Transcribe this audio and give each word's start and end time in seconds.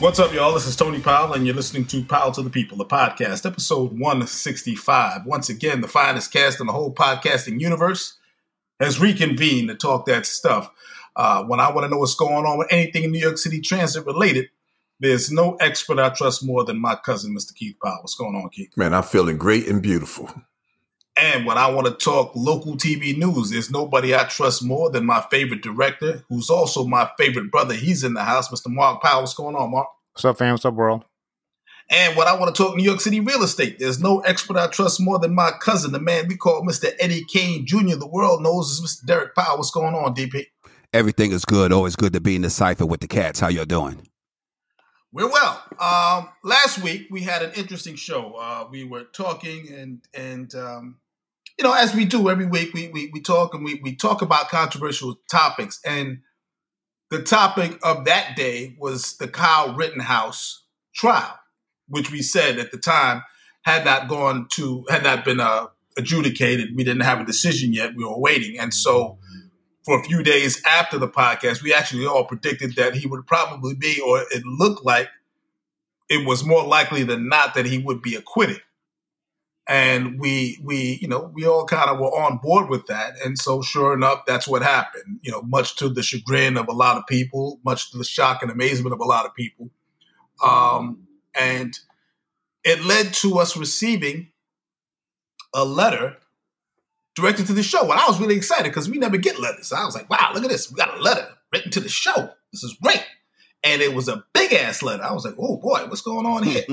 What's 0.00 0.18
up, 0.18 0.32
y'all? 0.32 0.54
This 0.54 0.66
is 0.66 0.76
Tony 0.76 0.98
Powell, 0.98 1.34
and 1.34 1.44
you're 1.44 1.54
listening 1.54 1.84
to 1.84 2.02
Powell 2.02 2.32
to 2.32 2.40
the 2.40 2.48
People, 2.48 2.78
the 2.78 2.86
podcast, 2.86 3.44
episode 3.44 3.98
165. 3.98 5.26
Once 5.26 5.50
again, 5.50 5.82
the 5.82 5.88
finest 5.88 6.32
cast 6.32 6.58
in 6.58 6.66
the 6.66 6.72
whole 6.72 6.90
podcasting 6.90 7.60
universe 7.60 8.16
has 8.80 8.98
reconvened 8.98 9.68
to 9.68 9.74
talk 9.74 10.06
that 10.06 10.24
stuff. 10.24 10.70
Uh, 11.16 11.44
when 11.44 11.60
I 11.60 11.70
want 11.70 11.84
to 11.84 11.90
know 11.90 11.98
what's 11.98 12.14
going 12.14 12.46
on 12.46 12.56
with 12.56 12.68
anything 12.70 13.02
in 13.02 13.12
New 13.12 13.20
York 13.20 13.36
City 13.36 13.60
transit 13.60 14.06
related, 14.06 14.48
there's 15.00 15.30
no 15.30 15.56
expert 15.56 15.98
I 15.98 16.08
trust 16.08 16.42
more 16.42 16.64
than 16.64 16.80
my 16.80 16.94
cousin, 16.94 17.36
Mr. 17.36 17.54
Keith 17.54 17.76
Powell. 17.84 17.98
What's 18.00 18.14
going 18.14 18.34
on, 18.34 18.48
Keith? 18.48 18.74
Man, 18.78 18.94
I'm 18.94 19.02
feeling 19.02 19.36
great 19.36 19.68
and 19.68 19.82
beautiful. 19.82 20.30
And 21.22 21.44
when 21.44 21.58
I 21.58 21.70
want 21.70 21.86
to 21.86 21.92
talk 21.92 22.32
local 22.34 22.78
TV 22.78 23.14
news, 23.14 23.50
there's 23.50 23.70
nobody 23.70 24.14
I 24.14 24.24
trust 24.24 24.64
more 24.64 24.90
than 24.90 25.04
my 25.04 25.20
favorite 25.30 25.60
director, 25.60 26.24
who's 26.30 26.48
also 26.48 26.86
my 26.86 27.10
favorite 27.18 27.50
brother. 27.50 27.74
He's 27.74 28.02
in 28.02 28.14
the 28.14 28.24
house, 28.24 28.48
Mr. 28.48 28.68
Mark 28.68 29.02
Powell. 29.02 29.20
What's 29.20 29.34
going 29.34 29.54
on, 29.54 29.70
Mark? 29.70 29.88
What's 30.14 30.24
up, 30.24 30.38
fam? 30.38 30.52
What's 30.52 30.64
up, 30.64 30.72
world? 30.72 31.04
And 31.90 32.16
when 32.16 32.26
I 32.26 32.38
want 32.38 32.54
to 32.54 32.62
talk 32.62 32.74
New 32.74 32.84
York 32.84 33.02
City 33.02 33.20
real 33.20 33.42
estate, 33.42 33.78
there's 33.78 34.00
no 34.00 34.20
expert 34.20 34.56
I 34.56 34.68
trust 34.68 34.98
more 34.98 35.18
than 35.18 35.34
my 35.34 35.50
cousin, 35.60 35.92
the 35.92 36.00
man 36.00 36.26
we 36.26 36.36
call 36.36 36.62
Mr. 36.62 36.90
Eddie 36.98 37.24
Kane 37.24 37.66
Jr. 37.66 37.96
The 37.96 38.08
world 38.08 38.42
knows 38.42 38.70
is 38.70 38.80
Mr. 38.80 39.04
Derek 39.04 39.34
Powell. 39.34 39.58
What's 39.58 39.70
going 39.70 39.94
on, 39.94 40.14
DP? 40.14 40.46
Everything 40.94 41.32
is 41.32 41.44
good. 41.44 41.70
Always 41.70 41.96
good 41.96 42.14
to 42.14 42.20
be 42.20 42.34
in 42.34 42.42
the 42.42 42.50
cipher 42.50 42.86
with 42.86 43.00
the 43.00 43.08
cats. 43.08 43.40
How 43.40 43.48
y'all 43.48 43.66
doing? 43.66 44.08
We're 45.12 45.28
well. 45.28 45.62
Um, 45.78 46.30
last 46.44 46.78
week 46.78 47.08
we 47.10 47.22
had 47.22 47.42
an 47.42 47.52
interesting 47.56 47.96
show. 47.96 48.36
Uh, 48.40 48.68
we 48.70 48.84
were 48.84 49.04
talking 49.04 49.68
and 49.72 50.00
and 50.14 50.54
um, 50.54 50.96
you 51.60 51.64
know, 51.64 51.74
as 51.74 51.94
we 51.94 52.06
do 52.06 52.30
every 52.30 52.46
week, 52.46 52.72
we 52.72 52.88
we, 52.88 53.10
we 53.12 53.20
talk 53.20 53.52
and 53.52 53.62
we, 53.62 53.78
we 53.82 53.94
talk 53.94 54.22
about 54.22 54.48
controversial 54.48 55.20
topics. 55.30 55.78
And 55.84 56.20
the 57.10 57.22
topic 57.22 57.78
of 57.82 58.06
that 58.06 58.34
day 58.34 58.76
was 58.78 59.18
the 59.18 59.28
Kyle 59.28 59.74
Rittenhouse 59.74 60.64
trial, 60.94 61.38
which 61.86 62.10
we 62.10 62.22
said 62.22 62.58
at 62.58 62.70
the 62.70 62.78
time 62.78 63.24
had 63.62 63.84
not 63.84 64.08
gone 64.08 64.46
to 64.52 64.86
had 64.88 65.02
not 65.02 65.22
been 65.22 65.38
uh, 65.38 65.66
adjudicated. 65.98 66.74
We 66.74 66.82
didn't 66.82 67.02
have 67.02 67.20
a 67.20 67.26
decision 67.26 67.74
yet. 67.74 67.94
We 67.94 68.06
were 68.06 68.18
waiting, 68.18 68.58
and 68.58 68.72
so 68.72 69.18
for 69.84 70.00
a 70.00 70.02
few 70.02 70.22
days 70.22 70.62
after 70.64 70.96
the 70.96 71.08
podcast, 71.08 71.62
we 71.62 71.74
actually 71.74 72.06
all 72.06 72.24
predicted 72.24 72.74
that 72.76 72.94
he 72.94 73.06
would 73.06 73.26
probably 73.26 73.74
be, 73.74 74.00
or 74.00 74.22
it 74.30 74.46
looked 74.46 74.86
like 74.86 75.10
it 76.08 76.26
was 76.26 76.42
more 76.42 76.64
likely 76.64 77.02
than 77.02 77.28
not 77.28 77.52
that 77.52 77.66
he 77.66 77.76
would 77.76 78.00
be 78.00 78.14
acquitted 78.14 78.62
and 79.70 80.18
we 80.18 80.58
we 80.64 80.98
you 81.00 81.06
know 81.06 81.30
we 81.32 81.46
all 81.46 81.64
kind 81.64 81.88
of 81.88 82.00
were 82.00 82.08
on 82.08 82.38
board 82.42 82.68
with 82.68 82.86
that. 82.88 83.14
And 83.24 83.38
so 83.38 83.62
sure 83.62 83.94
enough 83.94 84.26
that's 84.26 84.48
what 84.48 84.62
happened 84.62 85.20
you 85.22 85.30
know 85.30 85.42
much 85.42 85.76
to 85.76 85.88
the 85.88 86.02
chagrin 86.02 86.58
of 86.58 86.68
a 86.68 86.72
lot 86.72 86.96
of 86.96 87.06
people 87.06 87.60
much 87.64 87.92
to 87.92 87.98
the 87.98 88.04
shock 88.04 88.42
and 88.42 88.50
amazement 88.50 88.92
of 88.92 89.00
a 89.00 89.04
lot 89.04 89.24
of 89.24 89.34
people. 89.34 89.70
Um, 90.44 91.06
and 91.38 91.78
it 92.64 92.84
led 92.84 93.14
to 93.14 93.38
us 93.38 93.56
receiving 93.56 94.32
a 95.54 95.64
letter 95.64 96.16
directed 97.14 97.46
to 97.46 97.52
the 97.52 97.62
show. 97.62 97.82
And 97.82 97.92
i 97.92 98.08
was 98.08 98.20
really 98.20 98.36
excited 98.36 98.64
because 98.64 98.90
we 98.90 98.98
never 98.98 99.18
get 99.18 99.38
letters. 99.38 99.72
I 99.72 99.84
was 99.84 99.94
like 99.94 100.10
wow 100.10 100.32
look 100.34 100.42
at 100.42 100.50
this. 100.50 100.68
We 100.68 100.76
got 100.76 100.98
a 100.98 101.00
letter 101.00 101.28
written 101.52 101.70
to 101.70 101.80
the 101.80 101.88
show. 101.88 102.30
This 102.52 102.64
is 102.64 102.76
great. 102.82 103.06
And 103.62 103.82
it 103.82 103.94
was 103.94 104.08
a 104.08 104.24
big 104.32 104.52
ass 104.52 104.82
letter. 104.82 105.04
I 105.04 105.12
was 105.12 105.24
like 105.24 105.34
oh 105.38 105.58
boy 105.58 105.84
what's 105.86 106.02
going 106.02 106.26
on 106.26 106.42
here? 106.42 106.64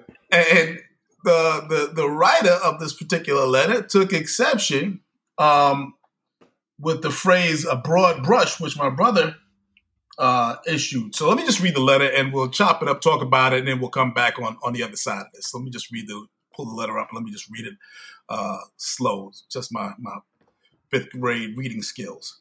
And 0.34 0.80
the, 1.24 1.66
the 1.68 1.92
the 1.94 2.08
writer 2.08 2.52
of 2.64 2.78
this 2.78 2.92
particular 2.92 3.46
letter 3.46 3.82
took 3.82 4.12
exception 4.12 5.00
um, 5.38 5.94
with 6.78 7.02
the 7.02 7.10
phrase 7.10 7.64
"a 7.64 7.76
broad 7.76 8.22
brush," 8.22 8.60
which 8.60 8.78
my 8.78 8.90
brother 8.90 9.36
uh, 10.18 10.56
issued. 10.66 11.14
So 11.14 11.28
let 11.28 11.36
me 11.36 11.44
just 11.44 11.60
read 11.60 11.74
the 11.74 11.80
letter, 11.80 12.08
and 12.08 12.32
we'll 12.32 12.50
chop 12.50 12.82
it 12.82 12.88
up, 12.88 13.00
talk 13.00 13.22
about 13.22 13.52
it, 13.52 13.60
and 13.60 13.68
then 13.68 13.80
we'll 13.80 13.90
come 13.90 14.12
back 14.12 14.38
on 14.38 14.56
on 14.62 14.72
the 14.72 14.82
other 14.82 14.96
side 14.96 15.22
of 15.22 15.32
this. 15.34 15.52
Let 15.52 15.64
me 15.64 15.70
just 15.70 15.90
read 15.90 16.06
the 16.06 16.26
pull 16.54 16.66
the 16.66 16.74
letter 16.74 16.98
up. 16.98 17.08
Let 17.12 17.24
me 17.24 17.32
just 17.32 17.50
read 17.50 17.66
it 17.66 17.74
uh, 18.28 18.58
slow. 18.76 19.28
It's 19.28 19.42
just 19.50 19.72
my 19.72 19.92
my 19.98 20.18
fifth 20.90 21.10
grade 21.18 21.56
reading 21.56 21.82
skills. 21.82 22.40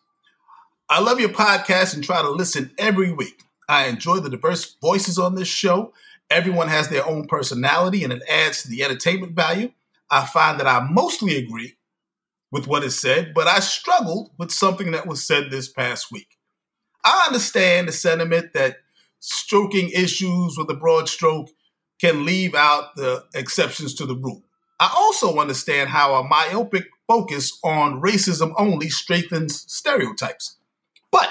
I 0.90 1.00
love 1.00 1.20
your 1.20 1.30
podcast 1.30 1.96
and 1.96 2.04
try 2.04 2.22
to 2.22 2.30
listen 2.30 2.72
every 2.78 3.12
week. 3.12 3.44
I 3.70 3.86
enjoy 3.86 4.18
the 4.18 4.30
diverse 4.30 4.76
voices 4.82 5.18
on 5.18 5.36
this 5.36 5.48
show 5.48 5.94
Everyone 6.30 6.68
has 6.68 6.90
their 6.90 7.06
own 7.08 7.28
personality 7.28 8.04
and 8.04 8.14
it 8.14 8.24
adds 8.30 8.64
to 8.64 8.70
the 8.70 8.84
entertainment 8.84 9.34
value. 9.34 9.72
I 10.10 10.26
find 10.26 10.60
that 10.60 10.68
I 10.68 10.88
mostly 10.90 11.38
agree 11.38 11.76
with 12.52 12.68
what 12.68 12.84
is 12.84 13.00
said, 13.00 13.34
but 13.34 13.48
I 13.48 13.60
struggled 13.60 14.32
with 14.38 14.52
something 14.52 14.92
that 14.92 15.08
was 15.08 15.26
said 15.26 15.50
this 15.50 15.70
past 15.70 16.12
week. 16.12 16.38
I 17.04 17.26
understand 17.28 17.88
the 17.88 17.92
sentiment 17.92 18.54
that 18.54 18.78
stroking 19.20 19.90
issues 19.90 20.58
with 20.58 20.70
a 20.70 20.76
broad 20.76 21.10
stroke 21.10 21.50
can 22.00 22.26
leave 22.26 22.56
out 22.56 22.96
the 22.96 23.24
exceptions 23.34 23.94
to 23.96 24.06
the 24.06 24.16
rule. 24.16 24.44
I 24.80 24.94
also 24.96 25.40
understand 25.40 25.90
how 25.90 26.16
a 26.16 26.24
myopic 26.24 26.86
focus 27.08 27.58
on 27.64 28.02
racism 28.02 28.54
only 28.58 28.90
strengthens 28.90 29.64
stereotypes. 29.72 30.58
But 31.12 31.30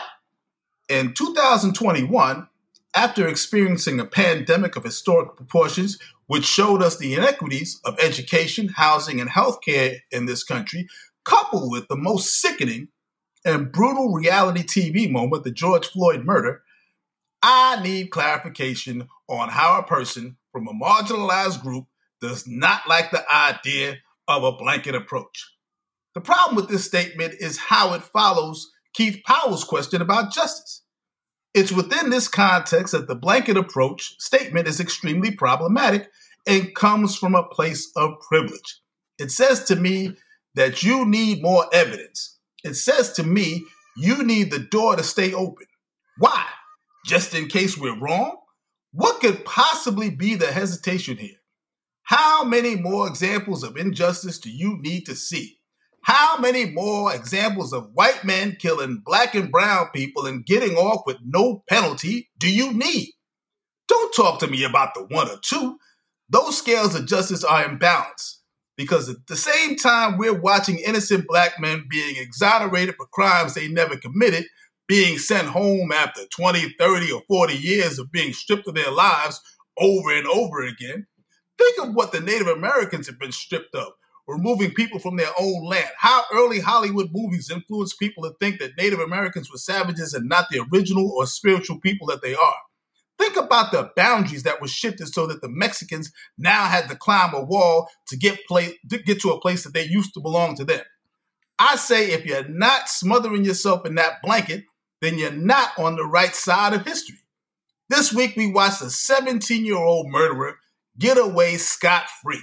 in 0.89 1.15
2021, 1.15 2.49
after 2.95 3.27
experiencing 3.27 3.99
a 3.99 4.05
pandemic 4.05 4.77
of 4.77 4.85
historic 4.85 5.37
proportions, 5.37 5.99
which 6.27 6.45
showed 6.45 6.83
us 6.83 6.97
the 6.97 7.15
inequities 7.15 7.81
of 7.85 7.99
education, 7.99 8.69
housing, 8.69 9.21
and 9.21 9.31
healthcare 9.31 9.99
in 10.11 10.27
this 10.27 10.45
country, 10.45 10.87
coupled 11.25 11.71
with 11.71 11.89
the 11.89 11.97
most 11.97 12.41
sickening 12.41 12.89
and 13.45 13.73
brutal 13.73 14.13
reality 14.13 14.63
TV 14.63 15.11
moment, 15.11 15.45
the 15.45 15.51
George 15.51 15.89
Floyd 15.89 16.25
murder, 16.25 16.63
I 17.43 17.83
need 17.83 18.11
clarification 18.11 19.09
on 19.29 19.49
how 19.49 19.79
a 19.79 19.83
person 19.83 20.37
from 20.53 20.69
a 20.69 20.73
marginalized 20.73 21.61
group 21.61 21.87
does 22.21 22.47
not 22.47 22.83
like 22.89 23.11
the 23.11 23.25
idea 23.33 23.99
of 24.29 24.45
a 24.45 24.53
blanket 24.53 24.95
approach. 24.95 25.51
The 26.15 26.21
problem 26.21 26.57
with 26.57 26.69
this 26.69 26.85
statement 26.85 27.35
is 27.41 27.59
how 27.59 27.95
it 27.95 28.03
follows 28.03 28.71
Keith 28.95 29.23
Powell's 29.27 29.65
question 29.65 30.03
about 30.03 30.33
justice. 30.33 30.82
It's 31.55 31.73
within 31.73 32.11
this 32.11 32.29
context 32.29 32.93
that 32.93 33.09
the 33.09 33.15
blanket 33.15 33.57
approach 33.57 34.19
statement 34.19 34.67
is 34.67 34.81
extremely 34.81 35.31
problematic 35.31 36.11
and 36.47 36.75
comes 36.75 37.17
from 37.17 37.35
a 37.35 37.47
place 37.47 37.91
of 37.95 38.21
privilege. 38.21 38.81
It 39.19 39.31
says 39.31 39.65
to 39.65 39.77
me 39.77 40.17
that 40.55 40.83
you 40.83 41.05
need 41.05 41.43
more 41.43 41.67
evidence. 41.73 42.39
It 42.65 42.75
says 42.75 43.13
to 43.15 43.23
me 43.23 43.65
you 43.97 44.23
need 44.23 44.51
the 44.51 44.59
door 44.59 44.97
to 44.97 45.03
stay 45.03 45.35
open. 45.35 45.67
Why? 46.19 46.45
Just 47.05 47.35
in 47.35 47.49
case 47.49 47.77
we're 47.77 47.99
wrong? 47.99 48.37
What 48.93 49.21
could 49.21 49.45
possibly 49.45 50.11
be 50.11 50.35
the 50.35 50.53
hesitation 50.53 51.19
here? 51.19 51.37
How 52.05 52.45
many 52.45 52.77
more 52.77 53.07
examples 53.07 53.63
of 53.63 53.77
injustice 53.77 54.39
do 54.39 54.51
you 54.51 54.79
need 54.81 55.07
to 55.07 55.15
see? 55.15 55.59
How 56.03 56.37
many 56.39 56.67
more 56.67 57.15
examples 57.15 57.73
of 57.73 57.91
white 57.95 58.25
men 58.25 58.57
killing 58.59 59.03
black 59.05 59.35
and 59.35 59.53
brown 59.53 59.89
people 59.95 60.27
and 60.27 60.45
getting 60.45 60.75
off 60.75 61.03
with 61.07 61.19
no 61.25 61.63
penalty 61.69 62.29
do 62.39 62.53
you 62.53 62.73
need? 62.73 63.13
Don't 63.87 64.13
talk 64.13 64.41
to 64.41 64.49
me 64.49 64.65
about 64.65 64.95
the 64.95 65.05
one 65.05 65.29
or 65.29 65.39
two. 65.43 65.79
Those 66.29 66.59
scales 66.59 66.95
of 66.95 67.07
justice 67.07 67.45
are 67.45 67.65
imbalanced 67.65 68.39
because 68.77 69.09
at 69.09 69.27
the 69.29 69.37
same 69.37 69.77
time 69.77 70.19
we're 70.19 70.39
watching 70.39 70.79
innocent 70.79 71.27
black 71.29 71.61
men 71.61 71.85
being 71.89 72.17
exonerated 72.17 72.97
for 72.97 73.07
crimes 73.13 73.55
they 73.55 73.69
never 73.69 73.97
committed, 73.97 74.47
being 74.89 75.19
sent 75.19 75.49
home 75.49 75.93
after 75.93 76.23
20, 76.35 76.75
30, 76.81 77.13
or 77.13 77.23
40 77.29 77.55
years 77.55 77.99
of 78.01 78.11
being 78.11 78.33
stripped 78.33 78.67
of 78.67 78.75
their 78.75 78.91
lives 78.91 79.41
over 79.79 80.17
and 80.17 80.27
over 80.27 80.63
again. 80.63 81.07
Think 81.59 81.79
of 81.81 81.95
what 81.95 82.11
the 82.11 82.21
Native 82.21 82.49
Americans 82.49 83.07
have 83.07 83.21
been 83.21 83.31
stripped 83.31 83.75
of 83.75 83.93
removing 84.33 84.73
people 84.73 84.99
from 84.99 85.17
their 85.17 85.31
own 85.39 85.65
land. 85.65 85.91
How 85.99 86.25
early 86.33 86.61
Hollywood 86.61 87.11
movies 87.13 87.51
influenced 87.51 87.99
people 87.99 88.25
to 88.25 88.35
think 88.41 88.59
that 88.59 88.77
Native 88.79 89.01
Americans 89.01 89.51
were 89.51 89.59
savages 89.59 90.15
and 90.15 90.29
not 90.29 90.47
the 90.51 90.67
original 90.73 91.11
or 91.11 91.27
spiritual 91.27 91.81
people 91.81 92.07
that 92.09 92.23
they 92.23 92.35
are. 92.35 92.57
Think 93.19 93.37
about 93.37 93.71
the 93.71 93.91
boundaries 93.95 94.43
that 94.43 94.61
were 94.61 94.69
shifted 94.69 95.07
so 95.09 95.27
that 95.27 95.43
the 95.43 95.49
Mexicans 95.49 96.11
now 96.39 96.65
had 96.65 96.89
to 96.89 96.97
climb 96.97 97.35
a 97.35 97.43
wall 97.43 97.89
to 98.09 98.17
get 98.17 98.47
place, 98.47 98.75
to 98.91 98.99
get 98.99 99.21
to 99.21 99.31
a 99.31 99.41
place 99.41 99.65
that 99.65 99.75
they 99.75 99.85
used 99.85 100.15
to 100.15 100.21
belong 100.21 100.57
to 100.57 100.65
them. 100.65 100.83
I 101.59 101.77
say 101.77 102.11
if 102.11 102.27
you're 102.27 102.49
not 102.49 102.89
smothering 102.89 103.45
yourself 103.45 103.87
in 103.87 103.95
that 103.95 104.23
blanket, 104.23 104.65
then 105.01 105.19
you're 105.19 105.31
not 105.31 105.79
on 105.79 105.97
the 105.97 106.05
right 106.05 106.35
side 106.35 106.73
of 106.73 106.85
history. 106.85 107.19
This 107.89 108.13
week 108.13 108.35
we 108.37 108.51
watched 108.51 108.83
a 108.83 108.91
17 108.91 109.65
year 109.65 109.77
old 109.77 110.09
murderer 110.09 110.57
get 110.99 111.19
away 111.19 111.57
scot 111.57 112.05
free. 112.23 112.43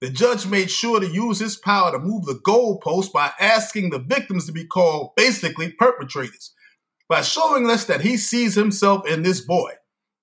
The 0.00 0.10
judge 0.10 0.46
made 0.46 0.70
sure 0.70 1.00
to 1.00 1.08
use 1.08 1.40
his 1.40 1.56
power 1.56 1.90
to 1.90 1.98
move 1.98 2.24
the 2.24 2.40
goalpost 2.46 3.12
by 3.12 3.32
asking 3.40 3.90
the 3.90 3.98
victims 3.98 4.46
to 4.46 4.52
be 4.52 4.64
called 4.64 5.10
basically 5.16 5.72
perpetrators, 5.72 6.52
by 7.08 7.22
showing 7.22 7.68
us 7.68 7.84
that 7.86 8.02
he 8.02 8.16
sees 8.16 8.54
himself 8.54 9.08
in 9.08 9.22
this 9.22 9.40
boy. 9.40 9.72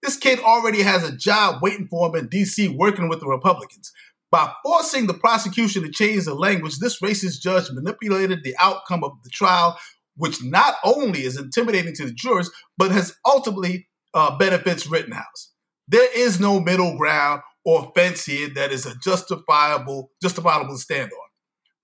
This 0.02 0.16
kid 0.16 0.40
already 0.40 0.82
has 0.84 1.04
a 1.04 1.16
job 1.16 1.62
waiting 1.62 1.88
for 1.88 2.08
him 2.08 2.16
in 2.16 2.30
DC 2.30 2.78
working 2.78 3.10
with 3.10 3.20
the 3.20 3.28
Republicans. 3.28 3.92
By 4.32 4.54
forcing 4.64 5.08
the 5.08 5.14
prosecution 5.14 5.84
to 5.84 5.92
change 5.92 6.26
the 6.26 6.36
language, 6.36 6.78
this 6.78 7.02
racist 7.02 7.42
judge 7.42 7.70
manipulated 7.72 8.44
the 8.44 8.56
outcome 8.60 9.04
of 9.04 9.12
the 9.24 9.30
trial, 9.30 9.78
which 10.16 10.42
not 10.44 10.76
only 10.84 11.24
is 11.24 11.38
intimidating 11.38 11.94
to 11.96 12.06
the 12.06 12.14
jurors, 12.14 12.50
but 12.78 12.92
has 12.92 13.16
ultimately 13.26 13.88
uh, 14.14 14.38
benefits 14.38 14.88
Rittenhouse. 14.88 15.52
There 15.88 16.10
is 16.18 16.40
no 16.40 16.60
middle 16.60 16.98
ground 16.98 17.42
or 17.66 17.92
fence 17.96 18.26
here 18.26 18.50
that 18.56 18.72
is 18.72 18.86
a 18.86 18.96
justifiable 19.04 20.12
justifiable 20.22 20.78
stand 20.78 21.12
on. 21.12 21.28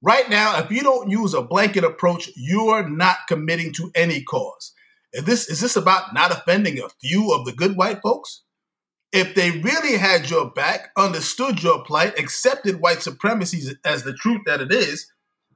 Right 0.04 0.30
now, 0.30 0.58
if 0.60 0.72
you 0.72 0.82
don't 0.82 1.10
use 1.10 1.34
a 1.34 1.42
blanket 1.42 1.84
approach, 1.84 2.30
you 2.36 2.70
are 2.70 2.88
not 2.88 3.18
committing 3.28 3.74
to 3.74 3.92
any 3.94 4.24
cause. 4.24 4.74
Is 5.14 5.26
this 5.26 5.50
is 5.50 5.60
this 5.60 5.76
about 5.76 6.14
not 6.14 6.32
offending 6.32 6.80
a 6.80 6.90
few 7.02 7.34
of 7.34 7.46
the 7.46 7.52
good 7.52 7.76
white 7.76 8.02
folks? 8.02 8.44
If 9.12 9.36
they 9.36 9.52
really 9.52 9.98
had 9.98 10.30
your 10.30 10.50
back, 10.52 10.92
understood 10.96 11.62
your 11.62 11.84
plight, 11.84 12.18
accepted 12.18 12.80
white 12.80 13.02
supremacy 13.02 13.76
as 13.84 14.04
the 14.04 14.14
truth 14.14 14.42
that 14.46 14.62
it 14.62 14.72
is, 14.72 15.12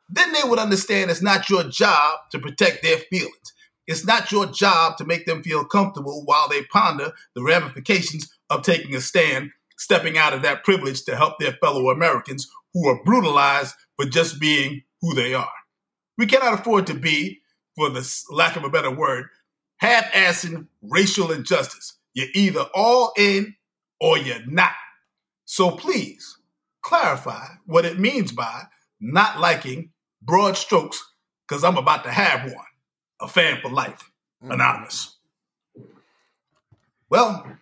then 0.10 0.34
they 0.34 0.48
would 0.48 0.60
understand 0.60 1.10
it's 1.10 1.22
not 1.22 1.50
your 1.50 1.64
job 1.64 2.20
to 2.32 2.40
protect 2.40 2.84
their 2.84 2.98
feelings. 2.98 3.54
It's 3.88 4.06
not 4.06 4.32
your 4.32 4.48
job 4.48 4.98
to 4.98 5.06
make 5.06 5.26
them 5.26 5.42
feel 5.42 5.64
comfortable 5.64 6.24
while 6.26 6.50
they 6.50 6.64
ponder 6.64 7.14
the 7.34 7.44
ramifications 7.44 8.30
of 8.50 8.64
taking 8.64 8.96
a 8.96 9.02
stand, 9.02 9.52
stepping 9.78 10.18
out 10.18 10.34
of 10.34 10.42
that 10.42 10.64
privilege 10.64 11.04
to 11.04 11.16
help 11.16 11.40
their 11.40 11.54
fellow 11.54 11.90
Americans 11.90 12.50
who 12.74 12.88
are 12.88 13.04
brutalized 13.04 13.76
for 13.96 14.06
just 14.06 14.40
being 14.40 14.84
who 15.02 15.14
they 15.14 15.34
are. 15.34 15.52
We 16.18 16.26
cannot 16.26 16.54
afford 16.60 16.88
to 16.88 16.94
be, 16.94 17.42
for 17.76 17.90
the 17.90 18.24
lack 18.32 18.56
of 18.56 18.64
a 18.64 18.70
better 18.70 18.92
word, 18.92 19.26
half-assing 19.78 20.68
racial 20.82 21.32
injustice. 21.32 21.98
You're 22.14 22.28
either 22.34 22.68
all 22.74 23.12
in 23.18 23.56
or 24.00 24.18
you're 24.18 24.46
not. 24.46 24.72
So 25.46 25.72
please 25.72 26.38
clarify 26.82 27.46
what 27.66 27.86
it 27.86 28.00
means 28.00 28.32
by 28.32 28.64
not 29.00 29.40
liking 29.40 29.92
broad 30.22 30.58
strokes, 30.58 31.04
because 31.48 31.64
I'm 31.64 31.78
about 31.78 32.04
to 32.06 32.12
have 32.12 32.46
one. 32.46 32.66
A 33.22 33.28
fan 33.28 33.60
for 33.62 33.70
life. 33.70 34.12
Mm. 34.44 34.54
Anonymous. 34.54 35.18
Well, 37.10 37.58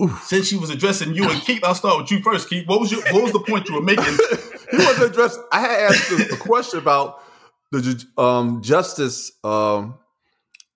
Oof. 0.00 0.22
since 0.24 0.46
she 0.46 0.56
was 0.56 0.70
addressing 0.70 1.14
you 1.14 1.28
and 1.28 1.40
Keith, 1.42 1.64
I'll 1.64 1.74
start 1.74 1.98
with 1.98 2.10
you 2.10 2.20
first, 2.20 2.48
Keith. 2.48 2.66
What 2.68 2.80
was 2.80 2.92
your 2.92 3.02
what 3.12 3.22
was 3.22 3.32
the 3.32 3.40
point 3.40 3.68
you 3.68 3.74
were 3.74 3.82
making? 3.82 4.04
he 4.70 4.76
wasn't 4.76 5.10
addressed. 5.10 5.40
I 5.52 5.60
had 5.60 5.80
asked 5.90 6.32
a, 6.32 6.36
question 6.36 6.78
about 6.78 7.20
the 7.72 8.04
um, 8.16 8.62
justice 8.62 9.32
um, 9.42 9.98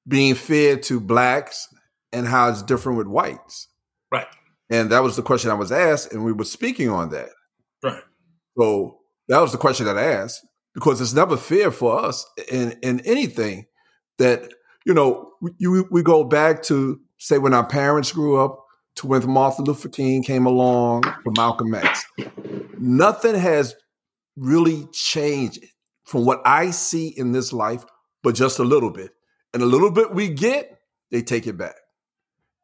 being 0.06 0.34
fair 0.34 0.76
to 0.76 1.00
blacks 1.00 1.68
and 2.12 2.26
how 2.26 2.48
it's 2.48 2.62
different 2.62 2.98
with 2.98 3.06
whites. 3.06 3.68
Right. 4.10 4.26
And 4.70 4.90
that 4.90 5.02
was 5.02 5.16
the 5.16 5.22
question 5.22 5.50
I 5.50 5.54
was 5.54 5.70
asked, 5.70 6.12
and 6.12 6.24
we 6.24 6.32
were 6.32 6.44
speaking 6.44 6.88
on 6.88 7.10
that. 7.10 7.28
Right. 7.82 8.02
So 8.58 8.98
that 9.28 9.40
was 9.40 9.52
the 9.52 9.58
question 9.58 9.86
that 9.86 9.98
I 9.98 10.04
asked 10.04 10.44
because 10.74 11.00
it's 11.00 11.12
never 11.12 11.36
fair 11.36 11.70
for 11.70 11.98
us 11.98 12.26
in 12.50 12.72
in 12.82 13.00
anything 13.00 13.66
that 14.18 14.52
you 14.84 14.94
know 14.94 15.30
we, 15.40 15.82
we 15.90 16.02
go 16.02 16.24
back 16.24 16.62
to 16.64 17.00
say 17.18 17.38
when 17.38 17.54
our 17.54 17.66
parents 17.66 18.12
grew 18.12 18.36
up 18.42 18.58
to 18.96 19.06
when 19.06 19.28
Martin 19.28 19.64
Luther 19.64 19.88
King 19.88 20.22
came 20.22 20.46
along 20.46 21.02
to 21.02 21.32
Malcolm 21.36 21.74
X. 21.74 22.04
Nothing 22.78 23.34
has 23.34 23.74
really 24.36 24.86
changed 24.92 25.64
from 26.04 26.24
what 26.24 26.42
I 26.44 26.70
see 26.70 27.08
in 27.08 27.32
this 27.32 27.52
life, 27.52 27.84
but 28.22 28.34
just 28.34 28.58
a 28.58 28.64
little 28.64 28.90
bit. 28.90 29.12
And 29.54 29.62
a 29.62 29.66
little 29.66 29.90
bit 29.90 30.14
we 30.14 30.28
get, 30.28 30.78
they 31.10 31.22
take 31.22 31.46
it 31.46 31.56
back. 31.56 31.74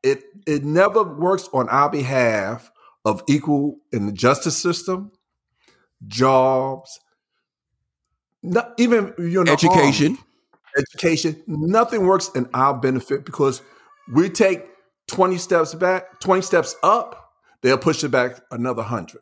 It 0.03 0.23
it 0.47 0.65
never 0.65 1.03
works 1.03 1.49
on 1.53 1.69
our 1.69 1.91
behalf 1.91 2.71
of 3.05 3.23
equal 3.29 3.79
in 3.93 4.07
the 4.07 4.13
justice 4.13 4.57
system, 4.57 5.13
jobs, 6.07 7.01
not 8.43 8.75
even 8.79 9.15
you 9.19 9.43
know 9.45 9.53
education. 9.53 10.13
Army, 10.13 10.19
education. 10.79 11.43
Nothing 11.47 12.07
works 12.07 12.31
in 12.35 12.49
our 12.55 12.75
benefit 12.79 13.25
because 13.25 13.61
we 14.13 14.29
take 14.29 14.67
20 15.09 15.39
steps 15.39 15.75
back, 15.75 16.21
20 16.21 16.43
steps 16.43 16.77
up, 16.83 17.33
they'll 17.63 17.79
push 17.79 18.05
it 18.05 18.11
back 18.11 18.41
another 18.51 18.83
100. 18.83 19.21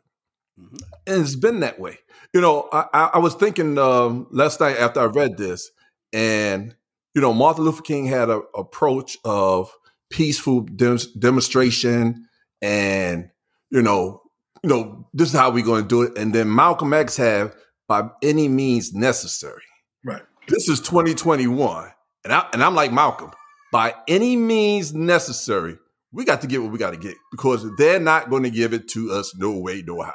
Mm-hmm. 0.59 0.75
And 1.07 1.21
it's 1.21 1.35
been 1.35 1.61
that 1.61 1.79
way. 1.79 1.99
You 2.33 2.41
know, 2.41 2.69
I, 2.71 3.11
I 3.13 3.17
was 3.19 3.35
thinking 3.35 3.77
um, 3.77 4.27
last 4.31 4.59
night 4.59 4.77
after 4.77 4.99
I 4.99 5.05
read 5.05 5.37
this, 5.37 5.71
and, 6.13 6.75
you 7.15 7.21
know, 7.21 7.33
Martin 7.33 7.63
Luther 7.63 7.81
King 7.81 8.05
had 8.05 8.29
an 8.29 8.43
approach 8.55 9.17
of 9.23 9.71
peaceful 10.09 10.61
dem- 10.61 10.99
demonstration 11.17 12.27
and, 12.61 13.29
you 13.69 13.81
know, 13.81 14.21
you 14.63 14.69
know, 14.69 15.07
this 15.13 15.29
is 15.29 15.35
how 15.35 15.51
we're 15.51 15.63
going 15.63 15.83
to 15.83 15.87
do 15.87 16.01
it. 16.03 16.17
And 16.17 16.33
then 16.33 16.53
Malcolm 16.53 16.93
X 16.93 17.17
had 17.17 17.53
by 17.87 18.09
any 18.21 18.47
means 18.47 18.93
necessary. 18.93 19.61
Right. 20.03 20.23
This 20.47 20.67
is 20.69 20.79
2021. 20.79 21.91
And, 22.23 22.33
I, 22.33 22.47
and 22.53 22.63
I'm 22.63 22.75
like 22.75 22.91
Malcolm 22.91 23.31
by 23.71 23.95
any 24.07 24.35
means 24.35 24.93
necessary, 24.93 25.77
we 26.11 26.25
got 26.25 26.41
to 26.41 26.47
get 26.47 26.61
what 26.61 26.71
we 26.71 26.77
got 26.77 26.91
to 26.91 26.97
get 26.97 27.15
because 27.31 27.65
they're 27.77 27.99
not 27.99 28.29
going 28.29 28.43
to 28.43 28.49
give 28.49 28.73
it 28.73 28.87
to 28.89 29.11
us 29.11 29.35
no 29.35 29.51
way, 29.51 29.83
no 29.85 30.01
how. 30.01 30.13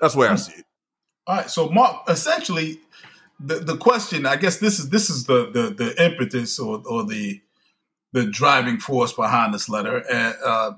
That's 0.00 0.14
where 0.14 0.30
I 0.30 0.36
see 0.36 0.54
it. 0.54 0.64
All 1.26 1.36
right. 1.36 1.50
So, 1.50 1.68
Mark, 1.70 2.02
essentially, 2.08 2.78
the, 3.40 3.56
the 3.56 3.76
question, 3.76 4.26
I 4.26 4.36
guess 4.36 4.58
this 4.58 4.78
is 4.78 4.90
this 4.90 5.10
is 5.10 5.24
the 5.24 5.50
the, 5.50 5.70
the 5.70 6.04
impetus 6.04 6.58
or, 6.58 6.82
or 6.86 7.04
the 7.04 7.40
the 8.12 8.24
driving 8.24 8.78
force 8.78 9.12
behind 9.12 9.52
this 9.52 9.68
letter. 9.68 9.98
And 9.98 10.34
uh, 10.44 10.72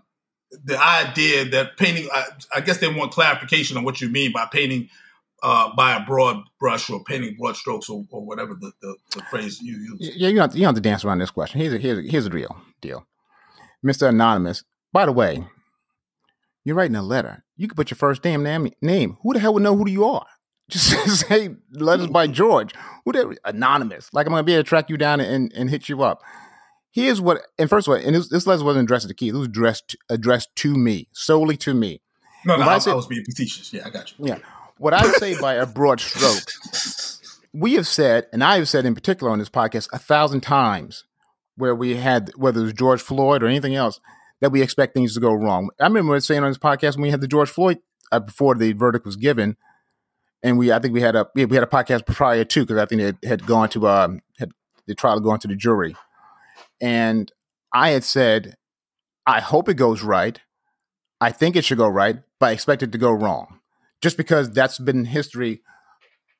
the 0.64 0.82
idea 0.82 1.44
that 1.50 1.76
painting, 1.76 2.08
I, 2.12 2.24
I, 2.54 2.60
guess 2.62 2.78
they 2.78 2.88
want 2.88 3.12
clarification 3.12 3.76
on 3.76 3.84
what 3.84 4.00
you 4.00 4.08
mean 4.08 4.32
by 4.32 4.46
painting 4.46 4.88
uh, 5.46 5.72
by 5.76 5.94
a 5.94 6.00
broad 6.00 6.42
brush 6.58 6.90
or 6.90 7.04
painting 7.04 7.36
broad 7.38 7.56
strokes 7.56 7.88
or, 7.88 8.04
or 8.10 8.26
whatever 8.26 8.54
the, 8.54 8.72
the, 8.82 8.96
the, 9.14 9.22
phrase 9.30 9.62
you 9.62 9.76
use. 9.76 9.96
Yeah, 10.16 10.28
you 10.28 10.40
have, 10.40 10.50
to, 10.50 10.58
you 10.58 10.64
don't 10.64 10.74
have 10.74 10.82
to 10.82 10.88
dance 10.88 11.04
around 11.04 11.20
this 11.20 11.30
question. 11.30 11.60
Here's 11.60 11.72
a, 11.72 11.78
here's 11.78 11.98
a, 11.98 12.02
here's 12.02 12.26
a 12.26 12.30
real 12.30 12.56
deal. 12.80 13.06
Mr. 13.84 14.08
Anonymous, 14.08 14.64
by 14.92 15.06
the 15.06 15.12
way, 15.12 15.46
you're 16.64 16.74
writing 16.74 16.96
a 16.96 17.02
letter. 17.02 17.44
You 17.56 17.68
could 17.68 17.76
put 17.76 17.92
your 17.92 17.96
first 17.96 18.22
damn 18.22 18.42
name. 18.42 18.72
name. 18.82 19.18
Who 19.22 19.34
the 19.34 19.38
hell 19.38 19.54
would 19.54 19.62
know 19.62 19.76
who 19.76 19.88
you 19.88 20.04
are? 20.04 20.26
Just 20.68 21.28
say 21.28 21.50
letters 21.70 22.08
by 22.08 22.26
George. 22.26 22.74
Who 23.04 23.12
the 23.12 23.36
anonymous? 23.44 24.10
Like 24.12 24.26
I'm 24.26 24.32
gonna 24.32 24.42
be 24.42 24.54
able 24.54 24.64
to 24.64 24.68
track 24.68 24.90
you 24.90 24.96
down 24.96 25.20
and, 25.20 25.52
and 25.54 25.70
hit 25.70 25.88
you 25.88 26.02
up. 26.02 26.22
Here's 26.90 27.20
what. 27.20 27.42
And 27.56 27.70
first 27.70 27.86
of 27.86 27.92
all, 27.92 28.00
and 28.04 28.16
this, 28.16 28.28
this 28.30 28.48
letter 28.48 28.64
wasn't 28.64 28.82
addressed 28.82 29.06
to 29.06 29.14
Keith. 29.14 29.32
It 29.32 29.38
was 29.38 29.46
addressed 29.46 29.96
addressed 30.10 30.56
to 30.56 30.74
me 30.74 31.06
solely 31.12 31.56
to 31.58 31.72
me. 31.72 32.02
No, 32.44 32.56
no, 32.56 32.64
I, 32.64 32.78
I, 32.78 32.90
I 32.90 32.94
was 32.94 33.06
being 33.06 33.24
facetious. 33.24 33.72
Yeah, 33.72 33.82
I 33.86 33.90
got 33.90 34.10
you. 34.18 34.26
Yeah, 34.26 34.38
what 34.78 34.94
I 34.94 35.10
say 35.12 35.38
by 35.40 35.54
a 35.54 35.66
broad 35.66 36.00
stroke, 36.00 36.50
we 37.52 37.74
have 37.74 37.86
said, 37.86 38.26
and 38.32 38.44
I 38.44 38.56
have 38.56 38.68
said 38.68 38.84
in 38.84 38.94
particular 38.94 39.32
on 39.32 39.38
this 39.38 39.48
podcast 39.48 39.88
a 39.92 39.98
thousand 39.98 40.42
times, 40.42 41.04
where 41.56 41.74
we 41.74 41.96
had 41.96 42.30
whether 42.36 42.60
it 42.60 42.64
was 42.64 42.72
George 42.72 43.00
Floyd 43.00 43.42
or 43.42 43.46
anything 43.46 43.74
else, 43.74 44.00
that 44.40 44.52
we 44.52 44.62
expect 44.62 44.94
things 44.94 45.14
to 45.14 45.20
go 45.20 45.32
wrong. 45.32 45.70
I 45.80 45.84
remember 45.84 46.18
saying 46.20 46.42
on 46.42 46.50
this 46.50 46.58
podcast 46.58 46.96
when 46.96 47.02
we 47.02 47.10
had 47.10 47.20
the 47.20 47.28
George 47.28 47.48
Floyd 47.48 47.78
uh, 48.12 48.20
before 48.20 48.54
the 48.54 48.72
verdict 48.72 49.06
was 49.06 49.16
given, 49.16 49.56
and 50.42 50.58
we 50.58 50.70
I 50.70 50.78
think 50.78 50.92
we 50.92 51.00
had 51.00 51.16
a 51.16 51.26
we 51.34 51.42
had 51.42 51.62
a 51.62 51.66
podcast 51.66 52.06
prior 52.06 52.44
to 52.44 52.60
because 52.60 52.78
I 52.78 52.86
think 52.86 53.00
it 53.00 53.16
had 53.24 53.46
gone 53.46 53.68
to 53.70 53.88
um 53.88 54.20
had 54.38 54.52
the 54.86 54.94
trial 54.94 55.20
gone 55.20 55.38
to 55.40 55.48
the 55.48 55.56
jury, 55.56 55.96
and 56.80 57.32
I 57.72 57.90
had 57.90 58.04
said, 58.04 58.56
I 59.26 59.40
hope 59.40 59.68
it 59.68 59.74
goes 59.74 60.02
right. 60.02 60.38
I 61.18 61.32
think 61.32 61.56
it 61.56 61.64
should 61.64 61.78
go 61.78 61.88
right, 61.88 62.18
but 62.38 62.50
I 62.50 62.52
expect 62.52 62.82
it 62.82 62.92
to 62.92 62.98
go 62.98 63.10
wrong 63.10 63.60
just 64.02 64.16
because 64.16 64.50
that's 64.50 64.78
been 64.78 65.04
history 65.04 65.62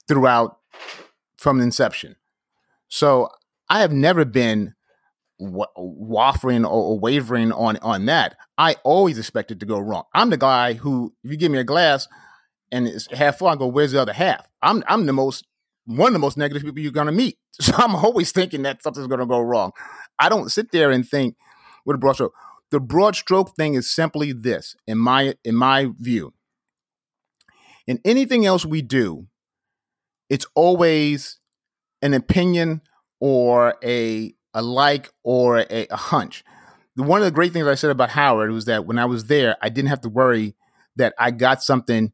throughout 0.08 0.58
from 1.38 1.60
inception. 1.60 2.16
So 2.88 3.28
I 3.68 3.80
have 3.80 3.92
never 3.92 4.24
been 4.24 4.74
waffling 5.40 6.64
or, 6.64 6.70
or, 6.70 6.98
wavering 6.98 7.52
on 7.52 7.76
on 7.82 8.06
that. 8.06 8.36
I 8.56 8.76
always 8.84 9.18
expect 9.18 9.50
it 9.50 9.60
to 9.60 9.66
go 9.66 9.78
wrong. 9.78 10.04
I'm 10.14 10.30
the 10.30 10.38
guy 10.38 10.74
who, 10.74 11.12
if 11.24 11.30
you 11.30 11.36
give 11.36 11.52
me 11.52 11.58
a 11.58 11.64
glass 11.64 12.08
and 12.72 12.88
it's 12.88 13.10
half 13.12 13.38
full, 13.38 13.48
I 13.48 13.56
go, 13.56 13.66
"Where's 13.66 13.92
the 13.92 14.00
other 14.00 14.14
half?" 14.14 14.48
I'm 14.62 14.82
I'm 14.88 15.06
the 15.06 15.12
most 15.12 15.46
one 15.84 16.08
of 16.08 16.12
the 16.14 16.18
most 16.18 16.36
negative 16.36 16.62
people 16.62 16.80
you're 16.80 16.92
gonna 16.92 17.12
meet. 17.12 17.38
So 17.58 17.72
I'm 17.74 17.96
always 17.96 18.32
thinking 18.32 18.62
that 18.62 18.82
something's 18.82 19.06
gonna 19.06 19.24
go 19.24 19.40
wrong. 19.40 19.72
I 20.18 20.28
don't 20.28 20.52
sit 20.52 20.72
there 20.72 20.90
and 20.90 21.08
think 21.08 21.36
with 21.86 21.94
a 21.94 21.98
broad 21.98 22.12
stroke. 22.12 22.34
The 22.70 22.80
broad 22.80 23.16
stroke 23.16 23.56
thing 23.56 23.74
is 23.74 23.90
simply 23.90 24.32
this, 24.32 24.76
in 24.86 24.98
my 24.98 25.36
in 25.42 25.54
my 25.54 25.88
view. 25.98 26.34
In 27.86 28.00
anything 28.04 28.44
else 28.46 28.64
we 28.64 28.82
do, 28.82 29.26
it's 30.28 30.46
always 30.54 31.38
an 32.02 32.14
opinion 32.14 32.82
or 33.20 33.74
a 33.82 34.34
a 34.54 34.62
like 34.62 35.10
or 35.22 35.58
a, 35.58 35.86
a 35.90 35.96
hunch. 35.96 36.44
One 36.96 37.20
of 37.20 37.26
the 37.26 37.30
great 37.30 37.52
things 37.52 37.66
I 37.66 37.74
said 37.74 37.90
about 37.90 38.10
Howard 38.10 38.50
was 38.50 38.64
that 38.64 38.86
when 38.86 38.98
I 38.98 39.04
was 39.04 39.26
there, 39.26 39.56
I 39.60 39.68
didn't 39.68 39.90
have 39.90 40.00
to 40.02 40.08
worry 40.08 40.54
that 40.96 41.14
I 41.18 41.30
got 41.30 41.62
something 41.62 42.12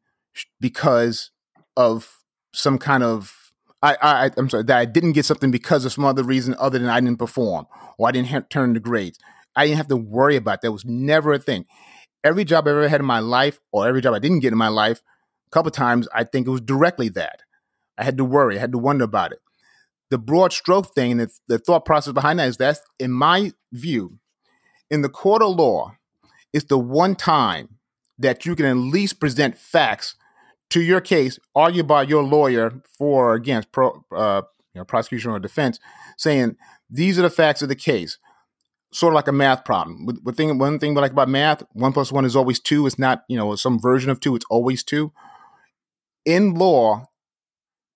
because 0.61 1.31
of 1.77 2.19
some 2.53 2.79
kind 2.79 3.03
of 3.03 3.53
I, 3.83 3.97
I 4.01 4.31
I'm 4.37 4.49
sorry 4.51 4.65
that 4.65 4.79
I 4.79 4.85
didn't 4.85 5.13
get 5.13 5.25
something 5.25 5.51
because 5.51 5.85
of 5.85 5.93
some 5.93 6.05
other 6.05 6.23
reason 6.23 6.55
other 6.59 6.79
than 6.79 6.89
I 6.89 7.01
didn't 7.01 7.19
perform 7.19 7.67
or 7.99 8.09
I 8.09 8.13
didn't 8.13 8.29
have, 8.29 8.49
turn 8.49 8.75
the 8.75 8.81
grades. 8.81 9.19
I 9.55 9.67
didn't 9.67 9.79
have 9.79 9.89
to 9.89 9.97
worry 9.97 10.37
about 10.37 10.63
that. 10.63 10.69
It 10.69 10.73
was 10.73 10.85
never 10.85 11.33
a 11.33 11.39
thing. 11.39 11.67
Every 12.25 12.45
job 12.45 12.67
I 12.67 12.71
ever 12.71 12.89
had 12.89 13.01
in 13.01 13.07
my 13.07 13.19
life, 13.19 13.61
or 13.73 13.87
every 13.87 14.01
job 14.01 14.15
I 14.15 14.19
didn't 14.19 14.41
get 14.41 14.53
in 14.53 14.59
my 14.59 14.69
life, 14.69 15.03
couple 15.53 15.71
times, 15.71 16.09
I 16.15 16.25
think 16.25 16.47
it 16.47 16.51
was 16.51 16.61
directly 16.61 17.09
that. 17.11 17.41
I 17.99 18.05
had 18.05 18.17
to 18.19 18.25
worry, 18.25 18.57
I 18.57 18.61
had 18.61 18.73
to 18.73 18.79
wonder 18.79 19.05
about 19.05 19.33
it. 19.33 19.39
The 20.11 20.19
broad 20.19 20.53
stroke 20.53 20.95
thing 20.95 21.19
the, 21.19 21.31
the 21.49 21.59
thought 21.59 21.85
process 21.85 22.13
behind 22.13 22.39
that 22.39 22.49
is 22.49 22.57
that, 22.59 22.79
in 22.99 23.13
my 23.13 23.53
view, 23.73 24.19
in 24.91 25.03
the 25.03 25.09
court 25.09 25.43
of 25.43 25.57
law, 25.57 25.97
it's 26.53 26.67
the 26.67 26.79
one 26.79 27.15
time 27.15 27.79
that 28.19 28.45
you 28.45 28.55
can 28.55 28.67
at 28.67 28.77
least 28.77 29.21
present 29.21 29.57
facts 29.57 30.15
to 30.71 30.81
your 30.81 31.01
case, 31.01 31.39
argued 31.55 31.87
by 31.87 32.03
your 32.03 32.23
lawyer 32.23 32.83
for 32.97 33.31
or 33.31 33.35
against 33.35 33.73
pro, 33.73 34.05
uh, 34.15 34.43
you 34.75 34.81
know, 34.81 34.85
prosecution 34.85 35.31
or 35.31 35.39
defense, 35.39 35.79
saying 36.17 36.57
these 36.91 37.19
are 37.19 37.23
the 37.23 37.31
facts 37.31 37.63
of 37.63 37.69
the 37.69 37.77
case. 37.77 38.19
Sort 38.93 39.13
of 39.13 39.15
like 39.15 39.29
a 39.29 39.33
math 39.33 39.65
problem. 39.65 40.07
Thing, 40.35 40.59
one 40.59 40.79
thing 40.79 40.95
we 40.95 41.01
like 41.01 41.13
about 41.13 41.29
math, 41.29 41.63
one 41.73 41.95
plus 41.95 42.13
one 42.13 42.27
is 42.27 42.37
always 42.37 42.61
two. 42.61 42.87
It's 42.87 42.99
not, 42.99 43.23
you 43.29 43.39
know, 43.39 43.55
some 43.57 43.81
version 43.81 44.11
of 44.11 44.21
two. 44.21 44.37
It's 44.37 44.45
always 44.51 44.83
two. 44.83 45.13
In 46.25 46.55
law, 46.55 47.07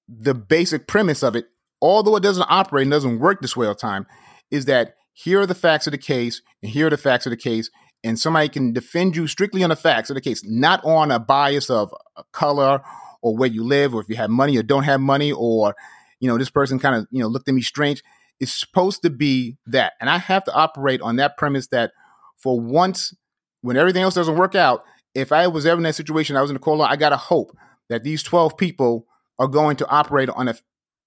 the 0.09 0.35
basic 0.35 0.87
premise 0.87 1.23
of 1.23 1.37
it, 1.37 1.47
although 1.81 2.17
it 2.17 2.23
doesn't 2.23 2.47
operate 2.49 2.83
and 2.83 2.91
doesn't 2.91 3.19
work 3.19 3.41
this 3.41 3.57
way 3.57 3.67
all 3.67 3.75
the 3.75 3.81
time, 3.81 4.07
is 4.51 4.65
that 4.67 4.95
here 5.13 5.41
are 5.41 5.47
the 5.47 5.55
facts 5.55 5.87
of 5.87 5.93
the 5.93 5.99
case, 5.99 6.43
and 6.63 6.71
here 6.71 6.87
are 6.87 6.91
the 6.91 6.97
facts 6.97 7.27
of 7.27 7.31
the 7.31 7.37
case, 7.37 7.71
and 8.05 8.19
somebody 8.19 8.49
can 8.49 8.73
defend 8.73 9.17
you 9.17 9.27
strictly 9.27 9.63
on 9.63 9.71
the 9.71 9.77
facts 9.77 10.11
of 10.11 10.15
the 10.15 10.21
case, 10.21 10.43
not 10.45 10.85
on 10.85 11.11
a 11.11 11.19
bias 11.19 11.71
of 11.71 11.93
a 12.17 12.25
color 12.33 12.83
or 13.23 13.37
where 13.37 13.49
you 13.49 13.65
live, 13.65 13.95
or 13.95 14.01
if 14.01 14.09
you 14.09 14.17
have 14.17 14.31
money 14.31 14.57
or 14.57 14.63
don't 14.63 14.85
have 14.85 15.01
money, 15.01 15.33
or 15.33 15.75
you 16.21 16.29
know 16.29 16.39
this 16.39 16.51
person 16.51 16.79
kind 16.79 16.95
of 16.95 17.07
you 17.11 17.21
know 17.21 17.29
looked 17.29 17.49
at 17.49 17.55
me 17.55 17.63
strange. 17.63 18.03
It's 18.39 18.53
supposed 18.53 19.03
to 19.03 19.11
be 19.11 19.57
that, 19.67 19.95
and 20.01 20.11
I 20.11 20.19
have 20.19 20.45
to 20.45 20.53
operate 20.53 21.01
on 21.01 21.17
that 21.17 21.37
premise 21.37 21.69
that 21.69 21.93
for 22.37 22.61
once, 22.61 23.15
when 23.63 23.77
everything 23.77 24.03
else 24.03 24.15
doesn't 24.15 24.37
work 24.37 24.55
out, 24.55 24.85
if 25.15 25.33
I 25.33 25.47
was 25.47 25.65
ever 25.65 25.79
in 25.79 25.85
that 25.85 25.95
situation, 25.95 26.37
I 26.37 26.43
was 26.43 26.51
in 26.51 26.55
the 26.55 26.61
court 26.61 26.79
law, 26.79 26.87
I 26.87 26.97
got 26.97 27.09
to 27.09 27.17
hope 27.17 27.57
that 27.89 28.05
these 28.05 28.23
twelve 28.23 28.57
people 28.57 29.07
are 29.39 29.49
going 29.49 29.77
to 29.77 29.89
operate 29.89 30.31
on 30.31 30.49
a 30.49 30.55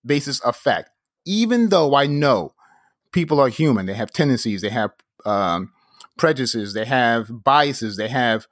basis 0.05 0.39
of 0.41 0.55
fact, 0.55 0.89
even 1.25 1.69
though 1.69 1.95
I 1.95 2.05
know 2.07 2.53
people 3.11 3.39
are 3.39 3.49
human, 3.49 3.85
they 3.85 3.95
have 3.95 4.11
tendencies, 4.11 4.61
they 4.61 4.69
have 4.69 4.91
um, 5.25 5.71
prejudices, 6.17 6.73
they 6.73 6.85
have 6.85 7.43
biases, 7.43 7.97
they 7.97 8.07
have 8.07 8.47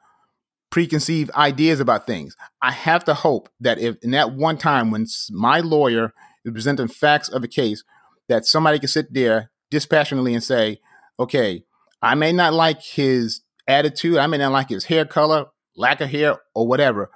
preconceived 0.70 1.32
ideas 1.32 1.80
about 1.80 2.06
things. 2.06 2.36
I 2.62 2.72
have 2.72 3.06
to 3.06 3.14
hope 3.14 3.50
that 3.62 3.80
if 3.80 3.98
in 4.02 4.12
that 4.12 4.34
one 4.34 4.58
time 4.58 4.92
when 4.92 5.06
my 5.32 5.60
lawyer 5.60 6.14
is 6.44 6.52
presenting 6.52 6.88
facts 6.88 7.30
of 7.30 7.44
a 7.44 7.48
case, 7.48 7.84
that 8.28 8.46
somebody 8.46 8.80
can 8.80 8.90
sit 8.90 9.14
there 9.14 9.52
dispassionately 9.70 10.34
and 10.34 10.44
say, 10.44 10.80
okay, 11.20 11.64
I 12.02 12.16
may 12.16 12.32
not 12.32 12.54
like 12.54 12.82
his 12.82 13.42
attitude, 13.68 14.18
I 14.18 14.28
may 14.28 14.38
not 14.38 14.52
like 14.52 14.70
his 14.70 14.86
hair 14.86 15.06
color, 15.06 15.46
lack 15.76 16.02
of 16.02 16.10
hair, 16.10 16.38
or 16.54 16.68
whatever, 16.68 17.10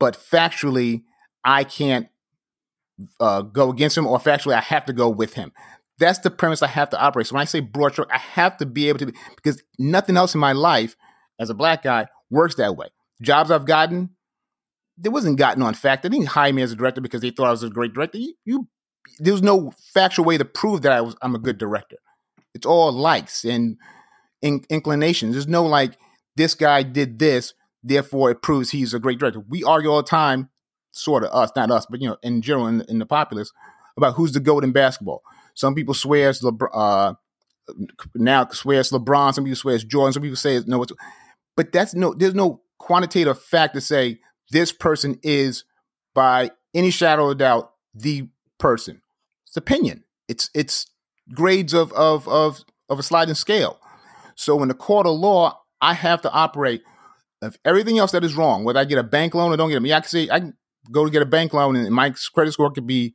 but 0.00 0.16
factually, 0.16 1.04
I 1.44 1.62
can't 1.62 2.08
uh, 3.20 3.42
go 3.42 3.70
against 3.70 3.96
him, 3.96 4.06
or 4.06 4.18
factually, 4.18 4.54
I 4.54 4.60
have 4.60 4.86
to 4.86 4.92
go 4.92 5.08
with 5.08 5.34
him. 5.34 5.52
That's 5.98 6.18
the 6.18 6.30
premise 6.30 6.62
I 6.62 6.66
have 6.66 6.90
to 6.90 7.00
operate. 7.00 7.28
So 7.28 7.34
when 7.34 7.42
I 7.42 7.44
say 7.44 7.60
broad 7.60 7.92
stroke, 7.92 8.10
I 8.12 8.18
have 8.18 8.56
to 8.56 8.66
be 8.66 8.88
able 8.88 8.98
to, 9.00 9.12
because 9.36 9.62
nothing 9.78 10.16
else 10.16 10.34
in 10.34 10.40
my 10.40 10.52
life 10.52 10.96
as 11.38 11.50
a 11.50 11.54
black 11.54 11.82
guy 11.82 12.08
works 12.30 12.56
that 12.56 12.76
way. 12.76 12.88
Jobs 13.22 13.50
I've 13.50 13.66
gotten, 13.66 14.10
there 14.96 15.12
wasn't 15.12 15.38
gotten 15.38 15.62
on 15.62 15.74
fact. 15.74 16.02
They 16.02 16.08
didn't 16.08 16.26
hire 16.26 16.52
me 16.52 16.62
as 16.62 16.72
a 16.72 16.76
director 16.76 17.00
because 17.00 17.20
they 17.20 17.30
thought 17.30 17.46
I 17.46 17.50
was 17.50 17.62
a 17.62 17.70
great 17.70 17.92
director. 17.92 18.18
You, 18.18 18.34
you 18.44 18.68
there 19.18 19.32
was 19.32 19.42
no 19.42 19.72
factual 19.92 20.24
way 20.24 20.38
to 20.38 20.44
prove 20.44 20.82
that 20.82 20.92
I 20.92 21.00
was 21.00 21.16
I'm 21.22 21.34
a 21.34 21.38
good 21.38 21.58
director. 21.58 21.96
It's 22.54 22.66
all 22.66 22.92
likes 22.92 23.44
and 23.44 23.76
in, 24.42 24.64
inclinations. 24.70 25.34
There's 25.34 25.46
no 25.48 25.64
like 25.64 25.98
this 26.36 26.54
guy 26.54 26.82
did 26.82 27.18
this, 27.18 27.54
therefore 27.82 28.30
it 28.30 28.42
proves 28.42 28.70
he's 28.70 28.94
a 28.94 28.98
great 28.98 29.18
director. 29.18 29.40
We 29.40 29.64
argue 29.64 29.90
all 29.90 30.02
the 30.02 30.08
time, 30.08 30.50
sort 30.92 31.24
of 31.24 31.30
us, 31.32 31.50
not 31.56 31.70
us, 31.70 31.86
but 31.86 32.00
you 32.00 32.08
know, 32.08 32.16
in 32.22 32.42
general 32.42 32.66
in, 32.66 32.82
in 32.88 32.98
the 32.98 33.06
populace 33.06 33.52
about 33.96 34.14
who's 34.14 34.32
the 34.32 34.40
goat 34.40 34.64
in 34.64 34.72
basketball. 34.72 35.22
Some 35.54 35.74
people 35.74 35.94
swear 35.94 36.30
it's 36.30 36.42
LeBron. 36.42 36.68
Uh, 36.72 37.14
now 38.14 38.48
swear 38.48 38.80
it's 38.80 38.92
LeBron. 38.92 39.34
Some 39.34 39.44
people 39.44 39.56
swear 39.56 39.74
it's 39.74 39.84
Jordan. 39.84 40.12
Some 40.12 40.22
people 40.22 40.36
say 40.36 40.56
it's 40.56 40.66
no. 40.66 40.82
It's, 40.82 40.92
but 41.56 41.72
that's 41.72 41.94
no. 41.94 42.14
There's 42.14 42.34
no 42.34 42.62
quantitative 42.78 43.40
fact 43.40 43.74
to 43.74 43.80
say 43.80 44.20
this 44.50 44.72
person 44.72 45.18
is, 45.22 45.64
by 46.14 46.50
any 46.74 46.90
shadow 46.90 47.30
of 47.30 47.38
doubt, 47.38 47.72
the 47.94 48.28
person. 48.58 49.02
It's 49.46 49.56
opinion. 49.56 50.04
It's 50.28 50.50
it's 50.54 50.86
grades 51.32 51.74
of 51.74 51.92
of 51.92 52.26
of 52.28 52.64
of 52.88 52.98
a 52.98 53.02
sliding 53.02 53.34
scale. 53.34 53.78
So 54.34 54.62
in 54.62 54.68
the 54.68 54.74
court 54.74 55.06
of 55.06 55.18
law, 55.18 55.60
I 55.80 55.94
have 55.94 56.22
to 56.22 56.30
operate. 56.30 56.82
If 57.42 57.58
everything 57.64 57.98
else 57.98 58.12
that 58.12 58.24
is 58.24 58.34
wrong, 58.34 58.64
whether 58.64 58.78
I 58.80 58.84
get 58.84 58.98
a 58.98 59.02
bank 59.02 59.34
loan 59.34 59.52
or 59.52 59.56
don't 59.56 59.70
get 59.70 59.76
I, 59.76 59.80
mean, 59.80 59.92
I 59.92 60.00
can 60.00 60.08
say 60.08 60.28
I 60.30 60.40
can 60.40 60.54
go 60.90 61.04
to 61.04 61.10
get 61.10 61.22
a 61.22 61.26
bank 61.26 61.52
loan 61.52 61.76
and 61.76 61.90
my 61.94 62.14
credit 62.34 62.52
score 62.52 62.70
could 62.70 62.86
be 62.86 63.14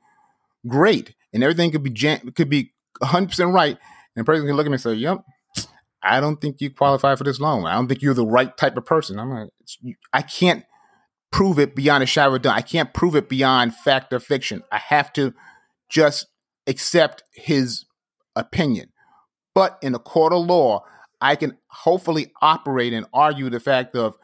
great 0.68 1.16
and 1.34 1.44
everything 1.44 1.72
could 1.72 1.84
be 1.84 1.92
jam- 1.92 2.32
could 2.32 2.50
be 2.50 2.74
100% 3.02 3.54
right. 3.54 3.78
And 4.16 4.22
the 4.22 4.24
person 4.24 4.48
can 4.48 4.56
look 4.56 4.66
at 4.66 4.70
me 4.70 4.76
and 4.76 4.82
say, 4.82 4.94
yep, 4.94 5.24
I 6.02 6.20
don't 6.20 6.40
think 6.40 6.62
you 6.62 6.70
qualify 6.70 7.16
for 7.16 7.24
this 7.24 7.40
loan. 7.40 7.66
I 7.66 7.74
don't 7.74 7.88
think 7.88 8.02
you're 8.02 8.14
the 8.14 8.26
right 8.26 8.56
type 8.56 8.78
of 8.78 8.86
person. 8.86 9.20
I'm 9.20 9.32
like, 9.32 9.50
I 10.14 10.22
can't 10.22 10.64
prove 11.32 11.60
it 11.60 11.76
beyond 11.76 12.04
a 12.04 12.06
shadow 12.06 12.30
of 12.30 12.36
a 12.36 12.40
doubt. 12.40 12.56
I 12.56 12.62
can't 12.62 12.94
prove 12.94 13.16
it 13.16 13.28
beyond 13.28 13.76
fact 13.76 14.14
or 14.14 14.20
fiction. 14.20 14.64
I 14.72 14.78
have 14.78 15.12
to 15.14 15.34
just 15.90 16.28
accept 16.68 17.24
his 17.34 17.86
opinion. 18.36 18.92
But 19.54 19.78
in 19.82 19.96
a 19.96 20.00
court 20.00 20.34
of 20.34 20.46
law, 20.46 20.84
I 21.22 21.36
can 21.36 21.58
hopefully 21.68 22.32
operate 22.42 22.94
and 22.94 23.06
argue 23.14 23.50
the 23.50 23.60
fact 23.60 23.96
of, 23.96 24.16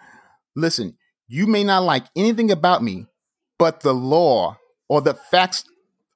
listen, 0.56 0.98
you 1.28 1.48
may 1.48 1.64
not 1.64 1.84
like 1.84 2.06
anything 2.16 2.52
about 2.52 2.84
me, 2.84 3.06
but 3.58 3.82
the 3.82 3.94
law 3.94 4.58
or 4.90 5.02
the 5.02 5.14
facts 5.14 5.64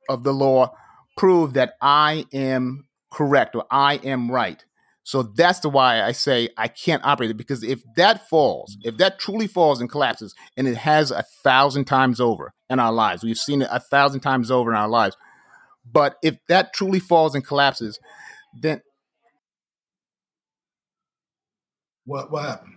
of 0.09 0.23
the 0.23 0.33
law 0.33 0.73
prove 1.17 1.53
that 1.53 1.75
I 1.81 2.25
am 2.33 2.87
correct 3.11 3.55
or 3.55 3.65
I 3.71 3.95
am 4.03 4.29
right. 4.29 4.63
So 5.03 5.21
that's 5.21 5.59
the 5.59 5.69
why 5.69 6.01
I 6.01 6.13
say 6.13 6.49
I 6.57 6.67
can't 6.67 7.05
operate 7.05 7.29
it 7.29 7.37
because 7.37 7.63
if 7.63 7.81
that 7.95 8.27
falls, 8.27 8.75
if 8.83 8.97
that 8.97 9.19
truly 9.19 9.45
falls 9.45 9.79
and 9.79 9.89
collapses, 9.89 10.33
and 10.57 10.67
it 10.67 10.77
has 10.77 11.11
a 11.11 11.23
thousand 11.43 11.85
times 11.85 12.19
over 12.19 12.53
in 12.71 12.79
our 12.79 12.91
lives, 12.91 13.23
we've 13.23 13.37
seen 13.37 13.61
it 13.61 13.67
a 13.71 13.79
thousand 13.79 14.21
times 14.21 14.49
over 14.49 14.71
in 14.71 14.77
our 14.77 14.89
lives. 14.89 15.15
But 15.89 16.17
if 16.23 16.37
that 16.47 16.73
truly 16.73 16.99
falls 16.99 17.35
and 17.35 17.45
collapses, 17.45 17.99
then 18.59 18.81
what 22.05 22.31
what 22.31 22.45
happened? 22.45 22.75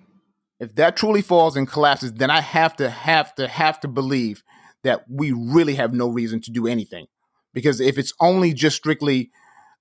If 0.60 0.74
that 0.74 0.96
truly 0.96 1.22
falls 1.22 1.56
and 1.56 1.68
collapses, 1.68 2.12
then 2.14 2.30
I 2.30 2.40
have 2.40 2.76
to 2.76 2.90
have 2.90 3.34
to 3.36 3.46
have 3.46 3.80
to 3.80 3.88
believe 3.88 4.42
that 4.82 5.04
we 5.08 5.32
really 5.32 5.74
have 5.76 5.92
no 5.92 6.08
reason 6.08 6.40
to 6.42 6.50
do 6.50 6.66
anything 6.66 7.06
because 7.52 7.80
if 7.80 7.98
it's 7.98 8.12
only 8.20 8.52
just 8.52 8.76
strictly 8.76 9.30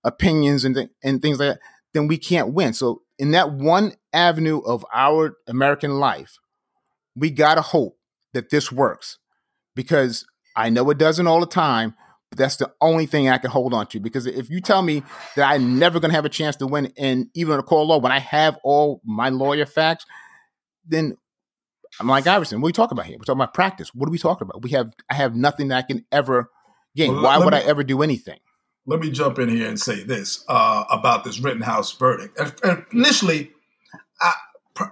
opinions 0.04 0.66
and 0.66 0.76
th- 0.76 0.90
and 1.04 1.22
things 1.22 1.40
like 1.40 1.54
that, 1.54 1.60
then 1.94 2.08
we 2.08 2.18
can't 2.18 2.54
win. 2.54 2.74
So 2.74 3.02
in 3.18 3.32
that 3.32 3.52
one 3.52 3.94
avenue 4.14 4.60
of 4.60 4.86
our 4.94 5.38
American 5.48 6.00
life, 6.00 6.38
we 7.16 7.32
gotta 7.32 7.62
hope 7.62 7.98
that 8.34 8.50
this 8.50 8.72
works 8.72 9.18
because 9.76 10.26
I 10.56 10.70
know 10.70 10.90
it 10.90 10.98
doesn't 10.98 11.28
all 11.28 11.40
the 11.40 11.48
time, 11.48 11.96
that's 12.36 12.58
the 12.58 12.72
only 12.82 13.06
thing 13.06 13.30
I 13.30 13.38
can 13.38 13.50
hold 13.50 13.74
on 13.74 13.88
to. 13.88 14.00
Because 14.00 14.26
if 14.26 14.50
you 14.50 14.62
tell 14.62 14.82
me 14.82 15.04
that 15.36 15.50
I'm 15.50 15.80
never 15.80 16.00
gonna 16.00 16.14
have 16.14 16.26
a 16.26 16.30
chance 16.30 16.56
to 16.58 16.68
win, 16.68 16.92
and 16.98 17.28
even 17.34 17.60
a 17.60 17.64
court 17.64 17.88
law, 17.88 17.98
when 18.00 18.12
I 18.12 18.20
have 18.20 18.58
all 18.64 19.02
my 19.06 19.30
lawyer 19.30 19.66
facts, 19.66 20.06
then 20.86 21.18
I'm 22.00 22.08
like 22.08 22.28
Iverson. 22.28 22.62
What 22.62 22.68
are 22.68 22.70
we 22.70 22.74
talking 22.74 22.98
about 22.98 23.06
here? 23.06 23.18
We're 23.18 23.24
talking 23.24 23.42
about 23.42 23.54
practice. 23.54 23.94
What 23.94 24.08
are 24.08 24.12
we 24.12 24.18
talking 24.20 24.48
about? 24.48 24.62
We 24.62 24.72
have 24.72 24.92
I 25.10 25.16
have 25.16 25.36
nothing 25.36 25.70
that 25.70 25.78
I 25.78 25.82
can 25.82 26.06
ever 26.12 26.50
gain. 26.96 27.14
Well, 27.14 27.24
Why 27.24 27.38
would 27.38 27.54
me, 27.54 27.60
I 27.60 27.62
ever 27.62 27.84
do 27.84 28.02
anything? 28.02 28.40
Let 28.86 29.00
me 29.00 29.12
jump 29.12 29.40
in 29.40 29.50
here 29.50 29.68
and 29.68 29.80
say 29.80 30.04
this 30.04 30.44
uh, 30.48 30.86
about 30.90 31.24
this 31.24 31.40
Rittenhouse 31.40 31.92
verdict. 31.94 32.40
Initially, 32.94 33.52
I, 34.22 34.34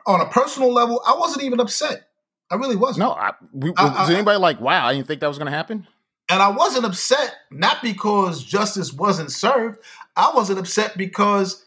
on 0.05 0.21
a 0.21 0.25
personal 0.25 0.73
level, 0.73 1.01
I 1.07 1.15
wasn't 1.15 1.43
even 1.43 1.59
upset. 1.59 2.07
I 2.51 2.55
really 2.55 2.75
wasn't. 2.75 2.99
No, 2.99 3.11
I, 3.11 3.31
we, 3.53 3.73
I, 3.77 4.01
was 4.01 4.09
anybody 4.09 4.37
like, 4.37 4.59
wow, 4.59 4.85
I 4.85 4.93
didn't 4.93 5.07
think 5.07 5.21
that 5.21 5.27
was 5.27 5.37
going 5.37 5.51
to 5.51 5.57
happen? 5.57 5.87
And 6.29 6.41
I 6.41 6.49
wasn't 6.49 6.85
upset, 6.85 7.35
not 7.51 7.83
because 7.83 8.43
justice 8.43 8.91
wasn't 8.91 9.31
served. 9.31 9.79
I 10.15 10.31
wasn't 10.33 10.59
upset 10.59 10.97
because 10.97 11.65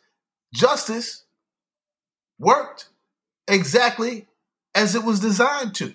justice 0.53 1.25
worked 2.39 2.89
exactly 3.47 4.27
as 4.75 4.95
it 4.95 5.05
was 5.05 5.21
designed 5.21 5.75
to 5.77 5.95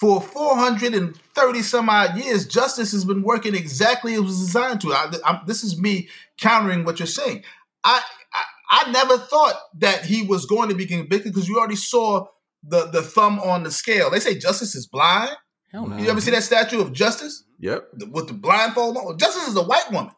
for 0.00 0.22
430 0.22 1.62
some 1.62 1.90
odd 1.90 2.16
years, 2.16 2.46
justice 2.46 2.90
has 2.92 3.04
been 3.04 3.22
working 3.22 3.54
exactly 3.54 4.14
as 4.14 4.20
it 4.20 4.22
was 4.22 4.38
designed 4.38 4.80
to. 4.80 4.94
I, 4.94 5.12
I, 5.26 5.40
this 5.46 5.62
is 5.62 5.78
me 5.78 6.08
countering 6.40 6.84
what 6.84 6.98
you're 6.98 7.06
saying. 7.06 7.44
I, 7.84 8.02
I, 8.32 8.42
I 8.70 8.90
never 8.90 9.18
thought 9.18 9.56
that 9.78 10.06
he 10.06 10.22
was 10.22 10.46
going 10.46 10.70
to 10.70 10.74
be 10.74 10.86
convicted 10.86 11.34
because 11.34 11.48
you 11.48 11.58
already 11.58 11.76
saw 11.76 12.26
the 12.62 12.86
the 12.86 13.02
thumb 13.02 13.38
on 13.40 13.62
the 13.62 13.70
scale. 13.70 14.10
They 14.10 14.20
say 14.20 14.38
justice 14.38 14.74
is 14.74 14.86
blind. 14.86 15.36
Hell 15.72 15.86
no. 15.86 15.96
You 15.96 16.10
ever 16.10 16.20
see 16.20 16.32
that 16.32 16.42
statue 16.42 16.80
of 16.80 16.92
justice? 16.92 17.44
Yep. 17.60 17.88
With 18.10 18.28
the 18.28 18.34
blindfold 18.34 18.96
on. 18.96 19.18
Justice 19.18 19.48
is 19.48 19.56
a 19.56 19.62
white 19.62 19.90
woman 19.92 20.12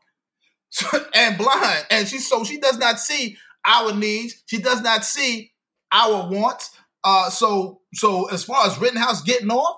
and 1.15 1.37
blind, 1.37 1.87
and 1.91 2.09
she 2.09 2.19
so 2.19 2.45
she 2.45 2.59
does 2.59 2.79
not 2.79 2.99
see 2.99 3.37
our 3.67 3.93
needs. 3.95 4.43
She 4.47 4.59
does 4.59 4.81
not 4.81 5.05
see 5.05 5.53
our 5.93 6.29
wants. 6.31 6.71
Uh, 7.05 7.31
so 7.31 7.81
so 7.95 8.29
as 8.31 8.45
far 8.45 8.67
as 8.67 8.79
Rittenhouse 8.79 9.23
getting 9.23 9.51
off, 9.51 9.77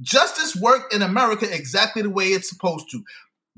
justice 0.00 0.54
worked 0.54 0.94
in 0.94 1.02
America 1.02 1.52
exactly 1.52 2.02
the 2.02 2.10
way 2.10 2.26
it's 2.26 2.48
supposed 2.48 2.86
to. 2.90 3.02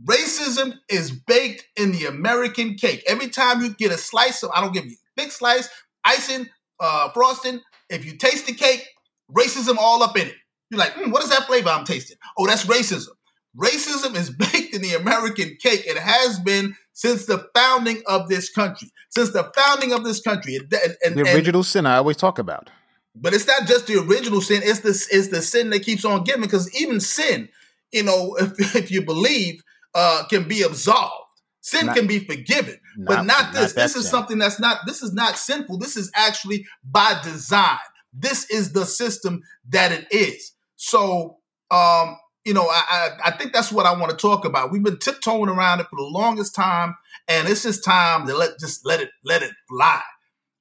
Racism 0.04 0.78
is 0.88 1.10
baked 1.10 1.66
in 1.76 1.92
the 1.92 2.06
American 2.06 2.74
cake. 2.74 3.02
Every 3.06 3.28
time 3.28 3.60
you 3.60 3.74
get 3.74 3.92
a 3.92 3.98
slice 3.98 4.42
of, 4.42 4.50
I 4.54 4.62
don't 4.62 4.72
give 4.72 4.86
you 4.86 4.96
thick 5.16 5.30
slice, 5.30 5.68
icing, 6.04 6.48
uh, 6.78 7.10
frosting. 7.10 7.60
If 7.90 8.06
you 8.06 8.16
taste 8.16 8.46
the 8.46 8.54
cake, 8.54 8.88
racism 9.30 9.76
all 9.76 10.02
up 10.02 10.16
in 10.16 10.28
it. 10.28 10.34
You're 10.70 10.78
like, 10.78 10.94
mm, 10.94 11.12
what 11.12 11.22
is 11.22 11.30
that 11.30 11.46
flavor 11.46 11.68
I'm 11.68 11.84
tasting? 11.84 12.16
Oh, 12.38 12.46
that's 12.46 12.64
racism. 12.64 13.08
Racism 13.56 14.14
is 14.14 14.30
baked 14.52 14.74
in 14.74 14.82
the 14.82 14.94
American 14.94 15.56
cake. 15.60 15.82
It 15.86 15.98
has 15.98 16.38
been 16.38 16.76
since 16.92 17.26
the 17.26 17.48
founding 17.54 18.02
of 18.06 18.28
this 18.28 18.50
country. 18.50 18.90
Since 19.10 19.32
the 19.32 19.50
founding 19.56 19.92
of 19.92 20.04
this 20.04 20.20
country. 20.20 20.56
And, 20.56 20.72
and, 21.04 21.16
the 21.16 21.32
original 21.34 21.60
and, 21.60 21.66
sin 21.66 21.86
I 21.86 21.96
always 21.96 22.16
talk 22.16 22.38
about. 22.38 22.70
But 23.16 23.34
it's 23.34 23.46
not 23.46 23.66
just 23.66 23.88
the 23.88 24.00
original 24.00 24.40
sin, 24.40 24.62
it's 24.64 24.80
the, 24.80 24.90
it's 25.10 25.28
the 25.28 25.42
sin 25.42 25.70
that 25.70 25.82
keeps 25.82 26.04
on 26.04 26.22
giving. 26.22 26.42
Because 26.42 26.72
even 26.80 27.00
sin, 27.00 27.48
you 27.92 28.04
know, 28.04 28.36
if, 28.40 28.76
if 28.76 28.90
you 28.90 29.02
believe, 29.02 29.62
uh, 29.94 30.24
can 30.30 30.46
be 30.46 30.62
absolved. 30.62 31.14
Sin 31.62 31.86
not, 31.86 31.96
can 31.96 32.06
be 32.06 32.20
forgiven, 32.20 32.78
not, 32.96 33.06
but 33.06 33.22
not 33.24 33.52
this. 33.52 33.76
Not 33.76 33.82
this 33.82 33.96
is 33.96 34.04
sin. 34.04 34.10
something 34.10 34.38
that's 34.38 34.58
not, 34.58 34.78
this 34.86 35.02
is 35.02 35.12
not 35.12 35.36
sinful. 35.36 35.78
This 35.78 35.96
is 35.96 36.10
actually 36.14 36.64
by 36.82 37.20
design. 37.22 37.76
This 38.14 38.48
is 38.50 38.72
the 38.72 38.86
system 38.86 39.42
that 39.68 39.92
it 39.92 40.06
is. 40.10 40.52
So, 40.82 41.36
um, 41.70 42.16
you 42.46 42.54
know, 42.54 42.66
I, 42.66 42.82
I, 42.88 43.08
I 43.26 43.30
think 43.32 43.52
that's 43.52 43.70
what 43.70 43.84
I 43.84 43.92
want 43.92 44.10
to 44.12 44.16
talk 44.16 44.46
about. 44.46 44.72
We've 44.72 44.82
been 44.82 44.98
tiptoeing 44.98 45.50
around 45.50 45.80
it 45.80 45.86
for 45.90 45.96
the 45.96 46.08
longest 46.08 46.54
time, 46.54 46.94
and 47.28 47.46
it's 47.46 47.64
just 47.64 47.84
time 47.84 48.26
to 48.26 48.34
let 48.34 48.58
just 48.58 48.86
let 48.86 49.00
it 49.00 49.10
let 49.22 49.42
it 49.42 49.52
fly. 49.68 50.00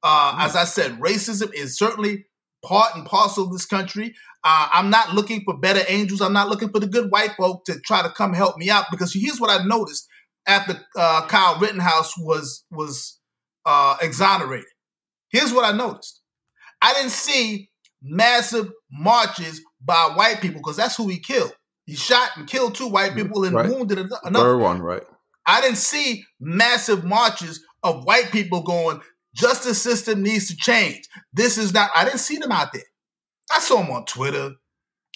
Uh, 0.04 0.34
mm-hmm. 0.34 0.42
As 0.42 0.58
I 0.58 0.66
said, 0.66 1.00
racism 1.00 1.54
is 1.54 1.78
certainly 1.78 2.26
part 2.66 2.98
and 2.98 3.06
parcel 3.06 3.46
of 3.46 3.54
this 3.54 3.66
country. 3.66 4.14
Uh, 4.44 4.68
I'm 4.74 4.90
not 4.90 5.14
looking 5.14 5.42
for 5.46 5.58
better 5.58 5.84
angels. 5.88 6.20
I'm 6.20 6.34
not 6.34 6.50
looking 6.50 6.70
for 6.70 6.82
the 6.82 6.88
good 6.88 7.10
white 7.12 7.32
folk 7.38 7.64
to 7.66 7.80
try 7.80 8.04
to 8.04 8.10
come 8.10 8.34
help 8.34 8.58
me 8.58 8.70
out 8.70 8.88
because 8.92 9.14
here's 9.14 9.40
what 9.40 9.50
I 9.50 9.64
noticed 9.64 10.06
after 10.48 10.82
uh, 10.98 11.28
Kyle 11.28 11.58
Rittenhouse 11.62 12.18
was 12.18 12.66
was 12.70 13.18
uh, 13.66 13.96
exonerated. 14.02 14.68
Here's 15.30 15.54
what 15.54 15.64
I 15.64 15.76
noticed. 15.76 16.22
I 16.82 16.94
didn't 16.94 17.12
see 17.12 17.70
massive 18.02 18.72
marches 18.92 19.62
by 19.84 20.12
white 20.16 20.42
people 20.42 20.60
because 20.60 20.78
that's 20.78 20.96
who 20.96 21.08
he 21.08 21.20
killed. 21.20 21.54
He 21.86 21.96
shot 21.96 22.30
and 22.36 22.48
killed 22.48 22.76
two 22.76 22.88
white 22.88 23.12
mm-hmm. 23.12 23.22
people 23.24 23.44
and 23.46 23.56
right. 23.56 23.70
wounded 23.70 23.98
another. 23.98 24.40
Third 24.40 24.58
one, 24.60 24.82
right? 24.82 25.04
I 25.46 25.62
didn't 25.62 25.78
see 25.78 26.24
massive 26.40 27.04
marches 27.04 27.64
of 27.82 28.04
white 28.04 28.32
people 28.32 28.62
going, 28.62 29.02
justice 29.34 29.82
system 29.82 30.22
needs 30.22 30.48
to 30.48 30.56
change. 30.56 31.06
This 31.34 31.58
is 31.58 31.74
not, 31.74 31.90
I 31.96 32.06
didn't 32.06 32.20
see 32.20 32.38
them 32.38 32.52
out 32.52 32.74
there. 32.74 32.84
I 33.52 33.60
saw 33.60 33.78
them 33.78 33.90
on 33.90 34.06
Twitter. 34.06 34.52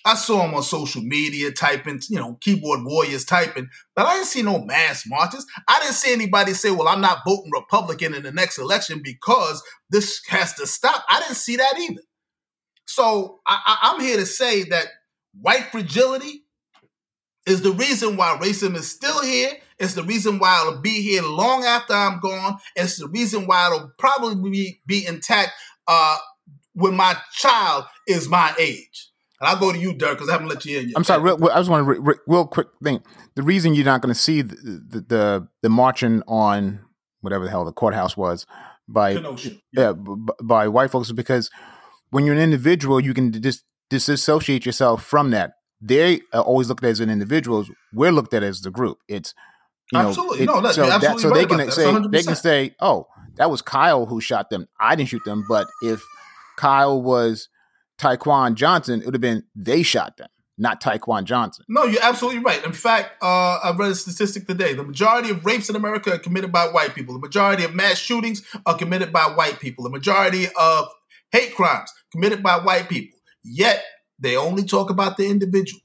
I 0.06 0.16
saw 0.16 0.42
them 0.42 0.54
on 0.54 0.64
social 0.64 1.02
media 1.02 1.52
typing, 1.52 2.02
you 2.10 2.18
know, 2.18 2.38
keyboard 2.42 2.82
warriors 2.84 3.24
typing, 3.24 3.70
but 3.96 4.06
I 4.06 4.16
didn't 4.16 4.28
see 4.28 4.42
no 4.42 4.62
mass 4.64 5.04
marches. 5.08 5.46
I 5.68 5.80
didn't 5.80 5.94
see 5.94 6.12
anybody 6.12 6.54
say, 6.54 6.72
well, 6.72 6.90
I'm 6.90 7.00
not 7.00 7.20
voting 7.26 7.52
Republican 7.54 8.14
in 8.14 8.24
the 8.24 8.32
next 8.32 8.58
election 8.58 9.02
because 9.02 9.64
this 9.92 10.22
has 10.28 10.54
to 10.56 10.68
stop. 10.68 11.06
I 11.10 11.22
didn't 11.22 11.36
see 11.36 11.56
that 11.56 11.80
either. 11.80 12.02
So 12.86 13.40
I, 13.48 13.78
I'm 13.84 14.02
here 14.02 14.18
to 14.18 14.26
say 14.26 14.64
that 14.64 14.88
white 15.40 15.66
fragility 15.72 16.46
is 17.46 17.62
the 17.62 17.72
reason 17.72 18.18
why 18.18 18.38
racism 18.42 18.76
is 18.76 18.90
still 18.90 19.22
here. 19.22 19.52
It's 19.80 19.96
the 19.96 20.04
reason 20.04 20.40
why 20.40 20.62
it'll 20.62 20.82
be 20.82 21.02
here 21.02 21.24
long 21.24 21.66
after 21.66 21.94
I'm 21.94 22.20
gone. 22.20 22.58
It's 22.76 22.98
the 22.98 23.08
reason 23.08 23.48
why 23.48 23.68
it'll 23.68 23.92
probably 23.98 24.50
be, 24.50 24.82
be 24.86 25.06
intact 25.06 25.52
uh, 25.88 26.18
when 26.74 26.96
my 26.96 27.18
child 27.34 27.86
is 28.08 28.30
my 28.30 28.54
age. 28.58 29.10
And 29.40 29.50
I'll 29.50 29.60
go 29.60 29.74
to 29.74 29.78
you, 29.78 29.94
Dirk, 29.94 30.12
because 30.14 30.30
I 30.30 30.34
haven't 30.34 30.48
let 30.48 30.64
you 30.64 30.80
in 30.80 30.88
yet. 30.90 30.94
I'm 30.96 31.04
sorry. 31.04 31.22
Real, 31.22 31.50
I 31.52 31.58
just 31.60 31.70
want 31.70 31.86
to 31.86 32.02
re- 32.02 32.16
real 32.28 32.48
quick 32.48 32.68
thing. 32.82 33.04
The 33.36 33.44
reason 33.44 33.74
you're 33.74 33.84
not 33.84 34.02
going 34.02 34.14
to 34.14 34.20
see 34.20 34.42
the, 34.42 34.56
the, 34.56 35.02
the 35.02 35.48
the 35.64 35.70
marching 35.70 36.22
on 36.28 36.80
whatever 37.20 37.44
the 37.44 37.50
hell 37.50 37.66
the 37.66 37.74
courthouse 37.74 38.16
was 38.16 38.46
by 38.88 39.22
yeah 39.74 39.94
b- 39.94 40.16
by 40.42 40.68
white 40.68 40.92
folks 40.92 41.08
is 41.08 41.14
because 41.14 41.50
when 42.14 42.26
you're 42.26 42.36
an 42.36 42.42
individual, 42.42 43.00
you 43.00 43.14
can 43.14 43.32
just 43.42 43.66
disassociate 43.90 44.66
yourself 44.66 45.04
from 45.04 45.32
that 45.32 45.54
they 45.84 46.22
are 46.32 46.42
always 46.42 46.70
looked 46.70 46.84
at 46.84 46.92
as 46.92 47.00
an 47.02 47.10
individuals. 47.10 47.70
We're 47.92 48.12
looked 48.12 48.34
at 48.34 48.42
as 48.42 48.62
the 48.62 48.72
group. 48.72 49.00
It's 49.08 49.34
you 49.92 50.00
know, 50.00 50.08
absolutely 50.08 50.44
it, 50.44 50.46
no, 50.46 50.62
that's 50.62 50.76
so, 50.76 50.86
that, 50.86 51.20
so 51.20 51.30
right 51.30 51.48
they 51.48 51.56
can 51.58 51.72
say 51.72 51.84
100%. 51.84 52.12
they 52.12 52.24
can 52.24 52.36
say, 52.36 52.76
oh, 52.80 53.08
that 53.36 53.52
was 53.52 53.62
Kyle 53.62 54.06
who 54.06 54.22
shot 54.22 54.50
them. 54.50 54.68
I 54.80 54.96
didn't 54.96 55.10
shoot 55.10 55.24
them, 55.26 55.44
but 55.48 55.68
if 55.82 56.02
Kyle 56.58 57.02
was 57.02 57.50
Taekwon 58.00 58.56
Johnson, 58.56 59.02
it 59.02 59.06
would 59.06 59.14
have 59.14 59.22
been 59.22 59.44
they 59.56 59.84
shot 59.84 60.16
them, 60.16 60.30
not 60.58 60.82
Taekwon 60.82 61.26
Johnson. 61.26 61.66
No, 61.68 61.84
you're 61.84 62.02
absolutely 62.02 62.40
right. 62.40 62.64
In 62.64 62.72
fact, 62.72 63.22
uh, 63.22 63.60
I 63.64 63.76
read 63.78 63.92
a 63.92 63.96
statistic 63.96 64.48
today. 64.48 64.74
The 64.74 64.84
majority 64.84 65.32
of 65.32 65.46
rapes 65.46 65.70
in 65.70 65.76
America 65.76 66.14
are 66.14 66.20
committed 66.20 66.52
by 66.54 66.68
white 66.68 66.96
people. 66.96 67.14
The 67.14 67.20
majority 67.20 67.66
of 67.66 67.76
mass 67.76 67.98
shootings 67.98 68.42
are 68.66 68.78
committed 68.78 69.12
by 69.12 69.24
white 69.24 69.60
people. 69.60 69.84
The 69.84 69.90
majority 69.90 70.48
of 70.58 70.88
hate 71.34 71.54
crimes 71.56 71.92
committed 72.14 72.42
by 72.42 72.60
white 72.60 72.88
people. 72.88 73.20
Yet 73.44 73.84
they 74.20 74.38
only 74.38 74.64
talk 74.64 74.90
about 74.90 75.18
the 75.18 75.28
individual. 75.28 75.82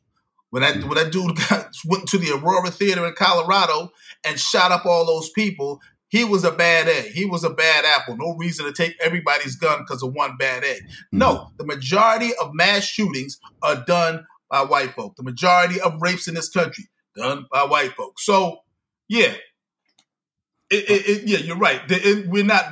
When 0.51 0.62
that 0.62 0.77
when 0.85 0.95
that 0.95 1.12
dude 1.12 1.37
got, 1.49 1.75
went 1.85 2.09
to 2.09 2.19
the 2.19 2.33
Aurora 2.33 2.71
Theater 2.71 3.07
in 3.07 3.14
Colorado 3.14 3.91
and 4.25 4.38
shot 4.38 4.73
up 4.73 4.87
all 4.87 5.05
those 5.05 5.31
people, 5.31 5.81
he 6.09 6.25
was 6.25 6.45
a 6.45 6.53
bad 6.53 6.88
egg. 6.88 7.12
He 7.12 7.25
was 7.25 7.45
a 7.45 7.51
bad 7.51 7.85
apple. 7.85 8.17
No 8.17 8.35
reason 8.37 8.64
to 8.64 8.73
take 8.73 8.97
everybody's 9.01 9.57
gun 9.57 9.81
because 9.81 10.03
of 10.03 10.14
one 10.14 10.37
bad 10.38 10.64
egg. 10.64 10.83
No, 11.12 11.35
mm-hmm. 11.35 11.57
the 11.59 11.67
majority 11.67 12.31
of 12.41 12.55
mass 12.55 12.85
shootings 12.85 13.38
are 13.62 13.85
done 13.87 14.27
by 14.51 14.62
white 14.62 14.95
folk. 14.95 15.17
The 15.17 15.23
majority 15.23 15.81
of 15.81 16.01
rapes 16.01 16.29
in 16.29 16.35
this 16.35 16.49
country 16.49 16.85
done 17.14 17.47
by 17.53 17.64
white 17.64 17.93
folks. 17.93 18.25
So, 18.25 18.61
yeah, 19.09 19.35
it, 20.71 20.91
it, 20.91 21.09
it, 21.09 21.29
yeah, 21.29 21.38
you're 21.38 21.57
right. 21.57 21.81
we're 22.27 22.45
not, 22.45 22.64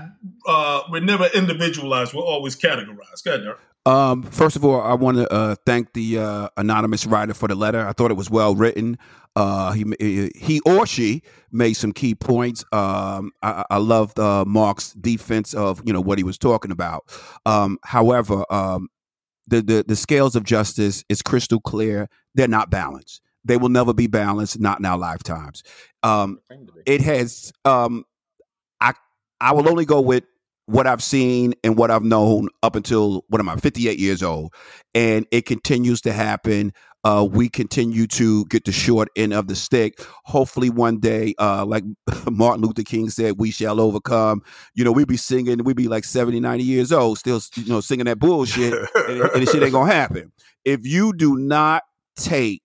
uh, 0.47 0.83
we're 0.91 1.01
never 1.01 1.27
individualized. 1.35 2.15
We're 2.15 2.23
always 2.23 2.57
categorized. 2.57 3.25
Go 3.25 3.35
ahead, 3.35 3.57
um, 3.87 4.25
first 4.25 4.57
of 4.57 4.65
all, 4.65 4.81
I 4.81 4.95
want 4.95 5.17
to 5.19 5.33
uh, 5.33 5.55
thank 5.65 5.93
the 5.93 6.19
uh, 6.19 6.49
anonymous 6.57 7.07
writer 7.07 7.35
for 7.35 7.47
the 7.47 7.55
letter. 7.55 7.87
I 7.87 7.93
thought 7.93 8.11
it 8.11 8.17
was 8.17 8.29
well 8.29 8.55
written. 8.57 8.99
Uh, 9.37 9.73
he 9.73 10.31
he 10.35 10.61
or 10.67 10.87
she 10.87 11.23
made 11.53 11.75
some 11.75 11.93
key 11.93 12.15
points. 12.15 12.65
Um, 12.73 13.31
I, 13.43 13.65
I 13.71 13.77
loved 13.77 14.19
uh, 14.19 14.45
Mark's 14.45 14.93
defense 14.93 15.55
of 15.55 15.81
you 15.85 15.93
know 15.93 16.01
what 16.01 16.19
he 16.19 16.25
was 16.25 16.37
talking 16.37 16.73
about. 16.73 17.05
Um, 17.47 17.79
however, 17.85 18.45
um, 18.51 18.89
the, 19.47 19.63
the 19.63 19.85
the 19.87 19.97
scales 19.97 20.35
of 20.35 20.43
justice 20.43 21.05
is 21.09 21.23
crystal 21.23 21.61
clear. 21.61 22.09
They're 22.35 22.49
not 22.49 22.71
balanced. 22.71 23.21
They 23.45 23.57
will 23.57 23.69
never 23.69 23.95
be 23.95 24.09
balanced. 24.09 24.59
Not 24.59 24.81
in 24.81 24.85
our 24.85 24.99
lifetimes. 24.99 25.63
Um, 26.03 26.41
it 26.87 27.03
has. 27.03 27.53
Um, 27.65 28.05
I 28.81 28.95
I 29.41 29.53
will 29.53 29.69
only 29.69 29.85
go 29.85 30.01
with 30.01 30.25
what 30.67 30.87
I've 30.87 31.03
seen 31.03 31.55
and 31.65 31.77
what 31.77 31.91
I've 31.91 32.03
known 32.03 32.49
up 32.63 32.77
until 32.77 33.25
what 33.29 33.41
am 33.41 33.49
I, 33.49 33.57
58 33.57 33.99
years 33.99 34.23
old. 34.23 34.53
And 34.95 35.27
it 35.31 35.47
continues 35.47 36.01
to 36.03 36.13
happen. 36.13 36.73
Uh, 37.05 37.25
we 37.25 37.49
continue 37.49 38.09
to 38.09 38.45
get 38.47 38.65
the 38.65 38.73
short 38.73 39.09
end 39.15 39.33
of 39.33 39.47
the 39.47 39.55
stick. 39.55 40.01
Hopefully, 40.25 40.71
one 40.71 40.99
day, 40.99 41.35
uh, 41.39 41.65
like 41.65 41.85
Martin 42.31 42.65
Luther 42.65 42.83
King 42.83 43.11
said, 43.11 43.35
we 43.39 43.53
shall 43.53 43.81
overcome. 43.81 44.43
You 44.75 44.85
know, 44.85 44.91
we 44.91 45.05
be 45.05 45.17
singing, 45.17 45.63
we 45.63 45.73
be 45.73 45.87
like 45.87 46.03
70, 46.03 46.41
90 46.41 46.65
years 46.65 46.91
old, 46.91 47.19
still, 47.19 47.41
you 47.55 47.69
know, 47.69 47.81
singing 47.81 48.07
that 48.07 48.19
bullshit, 48.19 48.75
and, 49.09 49.21
and 49.21 49.49
shit 49.49 49.63
ain't 49.63 49.73
gonna 49.73 49.93
happen. 49.93 50.33
If 50.65 50.85
you 50.85 51.13
do 51.13 51.37
not 51.37 51.85
take 52.17 52.63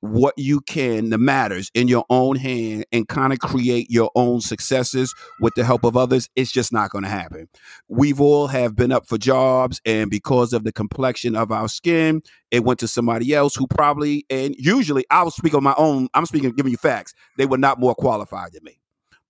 what 0.00 0.34
you 0.36 0.60
can, 0.62 1.10
the 1.10 1.18
matters 1.18 1.70
in 1.74 1.88
your 1.88 2.04
own 2.10 2.36
hand 2.36 2.86
and 2.92 3.08
kind 3.08 3.32
of 3.32 3.38
create 3.38 3.90
your 3.90 4.10
own 4.14 4.40
successes 4.40 5.14
with 5.40 5.54
the 5.54 5.64
help 5.64 5.84
of 5.84 5.96
others, 5.96 6.28
it's 6.36 6.50
just 6.50 6.72
not 6.72 6.90
going 6.90 7.04
to 7.04 7.10
happen. 7.10 7.48
We've 7.88 8.20
all 8.20 8.46
have 8.46 8.74
been 8.74 8.92
up 8.92 9.06
for 9.06 9.18
jobs 9.18 9.80
and 9.84 10.10
because 10.10 10.52
of 10.52 10.64
the 10.64 10.72
complexion 10.72 11.36
of 11.36 11.52
our 11.52 11.68
skin, 11.68 12.22
it 12.50 12.64
went 12.64 12.80
to 12.80 12.88
somebody 12.88 13.34
else 13.34 13.54
who 13.54 13.66
probably, 13.66 14.24
and 14.30 14.54
usually 14.58 15.04
I'll 15.10 15.30
speak 15.30 15.54
on 15.54 15.62
my 15.62 15.74
own, 15.76 16.08
I'm 16.14 16.26
speaking, 16.26 16.50
giving 16.52 16.72
you 16.72 16.78
facts. 16.78 17.14
They 17.36 17.46
were 17.46 17.58
not 17.58 17.78
more 17.78 17.94
qualified 17.94 18.52
than 18.52 18.64
me. 18.64 18.80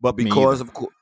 But 0.01 0.13
because 0.13 0.61
of 0.61 0.73
course, 0.73 0.95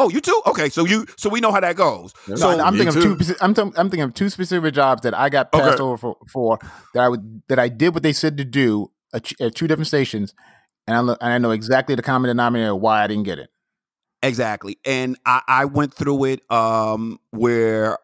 Oh, 0.00 0.08
you 0.08 0.20
too? 0.20 0.40
Okay, 0.46 0.68
so 0.68 0.84
you 0.84 1.06
so 1.16 1.28
we 1.28 1.40
know 1.40 1.50
how 1.50 1.58
that 1.58 1.74
goes. 1.74 2.14
No, 2.28 2.36
so 2.36 2.60
I'm 2.60 2.76
thinking 2.76 3.02
too. 3.02 3.12
of 3.12 3.26
two. 3.26 3.34
I'm, 3.40 3.52
t- 3.52 3.62
I'm 3.62 3.90
thinking 3.90 4.02
of 4.02 4.14
two 4.14 4.30
specific 4.30 4.72
jobs 4.72 5.02
that 5.02 5.12
I 5.12 5.28
got 5.28 5.50
passed 5.50 5.74
okay. 5.74 5.82
over 5.82 5.96
for, 5.96 6.16
for 6.32 6.58
that 6.94 7.02
I 7.02 7.08
would 7.08 7.42
that 7.48 7.58
I 7.58 7.68
did 7.68 7.94
what 7.94 8.04
they 8.04 8.12
said 8.12 8.36
to 8.36 8.44
do, 8.44 8.92
at 9.12 9.54
two 9.54 9.66
different 9.66 9.86
stations, 9.86 10.34
and 10.86 10.96
I 10.96 11.00
and 11.20 11.32
I 11.34 11.38
know 11.38 11.50
exactly 11.50 11.94
the 11.94 12.02
common 12.02 12.28
denominator 12.28 12.74
why 12.74 13.02
I 13.02 13.06
didn't 13.06 13.24
get 13.24 13.38
it. 13.38 13.50
Exactly, 14.22 14.78
and 14.84 15.16
I, 15.24 15.42
I 15.46 15.64
went 15.66 15.94
through 15.94 16.24
it 16.24 16.50
um, 16.50 17.18
where 17.30 17.98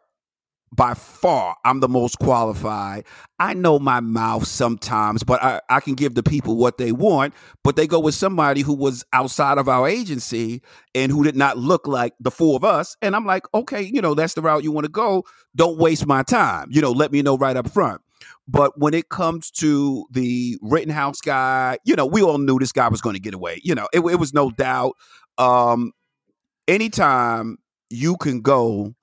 by 0.74 0.94
far 0.94 1.56
I'm 1.64 1.80
the 1.80 1.88
most 1.88 2.18
qualified. 2.18 3.04
I 3.38 3.54
know 3.54 3.78
my 3.78 4.00
mouth 4.00 4.46
sometimes, 4.46 5.22
but 5.22 5.42
I, 5.42 5.60
I 5.70 5.80
can 5.80 5.94
give 5.94 6.14
the 6.14 6.22
people 6.22 6.56
what 6.56 6.78
they 6.78 6.92
want. 6.92 7.34
But 7.62 7.76
they 7.76 7.86
go 7.86 8.00
with 8.00 8.14
somebody 8.14 8.62
who 8.62 8.74
was 8.74 9.04
outside 9.12 9.58
of 9.58 9.68
our 9.68 9.88
agency 9.88 10.62
and 10.94 11.12
who 11.12 11.22
did 11.22 11.36
not 11.36 11.58
look 11.58 11.86
like 11.86 12.14
the 12.20 12.30
four 12.30 12.56
of 12.56 12.64
us. 12.64 12.96
And 13.02 13.14
I'm 13.14 13.26
like, 13.26 13.44
okay, 13.54 13.82
you 13.82 14.02
know, 14.02 14.14
that's 14.14 14.34
the 14.34 14.42
route 14.42 14.64
you 14.64 14.72
want 14.72 14.84
to 14.84 14.90
go. 14.90 15.24
Don't 15.54 15.78
waste 15.78 16.06
my 16.06 16.22
time. 16.22 16.68
You 16.70 16.80
know, 16.80 16.92
let 16.92 17.12
me 17.12 17.22
know 17.22 17.36
right 17.36 17.56
up 17.56 17.70
front. 17.70 18.00
But 18.46 18.78
when 18.78 18.94
it 18.94 19.08
comes 19.08 19.50
to 19.52 20.06
the 20.10 20.58
Rittenhouse 20.62 21.20
guy, 21.20 21.78
you 21.84 21.96
know, 21.96 22.06
we 22.06 22.22
all 22.22 22.38
knew 22.38 22.58
this 22.58 22.72
guy 22.72 22.88
was 22.88 23.00
going 23.00 23.14
to 23.14 23.20
get 23.20 23.34
away. 23.34 23.60
You 23.62 23.74
know, 23.74 23.88
it, 23.92 24.00
it 24.00 24.18
was 24.18 24.32
no 24.34 24.50
doubt. 24.50 24.96
Um, 25.38 25.92
anytime 26.68 27.58
you 27.90 28.16
can 28.16 28.40
go. 28.40 28.94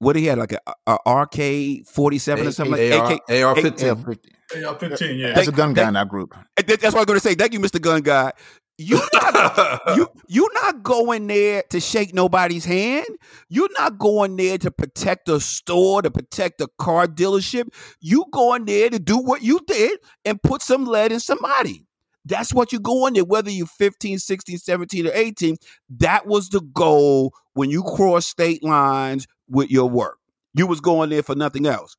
What 0.00 0.16
he 0.16 0.26
had 0.26 0.38
like 0.38 0.52
a, 0.52 0.58
a 0.86 0.98
arcade 1.06 1.86
forty 1.86 2.18
seven 2.18 2.46
or 2.46 2.52
something 2.52 2.90
like 2.90 3.20
AK, 3.22 3.30
AR 3.30 3.54
fifteen. 3.54 3.88
AR 3.88 4.74
fifteen, 4.78 5.16
yeah. 5.16 5.32
That's 5.32 5.48
a 5.48 5.52
gun 5.52 5.72
guy 5.72 5.88
in 5.88 5.94
that 5.94 6.08
group. 6.08 6.34
That's 6.56 6.82
what 6.82 6.96
I'm 6.96 7.04
going 7.04 7.18
to 7.18 7.20
say. 7.20 7.34
Thank 7.34 7.54
you, 7.54 7.60
Mister 7.60 7.78
Gun 7.78 8.02
Guy. 8.02 8.32
You 8.76 9.00
not 9.12 9.96
you 9.96 10.08
you 10.26 10.48
not 10.54 10.82
going 10.82 11.28
there 11.28 11.62
to 11.70 11.78
shake 11.78 12.12
nobody's 12.12 12.64
hand. 12.64 13.06
You're 13.48 13.68
not 13.78 13.98
going 13.98 14.36
there 14.36 14.58
to 14.58 14.70
protect 14.70 15.28
a 15.28 15.38
store, 15.38 16.02
to 16.02 16.10
protect 16.10 16.60
a 16.60 16.68
car 16.78 17.06
dealership. 17.06 17.68
You 18.00 18.24
going 18.32 18.64
there 18.64 18.90
to 18.90 18.98
do 18.98 19.18
what 19.18 19.42
you 19.42 19.60
did 19.66 20.00
and 20.24 20.42
put 20.42 20.60
some 20.60 20.86
lead 20.86 21.12
in 21.12 21.20
somebody. 21.20 21.86
That's 22.24 22.52
what 22.54 22.72
you 22.72 22.80
go 22.80 23.06
in 23.06 23.14
there, 23.14 23.24
whether 23.24 23.50
you're 23.50 23.66
15, 23.66 24.18
16, 24.18 24.58
17, 24.58 25.06
or 25.06 25.12
18. 25.12 25.56
That 25.98 26.26
was 26.26 26.48
the 26.48 26.60
goal 26.60 27.34
when 27.52 27.70
you 27.70 27.82
cross 27.82 28.26
state 28.26 28.64
lines 28.64 29.26
with 29.48 29.70
your 29.70 29.88
work. 29.88 30.18
You 30.54 30.66
was 30.66 30.80
going 30.80 31.10
there 31.10 31.22
for 31.22 31.34
nothing 31.34 31.66
else. 31.66 31.96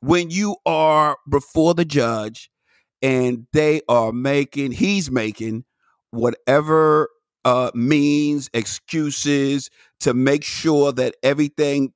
When 0.00 0.30
you 0.30 0.56
are 0.66 1.16
before 1.28 1.74
the 1.74 1.84
judge 1.84 2.50
and 3.00 3.46
they 3.52 3.80
are 3.88 4.12
making, 4.12 4.72
he's 4.72 5.10
making 5.10 5.64
whatever 6.10 7.08
uh, 7.44 7.70
means, 7.74 8.50
excuses 8.54 9.70
to 10.00 10.14
make 10.14 10.44
sure 10.44 10.92
that 10.92 11.14
everything 11.22 11.92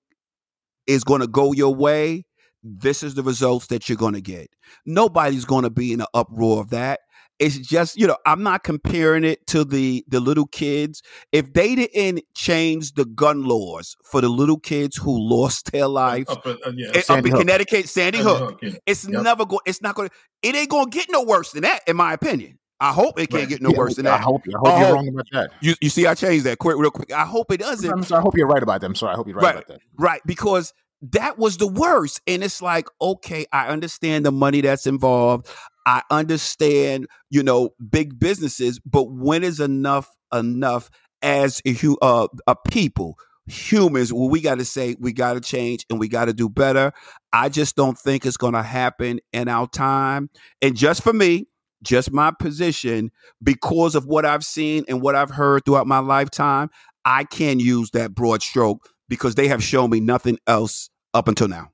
is 0.87 1.05
going 1.05 1.21
to 1.21 1.27
go 1.27 1.53
your 1.53 1.75
way, 1.75 2.25
this 2.63 3.03
is 3.03 3.15
the 3.15 3.23
results 3.23 3.67
that 3.69 3.89
you're 3.89 3.97
going 3.97 4.15
to 4.15 4.21
get. 4.21 4.49
Nobody's 4.87 5.45
going 5.45 5.65
to 5.65 5.71
be 5.71 5.93
in 5.93 6.01
an 6.01 6.07
uproar 6.15 6.61
of 6.61 6.71
that. 6.71 7.01
It's 7.39 7.59
just, 7.59 7.97
you 7.97 8.07
know, 8.07 8.17
I'm 8.25 8.45
not 8.45 8.63
comparing 8.63 9.25
it 9.25 9.45
to 9.49 9.65
the 9.65 10.05
the 10.07 10.21
little 10.21 10.47
kids. 10.47 11.03
If 11.33 11.53
they 11.55 11.75
didn't 11.75 12.23
change 12.35 12.93
the 12.93 13.05
gun 13.05 13.43
laws 13.45 13.97
for 14.05 14.21
the 14.21 14.29
little 14.29 14.61
kids 14.61 14.97
who 14.97 15.19
lost 15.19 15.73
their 15.73 15.89
lives 15.89 16.31
Up, 16.31 16.47
uh, 16.47 16.55
yeah. 16.77 17.03
up 17.09 17.27
in 17.27 17.33
Hook. 17.33 17.41
Connecticut, 17.41 17.89
Sandy, 17.89 18.19
Sandy 18.19 18.19
Hook, 18.19 18.39
Hook, 18.39 18.59
yeah. 18.63 18.71
it's 18.87 19.09
Yep. 19.09 19.23
never 19.23 19.45
going. 19.45 19.61
It's 19.67 19.83
not 19.83 19.97
going. 19.97 20.09
to 20.09 20.15
It 20.43 20.55
ain't 20.55 20.69
going 20.71 20.91
to 20.91 20.97
get 20.97 21.09
no 21.11 21.25
worse 21.25 21.51
than 21.51 21.63
that, 21.63 21.81
in 21.89 21.97
my 21.97 22.13
opinion. 22.13 22.59
I 22.83 22.93
hope 22.93 23.19
it 23.19 23.29
can't 23.31 23.43
Right. 23.43 23.49
get 23.49 23.63
no 23.63 23.71
Yeah, 23.71 23.79
worse 23.79 23.95
than 23.97 24.07
I 24.07 24.11
that. 24.19 24.21
hope, 24.23 24.43
I 24.49 24.59
hope 24.59 24.69
I 24.69 24.79
you're 24.79 24.87
hope- 24.89 24.95
wrong 24.97 25.09
about 25.09 25.27
that. 25.33 25.51
You, 25.61 25.75
you 25.81 25.89
see, 25.89 26.07
I 26.07 26.15
changed 26.15 26.45
that 26.47 26.59
quick, 26.59 26.77
real 26.77 26.91
quick. 26.91 27.13
I 27.13 27.25
hope 27.25 27.51
it 27.53 27.61
doesn't. 27.61 27.91
I'm 27.91 28.03
sorry, 28.03 28.19
I 28.21 28.23
hope 28.23 28.37
you're 28.37 28.49
right 28.49 28.63
about 28.63 28.81
that. 28.81 28.87
I'm 28.89 28.95
sorry. 28.95 29.13
I 29.13 29.17
hope 29.17 29.29
you're 29.29 29.37
right, 29.37 29.45
Right. 29.45 29.55
about 29.57 29.69
that. 29.69 29.79
Right, 29.99 30.21
because 30.27 30.73
that 31.13 31.39
was 31.39 31.57
the 31.59 31.67
worst. 31.69 32.21
And 32.27 32.43
it's 32.45 32.61
like, 32.61 32.87
okay, 33.01 33.47
I 33.53 33.69
understand 33.69 34.27
the 34.27 34.33
money 34.33 34.61
that's 34.61 34.87
involved. 34.87 35.47
I 35.87 36.03
understand, 36.11 37.07
you 37.31 37.43
know, 37.43 37.71
big 37.91 38.19
businesses, 38.19 38.79
but 38.81 39.05
when 39.13 39.43
is 39.45 39.61
enough 39.61 40.11
enough 40.33 40.91
as 41.23 41.61
a, 41.67 41.77
uh, 42.03 42.27
a 42.47 42.57
people, 42.69 43.17
humans, 43.47 44.13
well, 44.13 44.29
we 44.29 44.41
got 44.41 44.59
to 44.59 44.65
say 44.65 44.97
we 45.01 45.13
got 45.13 45.35
to 45.35 45.41
change 45.41 45.85
and 45.91 45.99
we 46.01 46.09
got 46.09 46.25
to 46.27 46.33
do 46.33 46.49
better. 46.49 46.93
I 47.33 47.49
just 47.49 47.77
don't 47.77 47.99
think 47.99 48.25
it's 48.27 48.37
going 48.37 48.55
to 48.55 48.63
happen 48.63 49.21
in 49.33 49.49
our 49.49 49.67
time. 49.69 50.31
And 50.61 50.77
just 50.77 51.03
for 51.03 51.13
me, 51.13 51.47
just 51.83 52.13
my 52.13 52.31
position, 52.39 53.11
because 53.43 53.95
of 53.95 54.07
what 54.07 54.25
I've 54.25 54.45
seen 54.45 54.85
and 54.89 55.03
what 55.03 55.15
I've 55.15 55.31
heard 55.31 55.65
throughout 55.65 55.87
my 55.87 55.99
lifetime, 55.99 56.71
I 57.05 57.25
can 57.25 57.59
use 57.61 57.91
that 57.91 58.15
broad 58.15 58.43
stroke 58.43 58.89
because 59.09 59.35
they 59.35 59.49
have 59.49 59.63
shown 59.63 59.91
me 59.91 60.01
nothing 60.01 60.39
else 60.47 60.89
up 61.15 61.29
until 61.29 61.49
now. 61.49 61.71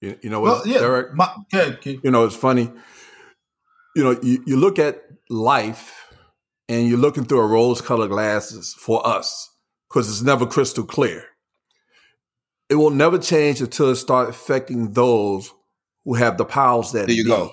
You, 0.00 0.18
you 0.22 0.30
know 0.30 0.40
what, 0.40 0.64
Well, 0.64 0.66
yeah. 0.66 0.78
Derek? 0.78 1.14
My, 1.14 1.30
go 1.52 1.58
ahead, 1.60 1.78
You 1.84 2.10
know, 2.10 2.24
it's 2.24 2.36
funny. 2.36 2.70
You 3.94 4.04
know, 4.04 4.18
you, 4.22 4.42
you 4.46 4.56
look 4.56 4.78
at 4.78 5.02
life 5.30 5.94
and 6.68 6.86
you're 6.88 6.98
looking 6.98 7.24
through 7.24 7.40
a 7.40 7.46
rose 7.46 7.80
colored 7.80 8.10
glasses 8.10 8.74
for 8.78 9.06
us 9.06 9.50
because 9.88 10.08
it's 10.10 10.22
never 10.22 10.44
crystal 10.46 10.84
clear. 10.84 11.24
It 12.68 12.74
will 12.74 12.90
never 12.90 13.16
change 13.18 13.60
until 13.60 13.90
it 13.90 13.96
starts 13.96 14.30
affecting 14.30 14.92
those 14.92 15.52
who 16.04 16.14
have 16.14 16.36
the 16.36 16.44
powers 16.44 16.92
that 16.92 17.06
There 17.06 17.14
you 17.16 17.24
be. 17.24 17.30
go. 17.30 17.52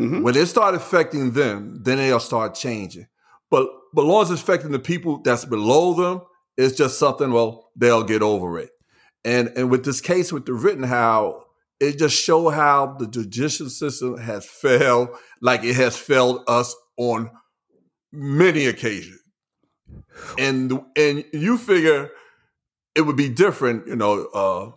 Mhm. 0.00 0.22
When 0.22 0.36
it 0.36 0.46
start 0.46 0.74
affecting 0.74 1.32
them, 1.32 1.82
then 1.82 1.98
they'll 1.98 2.20
start 2.20 2.54
changing. 2.54 3.06
But 3.50 3.68
but 3.92 4.04
laws 4.04 4.30
affecting 4.30 4.70
the 4.70 4.78
people 4.78 5.20
that's 5.22 5.44
below 5.44 5.94
them, 5.94 6.22
it's 6.56 6.76
just 6.76 6.98
something. 6.98 7.32
Well, 7.32 7.70
they'll 7.76 8.04
get 8.04 8.22
over 8.22 8.58
it. 8.58 8.70
And 9.24 9.52
and 9.56 9.70
with 9.70 9.84
this 9.84 10.00
case 10.00 10.32
with 10.32 10.46
the 10.46 10.52
Rittenhouse, 10.54 11.42
it 11.80 11.98
just 11.98 12.16
show 12.16 12.50
how 12.50 12.96
the 12.98 13.06
judicial 13.06 13.68
system 13.68 14.16
has 14.18 14.46
failed, 14.46 15.08
like 15.40 15.64
it 15.64 15.74
has 15.76 15.96
failed 15.96 16.42
us 16.46 16.74
on 16.96 17.30
many 18.12 18.66
occasions. 18.66 19.20
And 20.38 20.80
and 20.96 21.24
you 21.32 21.58
figure 21.58 22.10
it 22.94 23.02
would 23.02 23.16
be 23.16 23.28
different, 23.28 23.86
you 23.86 23.96
know, 23.96 24.24
uh, 24.34 24.70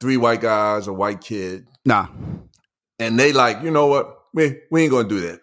three 0.00 0.16
white 0.16 0.40
guys, 0.40 0.86
a 0.86 0.92
white 0.92 1.20
kid, 1.20 1.66
Nah. 1.84 2.08
and 2.98 3.18
they 3.18 3.32
like, 3.32 3.62
you 3.62 3.70
know 3.70 3.86
what? 3.86 4.16
We 4.32 4.60
we 4.70 4.82
ain't 4.82 4.92
gonna 4.92 5.08
do 5.08 5.20
that. 5.20 5.40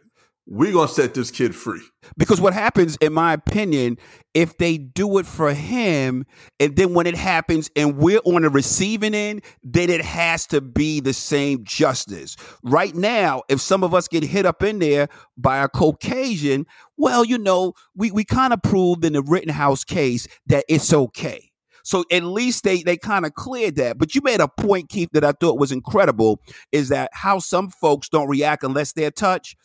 We're 0.50 0.72
gonna 0.72 0.88
set 0.88 1.14
this 1.14 1.30
kid 1.30 1.54
free. 1.54 1.82
Because 2.18 2.40
what 2.40 2.54
happens, 2.54 2.96
in 3.02 3.12
my 3.12 3.34
opinion, 3.34 3.98
if 4.34 4.58
they 4.58 4.78
do 4.78 5.18
it 5.18 5.26
for 5.26 5.54
him, 5.54 6.26
and 6.58 6.74
then 6.78 6.94
when 6.94 7.06
it 7.06 7.18
happens 7.18 7.70
and 7.76 7.98
we're 7.98 8.22
on 8.24 8.44
the 8.44 8.50
receiving 8.50 9.14
end, 9.14 9.42
then 9.62 9.90
it 9.90 10.00
has 10.02 10.48
to 10.48 10.62
be 10.62 11.02
the 11.02 11.12
same 11.12 11.66
justice. 11.66 12.38
Right 12.64 12.96
now, 12.96 13.44
if 13.50 13.60
some 13.60 13.84
of 13.84 13.94
us 13.94 14.08
get 14.08 14.24
hit 14.24 14.46
up 14.46 14.64
in 14.64 14.80
there 14.80 15.10
by 15.36 15.58
a 15.58 15.68
Caucasian, 15.68 16.66
well, 16.96 17.26
you 17.26 17.38
know, 17.38 17.74
we, 17.94 18.12
we 18.12 18.24
kind 18.24 18.54
of 18.54 18.62
proved 18.62 19.04
in 19.04 19.14
the 19.14 19.22
Rittenhouse 19.22 19.84
case 19.84 20.30
that 20.46 20.64
it's 20.70 20.94
okay. 20.94 21.52
So 21.88 22.04
at 22.12 22.24
least 22.24 22.66
they 22.66 22.84
they 22.84 22.98
kind 22.98 23.26
of 23.26 23.34
cleared 23.36 23.78
that. 23.78 23.98
But 23.98 24.14
you 24.14 24.20
made 24.22 24.42
a 24.42 24.50
point, 24.50 24.90
Keith, 24.90 25.08
that 25.14 25.24
I 25.24 25.32
thought 25.32 25.58
was 25.58 25.72
incredible, 25.72 26.42
is 26.74 26.90
that 26.90 27.10
how 27.14 27.40
some 27.40 27.70
folks 27.70 28.10
don't 28.10 28.28
react 28.28 28.66
unless 28.66 28.92
they're 28.92 29.10
touched. 29.10 29.56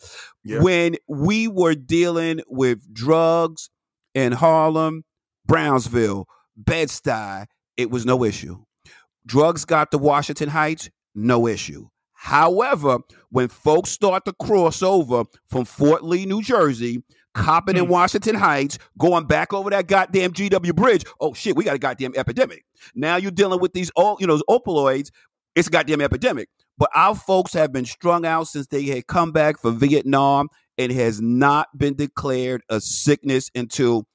Yeah. 0.44 0.62
When 0.62 0.94
we 1.08 1.48
were 1.48 1.74
dealing 1.74 2.40
with 2.46 2.94
drugs 2.94 3.70
in 4.14 4.30
Harlem, 4.30 5.02
Brownsville, 5.46 6.26
Bed-Stuy, 6.56 7.46
it 7.76 7.90
was 7.90 8.06
no 8.06 8.22
issue. 8.22 8.62
Drugs 9.26 9.64
got 9.64 9.90
to 9.90 9.98
Washington 9.98 10.50
Heights, 10.50 10.90
no 11.16 11.48
issue. 11.48 11.88
However, 12.12 13.00
when 13.30 13.48
folks 13.48 13.90
start 13.90 14.26
to 14.26 14.32
cross 14.32 14.80
over 14.80 15.24
from 15.48 15.64
Fort 15.64 16.04
Lee, 16.04 16.24
New 16.24 16.40
Jersey, 16.40 17.02
copping 17.34 17.76
in 17.76 17.84
hmm. 17.84 17.90
Washington 17.90 18.34
Heights, 18.34 18.78
going 18.98 19.26
back 19.26 19.52
over 19.52 19.70
that 19.70 19.86
goddamn 19.86 20.32
GW 20.32 20.74
Bridge, 20.74 21.04
oh 21.20 21.34
shit, 21.34 21.56
we 21.56 21.64
got 21.64 21.76
a 21.76 21.78
goddamn 21.78 22.14
epidemic. 22.16 22.64
Now 22.94 23.16
you're 23.16 23.30
dealing 23.30 23.60
with 23.60 23.72
these, 23.72 23.90
all 23.96 24.16
you 24.20 24.26
know, 24.26 24.40
opioids. 24.48 25.10
It's 25.54 25.68
a 25.68 25.70
goddamn 25.70 26.00
epidemic. 26.00 26.48
But 26.78 26.90
our 26.94 27.14
folks 27.14 27.52
have 27.52 27.72
been 27.72 27.84
strung 27.84 28.24
out 28.24 28.48
since 28.48 28.66
they 28.68 28.84
had 28.84 29.06
come 29.06 29.32
back 29.32 29.60
from 29.60 29.78
Vietnam. 29.78 30.48
It 30.76 30.90
has 30.92 31.20
not 31.20 31.68
been 31.76 31.94
declared 31.94 32.62
a 32.68 32.80
sickness 32.80 33.50
until 33.54 34.06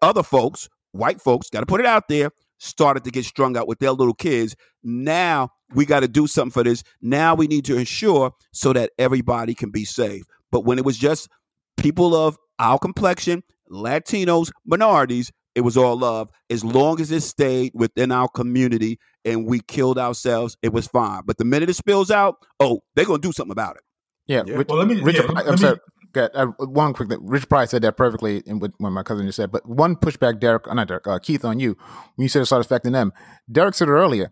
other 0.00 0.22
folks, 0.22 0.68
white 0.92 1.20
folks, 1.20 1.50
got 1.50 1.60
to 1.60 1.66
put 1.66 1.80
it 1.80 1.86
out 1.86 2.08
there, 2.08 2.30
started 2.58 3.04
to 3.04 3.10
get 3.10 3.24
strung 3.24 3.56
out 3.56 3.68
with 3.68 3.78
their 3.78 3.92
little 3.92 4.14
kids. 4.14 4.56
Now 4.82 5.50
we 5.74 5.84
got 5.84 6.00
to 6.00 6.08
do 6.08 6.26
something 6.26 6.52
for 6.52 6.64
this. 6.64 6.82
Now 7.02 7.34
we 7.34 7.46
need 7.46 7.64
to 7.66 7.76
ensure 7.76 8.32
so 8.52 8.72
that 8.72 8.92
everybody 8.98 9.54
can 9.54 9.70
be 9.70 9.84
safe. 9.84 10.24
But 10.50 10.64
when 10.64 10.78
it 10.78 10.84
was 10.84 10.96
just 10.96 11.28
people 11.76 12.14
of 12.14 12.36
our 12.58 12.78
complexion, 12.78 13.42
Latinos, 13.70 14.50
minorities, 14.66 15.30
it 15.54 15.60
was 15.62 15.76
all 15.76 15.96
love. 15.96 16.28
As 16.50 16.64
long 16.64 17.00
as 17.00 17.10
it 17.10 17.22
stayed 17.22 17.72
within 17.74 18.10
our 18.12 18.28
community 18.28 18.98
and 19.24 19.46
we 19.46 19.60
killed 19.60 19.98
ourselves, 19.98 20.56
it 20.62 20.72
was 20.72 20.86
fine. 20.86 21.22
But 21.26 21.38
the 21.38 21.44
minute 21.44 21.70
it 21.70 21.74
spills 21.76 22.10
out, 22.10 22.36
oh, 22.60 22.80
they're 22.94 23.04
gonna 23.04 23.18
do 23.18 23.32
something 23.32 23.52
about 23.52 23.76
it. 23.76 23.82
Yeah, 24.26 24.42
Yeah. 24.46 24.54
Rich, 24.54 24.68
Well, 24.68 24.78
let 24.78 24.88
me- 24.88 25.00
Richard, 25.00 25.30
yeah, 25.32 25.40
I'm 25.40 25.50
me- 25.52 25.56
sorry. 25.58 25.78
Got, 26.12 26.30
uh, 26.36 26.46
one 26.58 26.92
quick 26.94 27.08
thing. 27.08 27.18
Rich 27.22 27.48
Price 27.48 27.70
said 27.70 27.82
that 27.82 27.96
perfectly 27.96 28.40
in 28.46 28.60
what, 28.60 28.70
what 28.78 28.90
my 28.90 29.02
cousin 29.02 29.26
just 29.26 29.34
said. 29.34 29.50
But 29.50 29.68
one 29.68 29.96
pushback, 29.96 30.38
Derek, 30.38 30.68
uh, 30.68 30.74
not 30.74 30.86
Derek, 30.86 31.08
uh, 31.08 31.18
Keith, 31.18 31.44
on 31.44 31.58
you 31.58 31.76
when 32.14 32.22
you 32.24 32.28
said 32.28 32.42
it 32.42 32.46
started 32.46 32.66
affecting 32.66 32.92
them. 32.92 33.12
Derek 33.50 33.74
said 33.74 33.88
it 33.88 33.92
earlier. 33.92 34.30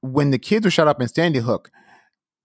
When 0.00 0.32
the 0.32 0.38
kids 0.38 0.64
were 0.66 0.70
shot 0.70 0.88
up 0.88 1.00
in 1.00 1.06
Sandy 1.06 1.38
Hook, 1.38 1.70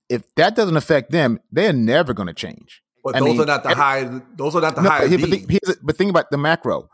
if 0.09 0.23
that 0.35 0.55
doesn't 0.55 0.77
affect 0.77 1.11
them, 1.11 1.39
they're 1.51 1.73
never 1.73 2.13
going 2.13 2.27
to 2.27 2.33
change. 2.35 2.80
But 3.03 3.15
I 3.15 3.19
those 3.19 3.29
mean, 3.29 3.41
are 3.41 3.45
not 3.45 3.63
the 3.63 3.69
every- 3.71 3.81
high. 3.81 4.21
Those 4.35 4.55
are 4.55 4.61
not 4.61 4.75
the 4.75 4.81
No, 4.81 4.89
high. 4.89 5.07
but, 5.07 5.19
think- 5.29 5.79
but 5.83 5.97
think 5.97 6.09
about 6.09 6.29
the 6.31 6.37
macro. 6.37 6.89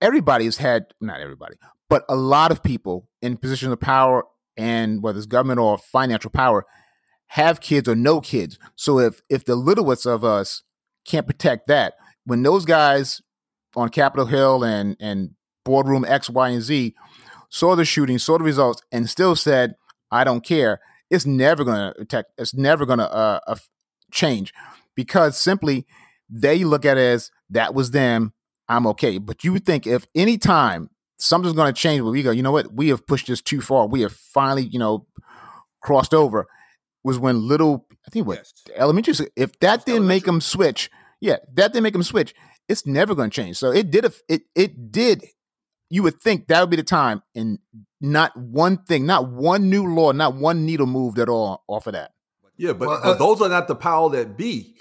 Everybody 0.00 0.44
has 0.46 0.56
had, 0.56 0.86
not 1.00 1.20
everybody, 1.20 1.56
but 1.88 2.04
a 2.08 2.16
lot 2.16 2.50
of 2.52 2.62
people 2.62 3.08
in 3.20 3.36
positions 3.36 3.72
of 3.72 3.80
power 3.80 4.24
and 4.56 5.02
whether 5.02 5.18
it's 5.18 5.26
government 5.26 5.60
or 5.60 5.76
financial 5.78 6.30
power 6.30 6.64
have 7.26 7.60
kids 7.60 7.88
or 7.88 7.94
no 7.94 8.20
kids. 8.20 8.58
So 8.76 8.98
if 8.98 9.20
if 9.28 9.44
the 9.44 9.56
littlest 9.56 10.06
of 10.06 10.24
us 10.24 10.62
can't 11.04 11.26
protect 11.26 11.66
that, 11.68 11.94
when 12.24 12.42
those 12.42 12.64
guys 12.64 13.20
on 13.76 13.88
Capitol 13.90 14.26
Hill 14.26 14.64
and 14.64 14.96
and 15.00 15.30
boardroom 15.64 16.04
X, 16.08 16.30
Y, 16.30 16.48
and 16.48 16.62
Z 16.62 16.94
saw 17.50 17.74
the 17.76 17.84
shooting, 17.84 18.18
saw 18.18 18.38
the 18.38 18.44
results, 18.44 18.82
and 18.90 19.08
still 19.08 19.36
said, 19.36 19.74
"I 20.10 20.24
don't 20.24 20.44
care," 20.44 20.80
it's 21.10 21.26
never 21.26 21.62
going 21.64 21.88
to 21.88 21.94
protect. 21.98 22.30
It's 22.38 22.54
never 22.54 22.86
going 22.86 22.98
to 23.00 23.12
uh, 23.12 23.40
uh, 23.46 23.56
change 24.10 24.52
because 25.04 25.36
simply 25.38 25.86
they 26.28 26.64
look 26.64 26.84
at 26.84 26.96
it 26.98 27.00
as 27.14 27.30
that 27.50 27.74
was 27.74 27.90
them. 27.90 28.32
I'm 28.68 28.86
okay. 28.88 29.18
But 29.18 29.42
you 29.44 29.52
would 29.52 29.64
think 29.66 29.86
if 29.86 30.06
any 30.14 30.38
time 30.38 30.90
something's 31.18 31.54
going 31.54 31.72
to 31.72 31.80
change. 31.80 32.02
But 32.02 32.10
we 32.10 32.22
go, 32.22 32.30
you 32.30 32.42
know 32.42 32.52
what? 32.52 32.72
We 32.72 32.88
have 32.88 33.06
pushed 33.06 33.26
this 33.26 33.40
too 33.40 33.60
far. 33.60 33.86
We 33.86 34.02
have 34.02 34.12
finally, 34.12 34.64
you 34.64 34.78
know, 34.78 35.06
crossed 35.82 36.14
over. 36.14 36.46
Was 37.02 37.18
when 37.18 37.48
little, 37.48 37.86
I 38.06 38.10
think 38.10 38.26
what 38.26 38.36
Yes. 38.38 38.52
elementary. 38.76 39.14
school- 39.14 39.28
If 39.34 39.58
that 39.60 39.86
didn't 39.86 40.06
make 40.06 40.24
them 40.24 40.40
switch, 40.40 40.90
yeah, 41.20 41.36
that 41.54 41.72
didn't 41.72 41.82
make 41.84 41.94
them 41.94 42.02
switch. 42.02 42.34
It's 42.68 42.86
never 42.86 43.14
going 43.14 43.30
to 43.30 43.34
change. 43.34 43.56
So 43.56 43.70
it 43.72 43.90
did. 43.90 44.04
A, 44.04 44.12
it 44.28 44.42
it 44.54 44.92
did. 44.92 45.24
You 45.88 46.02
would 46.04 46.20
think 46.20 46.46
that 46.48 46.60
would 46.60 46.70
be 46.70 46.76
the 46.76 46.82
time, 46.84 47.22
and 47.34 47.58
not 48.00 48.36
one 48.36 48.76
thing, 48.84 49.06
not 49.06 49.28
one 49.30 49.68
new 49.70 49.84
law, 49.92 50.12
not 50.12 50.34
one 50.36 50.64
needle 50.66 50.86
moved 50.86 51.18
at 51.18 51.28
all 51.28 51.64
off 51.66 51.86
of 51.88 51.94
that. 51.94 52.12
Yeah, 52.56 52.74
but, 52.74 52.86
Well, 52.88 53.00
but 53.02 53.10
uh, 53.16 53.18
those 53.18 53.40
are 53.40 53.48
not 53.48 53.66
the 53.66 53.74
power 53.74 54.08
that 54.10 54.36
be. 54.36 54.76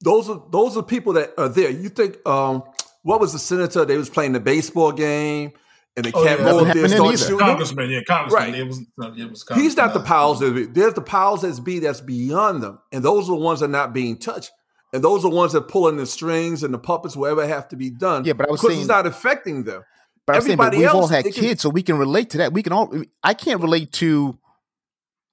Those 0.00 0.28
are 0.28 0.42
those 0.50 0.76
are 0.76 0.82
people 0.82 1.12
that 1.14 1.32
are 1.38 1.48
there. 1.48 1.70
You 1.70 1.88
think 1.88 2.24
um 2.26 2.62
what 3.02 3.20
was 3.20 3.32
the 3.32 3.38
senator? 3.38 3.84
They 3.84 3.96
was 3.96 4.10
playing 4.10 4.32
the 4.32 4.40
baseball 4.40 4.92
game 4.92 5.52
and 5.96 6.04
they 6.06 6.12
Oh, 6.12 6.24
cat 6.24 6.38
yeah. 6.38 6.44
go 6.44 6.52
Nothing 6.64 6.68
up 6.68 6.74
there 6.74 6.84
and 6.84 6.92
start 6.92 7.08
either. 7.14 7.16
shooting. 7.18 7.38
Congressman, 7.38 7.90
yeah, 7.90 8.00
congressman. 8.06 8.42
Right. 8.42 8.54
It 8.54 8.66
was, 8.66 8.80
uh, 9.00 9.12
it 9.16 9.28
was 9.30 9.44
He's 9.54 9.76
not 9.76 9.92
the 9.94 10.00
powers 10.00 10.38
that 10.40 10.54
be. 10.54 10.64
There's 10.66 10.94
the 10.94 11.02
powers 11.02 11.42
that 11.42 11.62
be 11.64 11.78
that's 11.80 12.00
beyond 12.00 12.62
them, 12.62 12.78
and 12.92 13.04
those 13.04 13.28
are 13.28 13.32
the 13.36 13.42
ones 13.42 13.60
that 13.60 13.66
are 13.66 13.68
not 13.68 13.92
being 13.92 14.16
touched. 14.18 14.50
And 14.94 15.02
those 15.02 15.24
are 15.24 15.30
the 15.30 15.36
ones 15.36 15.52
that 15.52 15.68
pulling 15.68 15.96
the 15.96 16.04
strings 16.06 16.62
and 16.62 16.72
the 16.74 16.78
puppets, 16.78 17.16
whatever 17.16 17.46
have 17.46 17.66
to 17.68 17.76
be 17.76 17.88
done. 17.90 18.24
Yeah, 18.26 18.34
but 18.34 18.48
I 18.48 18.50
was 18.52 18.60
because 18.60 18.72
saying- 18.74 18.80
it's 18.82 18.88
not 18.88 19.06
affecting 19.06 19.64
them. 19.64 19.82
But 20.26 20.36
I'm 20.36 20.42
saying, 20.42 20.56
but 20.58 20.74
we've 20.74 20.88
all 20.88 21.08
had 21.08 21.24
they 21.24 21.32
can- 21.32 21.42
kids, 21.42 21.62
so 21.62 21.68
we 21.70 21.82
can 21.82 21.96
relate 21.98 22.30
to 22.30 22.38
that. 22.38 22.52
We 22.52 22.62
can 22.62 22.72
all. 22.72 22.94
I 23.22 23.34
can't 23.34 23.60
relate 23.60 23.90
to. 23.94 24.38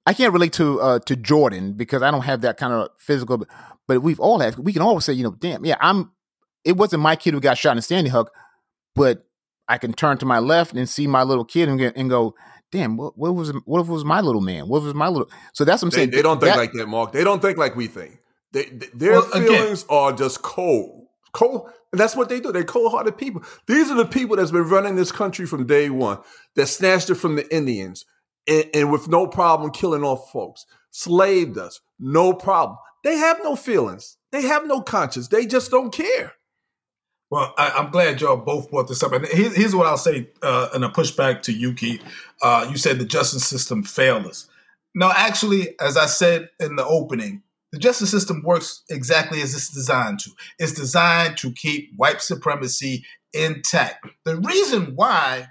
I 0.06 0.14
can't 0.14 0.32
relate 0.32 0.52
to 0.54 0.80
uh, 0.80 0.98
to 1.00 1.14
Jordan 1.14 1.74
because 1.74 2.02
I 2.02 2.10
don't 2.10 2.22
have 2.22 2.40
that 2.40 2.56
kind 2.56 2.72
of 2.72 2.88
physical. 2.98 3.44
But 3.90 4.02
we've 4.04 4.20
all 4.20 4.38
had. 4.38 4.56
We 4.56 4.72
can 4.72 4.82
always 4.82 5.04
say, 5.04 5.14
you 5.14 5.24
know, 5.24 5.32
damn, 5.32 5.64
yeah, 5.64 5.74
I'm. 5.80 6.12
It 6.64 6.76
wasn't 6.76 7.02
my 7.02 7.16
kid 7.16 7.34
who 7.34 7.40
got 7.40 7.58
shot 7.58 7.74
in 7.74 7.82
Sandy 7.82 8.08
Hook, 8.08 8.30
but 8.94 9.26
I 9.66 9.78
can 9.78 9.92
turn 9.92 10.16
to 10.18 10.26
my 10.26 10.38
left 10.38 10.74
and 10.74 10.88
see 10.88 11.08
my 11.08 11.24
little 11.24 11.44
kid 11.44 11.68
and, 11.68 11.76
get, 11.76 11.96
and 11.96 12.08
go, 12.08 12.36
damn, 12.70 12.96
what, 12.96 13.18
what 13.18 13.34
was 13.34 13.52
what 13.64 13.80
if 13.80 13.88
it 13.88 13.92
was 13.92 14.04
my 14.04 14.20
little 14.20 14.40
man? 14.42 14.68
What 14.68 14.78
if 14.78 14.82
it 14.84 14.86
was 14.86 14.94
my 14.94 15.08
little? 15.08 15.28
So 15.54 15.64
that's 15.64 15.82
what 15.82 15.86
I'm 15.86 15.90
They, 15.90 15.96
saying. 15.96 16.10
they 16.10 16.22
don't 16.22 16.38
think 16.40 16.52
That- 16.54 16.60
like 16.60 16.72
that, 16.74 16.86
Mark. 16.86 17.10
They 17.10 17.24
don't 17.24 17.42
think 17.42 17.58
like 17.58 17.74
we 17.74 17.88
think. 17.88 18.20
They, 18.52 18.62
th- 18.62 18.92
their 18.94 19.12
Well, 19.12 19.28
again- 19.32 19.48
feelings 19.48 19.84
are 19.88 20.12
just 20.12 20.40
cold, 20.42 21.06
cold, 21.32 21.68
and 21.90 21.98
that's 22.00 22.14
what 22.14 22.28
they 22.28 22.38
do. 22.38 22.52
They're 22.52 22.62
cold-hearted 22.62 23.18
people. 23.18 23.42
These 23.66 23.90
are 23.90 23.96
the 23.96 24.06
people 24.06 24.36
that's 24.36 24.52
been 24.52 24.68
running 24.68 24.94
this 24.94 25.10
country 25.10 25.46
from 25.46 25.66
day 25.66 25.90
one. 25.90 26.18
That 26.54 26.66
snatched 26.68 27.10
it 27.10 27.16
from 27.16 27.34
the 27.34 27.52
Indians, 27.52 28.04
and, 28.46 28.66
and 28.72 28.92
with 28.92 29.08
no 29.08 29.26
problem 29.26 29.72
killing 29.72 30.04
off 30.04 30.30
folks, 30.30 30.64
slaved 30.92 31.58
us, 31.58 31.80
no 31.98 32.32
problem. 32.34 32.78
They 33.02 33.16
have 33.16 33.38
no 33.42 33.56
feelings. 33.56 34.16
They 34.32 34.42
have 34.42 34.66
no 34.66 34.80
conscience. 34.80 35.28
They 35.28 35.46
just 35.46 35.70
don't 35.70 35.92
care. 35.92 36.34
Well, 37.30 37.54
I, 37.56 37.70
I'm 37.70 37.90
glad 37.90 38.20
y'all 38.20 38.36
both 38.36 38.70
brought 38.70 38.88
this 38.88 39.02
up. 39.02 39.12
And 39.12 39.26
here, 39.26 39.50
here's 39.50 39.74
what 39.74 39.86
I'll 39.86 39.96
say 39.96 40.28
uh, 40.42 40.68
in 40.74 40.82
a 40.82 40.90
pushback 40.90 41.42
to 41.42 41.52
you 41.52 41.74
Keith. 41.74 42.02
Uh, 42.42 42.66
you 42.68 42.76
said 42.76 42.98
the 42.98 43.04
justice 43.04 43.46
system 43.46 43.82
failed 43.82 44.26
us. 44.26 44.48
No, 44.94 45.12
actually, 45.14 45.78
as 45.80 45.96
I 45.96 46.06
said 46.06 46.50
in 46.58 46.74
the 46.74 46.84
opening, 46.84 47.42
the 47.70 47.78
justice 47.78 48.10
system 48.10 48.42
works 48.44 48.82
exactly 48.90 49.40
as 49.42 49.54
it's 49.54 49.70
designed 49.70 50.18
to. 50.20 50.30
It's 50.58 50.72
designed 50.72 51.36
to 51.38 51.52
keep 51.52 51.92
white 51.96 52.20
supremacy 52.20 53.04
intact. 53.32 54.08
The 54.24 54.36
reason 54.36 54.96
why 54.96 55.50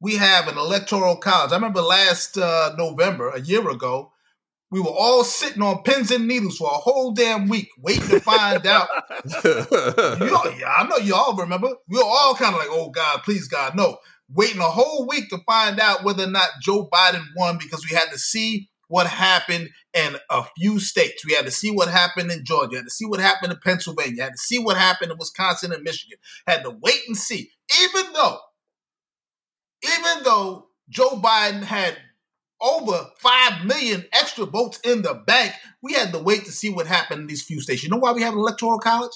we 0.00 0.16
have 0.16 0.48
an 0.48 0.56
electoral 0.56 1.16
college, 1.16 1.52
I 1.52 1.56
remember 1.56 1.82
last 1.82 2.38
uh, 2.38 2.74
November, 2.78 3.28
a 3.28 3.40
year 3.40 3.68
ago, 3.68 4.12
we 4.70 4.80
were 4.80 4.86
all 4.86 5.24
sitting 5.24 5.62
on 5.62 5.82
pins 5.82 6.10
and 6.10 6.28
needles 6.28 6.56
for 6.56 6.68
a 6.68 6.74
whole 6.74 7.12
damn 7.12 7.48
week 7.48 7.68
waiting 7.78 8.08
to 8.08 8.20
find 8.20 8.66
out 8.66 8.88
you 9.44 10.36
all, 10.36 10.50
yeah, 10.58 10.72
I 10.78 10.86
know 10.88 10.96
you 10.96 11.14
all 11.14 11.34
remember. 11.36 11.68
We 11.88 11.98
were 11.98 12.04
all 12.04 12.34
kind 12.34 12.54
of 12.54 12.60
like, 12.60 12.68
"Oh 12.70 12.90
God, 12.90 13.22
please 13.24 13.48
God, 13.48 13.74
no!" 13.74 13.98
Waiting 14.32 14.60
a 14.60 14.64
whole 14.64 15.08
week 15.08 15.28
to 15.30 15.38
find 15.38 15.80
out 15.80 16.04
whether 16.04 16.24
or 16.24 16.30
not 16.30 16.48
Joe 16.62 16.88
Biden 16.92 17.24
won 17.36 17.58
because 17.58 17.84
we 17.88 17.96
had 17.96 18.10
to 18.12 18.18
see 18.18 18.68
what 18.86 19.06
happened 19.06 19.70
in 19.94 20.16
a 20.30 20.44
few 20.56 20.78
states. 20.78 21.24
We 21.26 21.34
had 21.34 21.44
to 21.46 21.50
see 21.50 21.70
what 21.70 21.88
happened 21.88 22.30
in 22.30 22.44
Georgia. 22.44 22.76
Had 22.76 22.84
to 22.84 22.90
see 22.90 23.06
what 23.06 23.20
happened 23.20 23.52
in 23.52 23.58
Pennsylvania. 23.62 24.24
Had 24.24 24.32
to 24.32 24.38
see 24.38 24.58
what 24.58 24.76
happened 24.76 25.10
in 25.10 25.18
Wisconsin 25.18 25.72
and 25.72 25.82
Michigan. 25.82 26.18
Had 26.46 26.62
to 26.64 26.70
wait 26.70 27.00
and 27.08 27.16
see. 27.16 27.50
Even 27.82 28.12
though, 28.12 28.38
even 29.84 30.24
though 30.24 30.66
Joe 30.88 31.20
Biden 31.22 31.62
had 31.62 31.96
over 32.60 33.10
5 33.18 33.64
million 33.64 34.04
extra 34.12 34.44
votes 34.44 34.80
in 34.84 35.02
the 35.02 35.14
bank, 35.14 35.52
we 35.82 35.94
had 35.94 36.12
to 36.12 36.18
wait 36.18 36.44
to 36.44 36.52
see 36.52 36.70
what 36.70 36.86
happened 36.86 37.22
in 37.22 37.26
these 37.26 37.42
few 37.42 37.60
states. 37.60 37.82
You 37.82 37.88
know 37.88 37.96
why 37.96 38.12
we 38.12 38.22
have 38.22 38.34
an 38.34 38.40
electoral 38.40 38.78
college? 38.78 39.12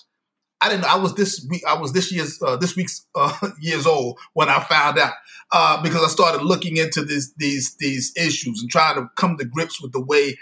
I 0.61 0.69
didn't 0.71 0.83
know. 0.83 0.89
I 0.89 0.97
was 0.97 1.15
this 1.15 1.47
week. 1.51 1.63
I 1.67 1.75
was 1.75 1.93
this 1.93 2.11
year's 2.11 2.41
uh, 2.41 2.57
this 2.57 2.75
week's 2.75 3.07
uh, 3.15 3.35
years 3.61 3.87
old 3.87 4.19
when 4.33 4.49
I 4.49 4.61
found 4.61 4.99
out 4.99 5.13
uh, 5.53 5.83
because 5.83 6.03
I 6.03 6.09
started 6.09 6.43
looking 6.43 6.79
into 6.79 7.05
this 7.05 7.33
these 7.37 7.77
these 7.77 8.13
issues 8.17 8.63
and 8.63 8.71
trying 8.71 8.95
to 8.97 9.11
come 9.17 9.37
to 9.37 9.45
grips 9.45 9.83
with 9.83 9.93
the 9.93 10.01
way 10.01 10.39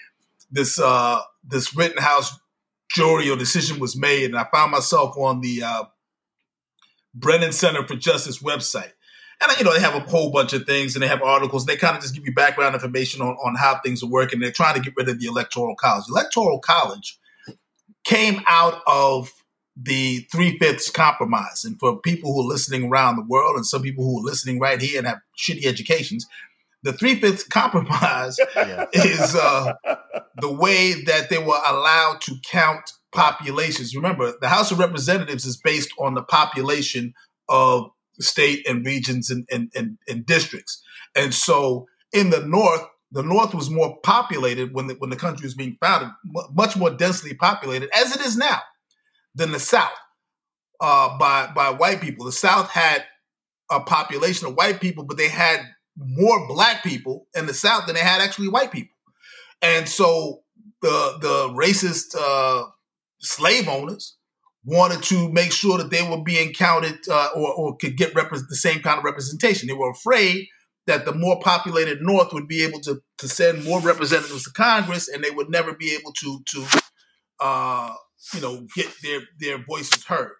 this 0.50 0.78
uh, 0.78 1.20
this 1.42 1.74
Rittenhouse 1.74 2.38
jury 2.94 3.30
or 3.30 3.36
decision 3.36 3.80
was 3.80 3.96
made, 3.96 4.26
and 4.26 4.38
I 4.38 4.46
found 4.52 4.70
myself 4.70 5.16
on 5.16 5.40
the 5.40 5.62
uh, 5.64 5.84
Brennan 7.14 7.52
Center 7.52 7.84
for 7.86 7.96
Justice 7.96 8.42
website. 8.42 8.92
And 9.42 9.58
you 9.58 9.64
know 9.64 9.72
they 9.72 9.80
have 9.80 9.94
a 9.94 10.00
whole 10.00 10.30
bunch 10.30 10.52
of 10.52 10.64
things, 10.64 10.94
and 10.94 11.02
they 11.02 11.08
have 11.08 11.22
articles. 11.22 11.66
They 11.66 11.76
kind 11.76 11.96
of 11.96 12.02
just 12.02 12.14
give 12.14 12.24
you 12.26 12.32
background 12.34 12.74
information 12.74 13.22
on, 13.22 13.34
on 13.44 13.54
how 13.56 13.80
things 13.84 14.02
are 14.02 14.08
working. 14.08 14.40
They're 14.40 14.52
trying 14.52 14.74
to 14.74 14.80
get 14.80 14.94
rid 14.96 15.08
of 15.08 15.18
the 15.20 15.26
electoral 15.26 15.74
college. 15.76 16.04
Electoral 16.08 16.58
college 16.60 17.18
came 18.04 18.40
out 18.48 18.82
of 18.86 19.30
the 19.76 20.26
three 20.30 20.58
fifths 20.58 20.90
compromise. 20.90 21.64
And 21.64 21.78
for 21.78 21.98
people 22.00 22.32
who 22.32 22.40
are 22.42 22.48
listening 22.52 22.90
around 22.90 23.16
the 23.16 23.24
world, 23.26 23.56
and 23.56 23.66
some 23.66 23.82
people 23.82 24.04
who 24.04 24.20
are 24.20 24.24
listening 24.24 24.60
right 24.60 24.80
here 24.80 24.98
and 24.98 25.06
have 25.06 25.20
shitty 25.38 25.64
educations, 25.64 26.26
the 26.82 26.92
three 26.92 27.14
fifths 27.20 27.44
compromise 27.48 28.38
Yeah. 28.56 28.86
is 28.92 29.34
uh, 29.34 29.72
the 30.40 30.52
way 30.52 31.02
that 31.04 31.30
they 31.30 31.38
were 31.38 31.60
allowed 31.66 32.20
to 32.22 32.34
count 32.50 32.92
populations. 33.12 33.94
Remember, 33.94 34.34
the 34.40 34.48
House 34.48 34.70
of 34.72 34.78
Representatives 34.78 35.44
is 35.46 35.56
based 35.56 35.90
on 35.98 36.14
the 36.14 36.22
population 36.22 37.14
of 37.48 37.90
state 38.22 38.66
and 38.68 38.84
regions 38.84 39.30
and, 39.30 39.46
and, 39.50 39.70
and, 39.74 39.98
and 40.08 40.26
districts. 40.26 40.82
And 41.14 41.34
so 41.34 41.86
in 42.12 42.30
the 42.30 42.44
North, 42.44 42.82
the 43.10 43.22
North 43.22 43.54
was 43.54 43.68
more 43.68 43.98
populated 44.02 44.72
when 44.72 44.86
the, 44.86 44.94
when 44.94 45.10
the 45.10 45.16
country 45.16 45.44
was 45.44 45.54
being 45.54 45.76
founded, 45.80 46.10
much 46.52 46.76
more 46.76 46.90
densely 46.90 47.34
populated, 47.34 47.90
as 47.94 48.14
it 48.14 48.22
is 48.22 48.36
now, 48.36 48.60
than 49.34 49.52
the 49.52 49.60
South 49.60 49.90
uh, 50.80 51.18
by, 51.18 51.50
by 51.54 51.70
white 51.70 52.00
people. 52.00 52.24
The 52.24 52.32
South 52.32 52.70
had 52.70 53.04
a 53.70 53.80
population 53.80 54.46
of 54.46 54.54
white 54.54 54.80
people, 54.80 55.04
but 55.04 55.16
they 55.16 55.28
had 55.28 55.60
more 55.96 56.46
black 56.48 56.82
people 56.82 57.26
in 57.34 57.46
the 57.46 57.54
South 57.54 57.86
than 57.86 57.94
they 57.94 58.00
had 58.00 58.20
actually 58.22 58.48
white 58.48 58.72
people. 58.72 58.96
And 59.60 59.88
so 59.88 60.42
the 60.80 61.18
the 61.20 61.48
racist 61.50 62.16
uh, 62.18 62.66
slave 63.20 63.68
owners 63.68 64.16
wanted 64.64 65.02
to 65.02 65.30
make 65.32 65.52
sure 65.52 65.78
that 65.78 65.90
they 65.90 66.02
were 66.08 66.22
being 66.22 66.52
counted 66.52 66.98
uh, 67.10 67.28
or, 67.34 67.52
or 67.54 67.76
could 67.76 67.96
get 67.96 68.14
repre- 68.14 68.46
the 68.48 68.56
same 68.56 68.80
kind 68.80 68.98
of 68.98 69.04
representation. 69.04 69.66
They 69.66 69.74
were 69.74 69.90
afraid 69.90 70.46
that 70.86 71.04
the 71.04 71.14
more 71.14 71.40
populated 71.40 72.00
North 72.00 72.32
would 72.32 72.48
be 72.48 72.62
able 72.62 72.80
to, 72.80 73.02
to 73.18 73.28
send 73.28 73.64
more 73.64 73.80
representatives 73.80 74.44
to 74.44 74.50
Congress, 74.52 75.08
and 75.08 75.22
they 75.22 75.30
would 75.30 75.50
never 75.50 75.74
be 75.74 75.92
able 75.98 76.12
to 76.12 76.40
to 76.46 76.66
uh, 77.40 77.94
you 78.34 78.40
know 78.40 78.66
get 78.74 78.88
their 79.02 79.20
their 79.38 79.58
voices 79.64 80.04
heard. 80.04 80.32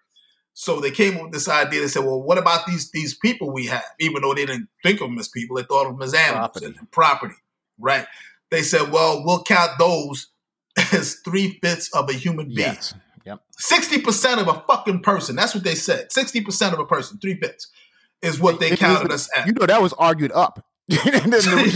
So 0.55 0.79
they 0.79 0.91
came 0.91 1.15
up 1.15 1.23
with 1.23 1.31
this 1.33 1.49
idea. 1.49 1.81
They 1.81 1.87
said, 1.87 2.05
"Well, 2.05 2.21
what 2.21 2.37
about 2.37 2.65
these 2.67 2.91
these 2.91 3.17
people 3.17 3.51
we 3.51 3.65
have? 3.67 3.83
Even 3.99 4.21
though 4.21 4.33
they 4.33 4.45
didn't 4.45 4.69
think 4.83 5.01
of 5.01 5.09
them 5.09 5.17
as 5.19 5.27
people, 5.29 5.55
they 5.55 5.63
thought 5.63 5.87
of 5.87 5.93
them 5.93 6.01
as 6.01 6.13
animals 6.13 6.51
Property. 6.51 6.65
and 6.77 6.91
property, 6.91 7.35
right?" 7.79 8.05
They 8.51 8.61
said, 8.61 8.91
"Well, 8.91 9.23
we'll 9.25 9.43
count 9.43 9.71
those 9.79 10.27
as 10.93 11.15
three 11.25 11.59
fifths 11.63 11.89
of 11.93 12.09
a 12.09 12.13
human 12.13 12.47
being." 12.47 12.73
Yes. 12.73 12.93
Yep. 13.25 13.41
Sixty 13.57 14.01
percent 14.01 14.41
of 14.41 14.47
a 14.47 14.63
fucking 14.67 15.01
person. 15.01 15.35
That's 15.35 15.53
what 15.55 15.63
they 15.63 15.75
said. 15.75 16.11
Sixty 16.11 16.41
percent 16.41 16.73
of 16.73 16.79
a 16.79 16.85
person, 16.85 17.17
three 17.19 17.35
fifths, 17.35 17.67
is 18.21 18.39
what 18.39 18.59
they 18.59 18.71
It 18.71 18.79
counted 18.79 19.09
was- 19.11 19.27
us 19.27 19.37
at. 19.37 19.47
You 19.47 19.53
know 19.53 19.65
that 19.65 19.81
was 19.81 19.93
argued 19.93 20.31
up. 20.33 20.65
And 20.89 20.99
that 21.31 21.31
was 21.31 21.73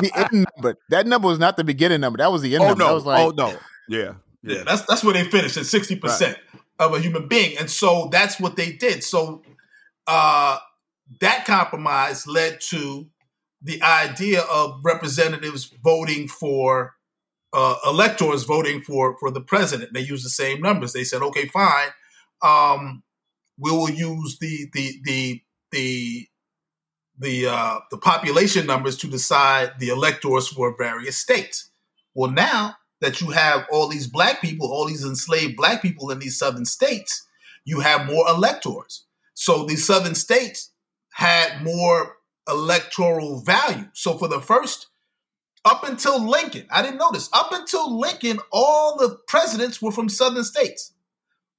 the 0.00 0.12
end 0.32 0.46
number. 0.56 0.78
That 0.88 1.06
number 1.06 1.28
was 1.28 1.38
not 1.38 1.56
the 1.58 1.64
beginning 1.64 2.00
number. 2.00 2.16
That 2.18 2.32
was 2.32 2.40
the 2.42 2.54
end 2.54 2.64
Oh 2.64 2.68
number. 2.68 2.84
That 2.84 2.88
no! 2.90 2.94
was 2.94 3.04
like, 3.04 3.20
oh 3.20 3.30
no! 3.36 3.56
Yeah. 3.88 4.14
Yeah, 4.42 4.62
that's 4.64 4.82
that's 4.82 5.02
where 5.04 5.14
they 5.14 5.24
finished 5.24 5.56
at 5.56 5.66
sixty 5.66 5.96
percent 5.96 6.38
of 6.78 6.92
a 6.94 7.00
human 7.00 7.28
being, 7.28 7.56
and 7.58 7.70
so 7.70 8.08
that's 8.10 8.38
what 8.40 8.56
they 8.56 8.72
did. 8.72 9.02
So 9.04 9.42
uh, 10.06 10.58
that 11.20 11.44
compromise 11.46 12.26
led 12.26 12.60
to 12.68 13.06
the 13.62 13.82
idea 13.82 14.42
of 14.42 14.80
representatives 14.82 15.72
voting 15.82 16.28
for 16.28 16.94
uh, 17.54 17.76
electors 17.86 18.44
voting 18.44 18.82
for 18.82 19.16
for 19.18 19.30
the 19.30 19.40
president. 19.40 19.94
They 19.94 20.00
used 20.00 20.24
the 20.24 20.30
same 20.30 20.60
numbers. 20.60 20.92
They 20.92 21.04
said, 21.04 21.22
okay, 21.22 21.46
fine, 21.46 21.88
um, 22.42 23.02
we 23.58 23.70
will 23.70 23.90
use 23.90 24.38
the 24.38 24.68
the 24.72 25.00
the 25.04 25.42
the 25.70 26.28
the 27.18 27.46
uh, 27.46 27.80
the 27.90 27.98
population 27.98 28.66
numbers 28.66 28.96
to 28.98 29.06
decide 29.06 29.72
the 29.78 29.88
electors 29.88 30.48
for 30.48 30.76
various 30.76 31.16
states. 31.16 31.70
Well, 32.14 32.30
now 32.30 32.76
that 33.00 33.20
you 33.20 33.30
have 33.30 33.66
all 33.70 33.88
these 33.88 34.06
black 34.06 34.40
people, 34.40 34.72
all 34.72 34.86
these 34.86 35.04
enslaved 35.04 35.56
black 35.56 35.82
people 35.82 36.10
in 36.10 36.18
these 36.18 36.38
southern 36.38 36.64
states, 36.64 37.26
you 37.64 37.80
have 37.80 38.06
more 38.06 38.28
electors. 38.28 39.04
So 39.34 39.64
the 39.64 39.76
southern 39.76 40.14
states 40.14 40.70
had 41.12 41.62
more 41.62 42.16
electoral 42.48 43.40
value. 43.40 43.88
So 43.92 44.16
for 44.18 44.28
the 44.28 44.40
first, 44.40 44.88
up 45.64 45.84
until 45.84 46.22
Lincoln, 46.22 46.66
I 46.70 46.82
didn't 46.82 46.98
notice, 46.98 47.28
up 47.32 47.52
until 47.52 47.98
Lincoln, 47.98 48.38
all 48.52 48.96
the 48.96 49.18
presidents 49.28 49.80
were 49.80 49.92
from 49.92 50.08
southern 50.08 50.44
states, 50.44 50.92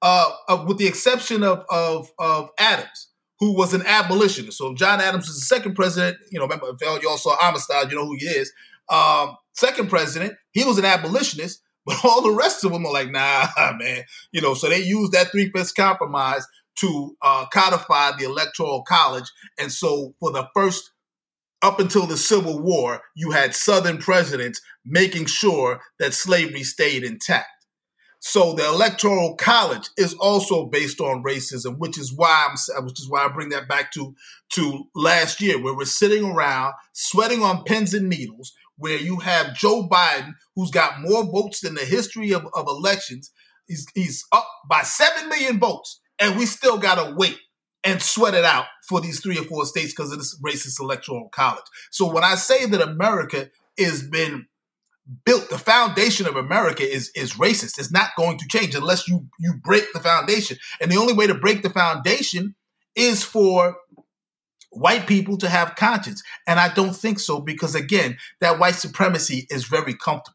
uh, 0.01 0.31
uh, 0.47 0.63
with 0.67 0.77
the 0.77 0.87
exception 0.87 1.43
of, 1.43 1.65
of, 1.69 2.11
of 2.19 2.49
Adams, 2.59 3.09
who 3.39 3.55
was 3.55 3.73
an 3.73 3.83
abolitionist. 3.85 4.57
So 4.57 4.75
John 4.75 5.01
Adams 5.01 5.27
was 5.27 5.39
the 5.39 5.45
second 5.45 5.75
president. 5.75 6.17
You 6.31 6.39
know, 6.39 6.45
remember, 6.45 6.67
if 6.69 7.03
y'all 7.03 7.17
saw 7.17 7.35
Amistad, 7.41 7.89
you 7.91 7.97
know 7.97 8.05
who 8.05 8.15
he 8.17 8.25
is. 8.25 8.51
Um, 8.89 9.35
second 9.53 9.89
president, 9.89 10.35
he 10.51 10.63
was 10.63 10.77
an 10.77 10.85
abolitionist, 10.85 11.61
but 11.85 11.97
all 12.03 12.21
the 12.21 12.31
rest 12.31 12.63
of 12.63 12.71
them 12.71 12.85
are 12.85 12.93
like, 12.93 13.09
nah, 13.09 13.47
man. 13.79 14.03
You 14.31 14.41
know, 14.41 14.53
so 14.53 14.69
they 14.69 14.83
used 14.83 15.13
that 15.13 15.31
three 15.31 15.49
fifths 15.49 15.71
compromise 15.71 16.45
to 16.79 17.15
uh, 17.21 17.45
codify 17.53 18.11
the 18.17 18.25
electoral 18.25 18.83
college. 18.83 19.31
And 19.57 19.71
so 19.71 20.13
for 20.19 20.31
the 20.31 20.47
first 20.53 20.91
up 21.65 21.79
until 21.79 22.05
the 22.05 22.15
Civil 22.15 22.61
War, 22.61 23.01
you 23.15 23.31
had 23.31 23.55
Southern 23.55 23.97
presidents 23.97 24.61
making 24.85 25.25
sure 25.25 25.81
that 25.97 26.13
slavery 26.13 26.61
stayed 26.61 27.03
intact. 27.03 27.47
So 28.19 28.53
the 28.53 28.67
electoral 28.67 29.35
college 29.35 29.89
is 29.97 30.13
also 30.15 30.67
based 30.67 31.01
on 31.01 31.23
racism, 31.23 31.77
which 31.79 31.97
is 31.97 32.13
why 32.15 32.47
I'm, 32.49 32.85
which 32.85 32.99
is 32.99 33.09
why 33.09 33.25
I 33.25 33.29
bring 33.29 33.49
that 33.49 33.67
back 33.67 33.91
to 33.93 34.15
to 34.53 34.83
last 34.95 35.41
year, 35.41 35.61
where 35.61 35.75
we're 35.75 35.85
sitting 35.85 36.23
around 36.23 36.73
sweating 36.93 37.41
on 37.41 37.63
pins 37.63 37.95
and 37.95 38.09
needles, 38.09 38.53
where 38.77 38.99
you 38.99 39.17
have 39.17 39.55
Joe 39.55 39.87
Biden, 39.91 40.33
who's 40.55 40.71
got 40.71 41.01
more 41.01 41.23
votes 41.23 41.61
than 41.61 41.73
the 41.73 41.85
history 41.85 42.31
of, 42.31 42.45
of 42.53 42.67
elections. 42.67 43.31
He's, 43.67 43.87
he's 43.95 44.23
up 44.31 44.47
by 44.69 44.83
seven 44.83 45.29
million 45.29 45.59
votes, 45.59 45.99
and 46.19 46.37
we 46.37 46.45
still 46.45 46.77
gotta 46.77 47.15
wait 47.15 47.37
and 47.85 48.01
sweat 48.01 48.33
it 48.33 48.43
out 48.43 48.65
for 48.89 48.99
these 48.99 49.21
three 49.21 49.37
or 49.37 49.43
four 49.43 49.65
states 49.65 49.93
because 49.93 50.11
of 50.11 50.17
this 50.17 50.37
racist 50.41 50.81
electoral 50.81 51.29
college. 51.29 51.63
So 51.91 52.11
when 52.11 52.23
I 52.23 52.35
say 52.35 52.65
that 52.65 52.81
America 52.81 53.49
has 53.77 54.01
been 54.01 54.47
built, 55.23 55.49
the 55.49 55.59
foundation 55.59 56.27
of 56.27 56.35
America 56.35 56.83
is 56.83 57.11
is 57.15 57.33
racist. 57.33 57.79
It's 57.79 57.91
not 57.91 58.09
going 58.17 58.37
to 58.39 58.47
change 58.47 58.75
unless 58.75 59.07
you 59.07 59.27
you 59.39 59.53
break 59.63 59.93
the 59.93 59.99
foundation. 59.99 60.57
And 60.81 60.91
the 60.91 60.97
only 60.97 61.13
way 61.13 61.27
to 61.27 61.35
break 61.35 61.61
the 61.61 61.69
foundation 61.69 62.55
is 62.95 63.23
for 63.23 63.77
white 64.71 65.07
people 65.07 65.37
to 65.37 65.47
have 65.47 65.75
conscience. 65.75 66.21
And 66.47 66.59
I 66.59 66.73
don't 66.73 66.95
think 66.95 67.19
so 67.19 67.39
because 67.39 67.75
again, 67.75 68.17
that 68.41 68.59
white 68.59 68.75
supremacy 68.75 69.47
is 69.49 69.65
very 69.65 69.93
comfortable. 69.93 70.34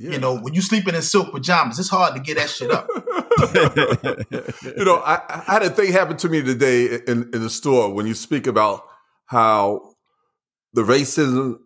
Yeah. 0.00 0.12
You 0.12 0.18
know, 0.18 0.38
when 0.38 0.54
you 0.54 0.62
sleeping 0.62 0.94
in 0.94 1.02
silk 1.02 1.30
pajamas, 1.30 1.78
it's 1.78 1.90
hard 1.90 2.14
to 2.14 2.22
get 2.22 2.38
that 2.38 2.48
shit 2.48 2.70
up. 2.70 2.88
you 4.78 4.84
know, 4.86 4.96
I, 4.96 5.20
I, 5.28 5.52
had 5.52 5.62
a 5.62 5.68
thing 5.68 5.92
happen 5.92 6.16
to 6.16 6.28
me 6.30 6.40
today 6.40 7.00
in, 7.06 7.28
in 7.34 7.42
the 7.42 7.50
store 7.50 7.92
when 7.92 8.06
you 8.06 8.14
speak 8.14 8.46
about 8.46 8.82
how 9.26 9.92
the 10.72 10.80
racism 10.80 11.58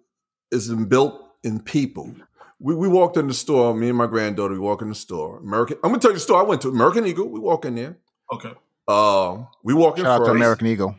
is 0.50 0.68
built 0.68 1.14
in 1.44 1.60
people. 1.60 2.12
We, 2.58 2.74
we 2.74 2.88
walked 2.88 3.16
in 3.16 3.28
the 3.28 3.34
store, 3.34 3.72
me 3.72 3.88
and 3.90 3.96
my 3.96 4.08
granddaughter, 4.08 4.54
we 4.54 4.58
walk 4.58 4.82
in 4.82 4.88
the 4.88 4.96
store. 4.96 5.38
American, 5.38 5.76
I'm 5.84 5.90
gonna 5.90 6.00
tell 6.00 6.10
you 6.10 6.16
the 6.16 6.20
store 6.20 6.40
I 6.40 6.42
went 6.44 6.60
to, 6.62 6.70
American 6.70 7.06
Eagle. 7.06 7.28
We 7.28 7.38
walk 7.38 7.64
in 7.66 7.76
there. 7.76 7.98
Okay. 8.32 8.52
Uh, 8.88 9.44
we 9.62 9.74
walk 9.74 9.98
in 9.98 10.06
Shout 10.06 10.22
out 10.22 10.24
to 10.24 10.32
American 10.32 10.66
Eagle. 10.66 10.96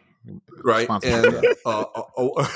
Right. 0.63 0.89
And 1.03 1.25
uh, 1.65 1.85
a, 1.95 2.21
a, 2.21 2.47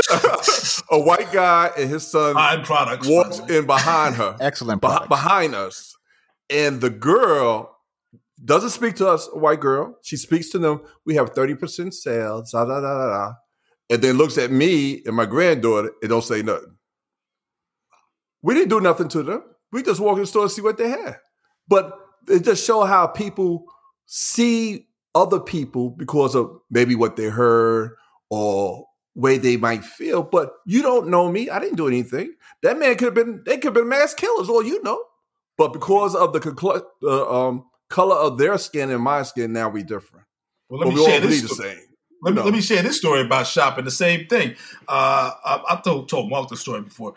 a, 0.91 0.99
white 0.99 1.32
guy 1.32 1.71
and 1.77 1.89
his 1.89 2.08
son 2.08 2.34
Behind 2.34 2.63
products, 2.63 3.08
walks 3.08 3.39
in 3.39 3.65
behind 3.65 4.15
her. 4.15 4.36
Excellent. 4.41 4.82
behind 4.82 5.53
us. 5.53 5.95
And 6.49 6.82
the 6.82 6.89
girl 6.89 7.77
doesn't 8.43 8.71
speak 8.71 8.95
to 8.95 9.08
us, 9.08 9.29
a 9.34 9.38
white 9.38 9.60
girl. 9.60 9.97
She 10.01 10.17
speaks 10.17 10.49
to 10.49 10.60
them. 10.60 10.82
We 11.05 11.15
have 11.15 11.34
30% 11.34 11.93
sales, 11.93 12.51
da, 12.51 12.65
da, 12.65 12.79
da, 12.79 12.97
da, 12.97 13.10
da. 13.10 13.34
And 13.89 14.01
then 14.01 14.17
looks 14.17 14.38
at 14.38 14.51
me 14.51 15.01
and 15.05 15.15
my 15.15 15.25
granddaughter 15.25 15.91
and 16.01 16.10
don't 16.10 16.23
say 16.23 16.41
nothing. 16.41 16.75
We 18.41 18.53
didn't 18.53 18.69
do 18.69 18.79
nothing 18.79 19.10
to 19.10 19.23
them. 19.23 19.43
We 19.71 19.84
just 19.84 19.99
walk 19.99 20.15
in 20.15 20.21
the 20.21 20.27
store 20.27 20.43
and 20.43 20.51
see 20.51 20.62
what 20.62 20.77
they 20.77 20.89
had. 20.89 21.17
But 21.67 21.93
it 22.27 22.43
just 22.43 22.65
show 22.65 22.86
how 22.86 23.08
people 23.08 23.65
see 24.05 24.88
other 25.19 25.39
people 25.39 25.89
because 25.89 26.36
of 26.36 26.60
maybe 26.69 26.95
what 26.95 27.15
they 27.15 27.25
heard 27.25 27.95
or 28.29 28.88
way 29.15 29.38
they 29.38 29.58
might 29.58 29.84
feel. 29.84 30.23
But 30.23 30.53
you 30.65 30.82
don't 30.82 31.10
know 31.10 31.29
me. 31.32 31.49
I 31.49 31.60
didn't 31.60 31.75
do 31.75 31.88
anything. 31.88 32.34
That 32.63 32.79
man 32.79 32.95
could 32.95 33.05
have 33.05 33.13
been, 33.13 33.43
they 33.45 33.55
could 33.55 33.65
have 33.65 33.73
been 33.73 33.89
mass 33.89 34.13
killers, 34.13 34.49
all 34.49 34.63
you 34.63 34.82
know. 34.84 35.03
But 35.58 35.73
because 35.73 36.15
of 36.15 36.34
the 36.34 36.39
conclu- 36.39 36.84
uh, 37.03 37.47
um, 37.47 37.65
color 37.89 38.15
of 38.15 38.38
their 38.38 38.58
skin 38.58 38.91
and 38.91 39.03
my 39.03 39.23
skin, 39.23 39.51
now 39.51 39.69
we 39.69 39.84
different. 39.84 40.25
Well, 40.69 40.79
let 40.79 40.95
me 40.95 41.05
share 41.05 41.19
this. 41.19 41.51
Story. 41.51 41.75
Let 42.21 42.36
me, 42.36 42.41
let 42.41 42.53
me 42.53 42.62
share 42.62 42.84
this 42.84 42.97
story 42.97 43.21
about 43.21 43.47
shopping. 43.47 43.86
The 43.86 43.91
same 43.91 44.27
thing. 44.27 44.55
Uh, 44.88 45.32
I, 45.45 45.63
have 45.69 45.84
told, 45.84 46.10
told 46.10 46.29
Mark 46.29 46.49
the 46.49 46.58
story 46.58 46.82
before. 46.82 47.13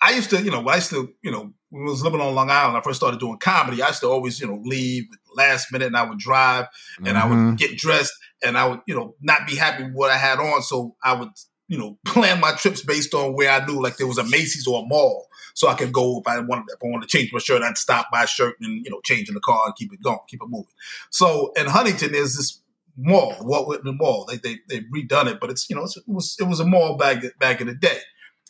I 0.00 0.12
used 0.12 0.30
to, 0.30 0.42
you 0.42 0.50
know, 0.50 0.66
I 0.66 0.76
used 0.76 0.90
to, 0.90 1.12
you 1.22 1.30
know, 1.30 1.52
when 1.74 1.88
I 1.88 1.90
was 1.90 2.04
living 2.04 2.20
on 2.20 2.36
Long 2.36 2.50
Island, 2.50 2.76
I 2.76 2.80
first 2.82 3.00
started 3.00 3.18
doing 3.18 3.36
comedy. 3.38 3.82
I 3.82 3.88
used 3.88 4.00
to 4.00 4.08
always, 4.08 4.38
you 4.38 4.46
know, 4.46 4.62
leave 4.64 5.06
last 5.34 5.72
minute 5.72 5.88
and 5.88 5.96
I 5.96 6.04
would 6.04 6.18
drive 6.18 6.66
and 6.98 7.08
mm-hmm. 7.08 7.16
I 7.16 7.26
would 7.26 7.36
mm-hmm. 7.36 7.54
get 7.56 7.76
dressed 7.76 8.12
and 8.44 8.56
I 8.56 8.66
would, 8.66 8.80
you 8.86 8.94
know, 8.94 9.16
not 9.20 9.44
be 9.44 9.56
happy 9.56 9.82
with 9.82 9.92
what 9.92 10.12
I 10.12 10.16
had 10.16 10.38
on. 10.38 10.62
So 10.62 10.94
I 11.02 11.14
would, 11.14 11.30
you 11.66 11.76
know, 11.76 11.98
plan 12.06 12.38
my 12.38 12.52
trips 12.52 12.82
based 12.82 13.12
on 13.12 13.34
where 13.34 13.50
I 13.50 13.66
knew 13.66 13.82
like 13.82 13.96
there 13.96 14.06
was 14.06 14.18
a 14.18 14.24
Macy's 14.24 14.68
or 14.68 14.84
a 14.84 14.86
mall. 14.86 15.26
So 15.54 15.66
I 15.66 15.74
could 15.74 15.92
go 15.92 16.20
if 16.20 16.28
I 16.28 16.38
wanted 16.38 16.66
if 16.68 16.78
I 16.80 16.86
wanted 16.86 17.08
to 17.08 17.18
change 17.18 17.32
my 17.32 17.40
shirt, 17.40 17.62
I'd 17.62 17.76
stop 17.76 18.06
by 18.12 18.22
a 18.22 18.28
shirt 18.28 18.54
and, 18.60 18.84
you 18.84 18.90
know, 18.90 19.00
change 19.02 19.28
in 19.28 19.34
the 19.34 19.40
car 19.40 19.62
and 19.66 19.74
keep 19.74 19.92
it 19.92 20.00
going, 20.00 20.20
keep 20.28 20.42
it 20.42 20.48
moving. 20.48 20.70
So 21.10 21.52
in 21.56 21.66
Huntington, 21.66 22.12
there's 22.12 22.36
this 22.36 22.60
mall, 22.96 23.36
Walt 23.40 23.66
Whitman 23.66 23.98
Mall. 23.98 24.26
They 24.26 24.36
they 24.36 24.60
they've 24.68 24.84
redone 24.94 25.26
it, 25.26 25.40
but 25.40 25.50
it's 25.50 25.68
you 25.68 25.74
know, 25.74 25.84
it 25.84 26.02
was 26.06 26.36
it 26.38 26.44
was 26.44 26.60
a 26.60 26.64
mall 26.64 26.96
back 26.96 27.24
back 27.40 27.60
in 27.60 27.66
the 27.66 27.74
day. 27.74 27.98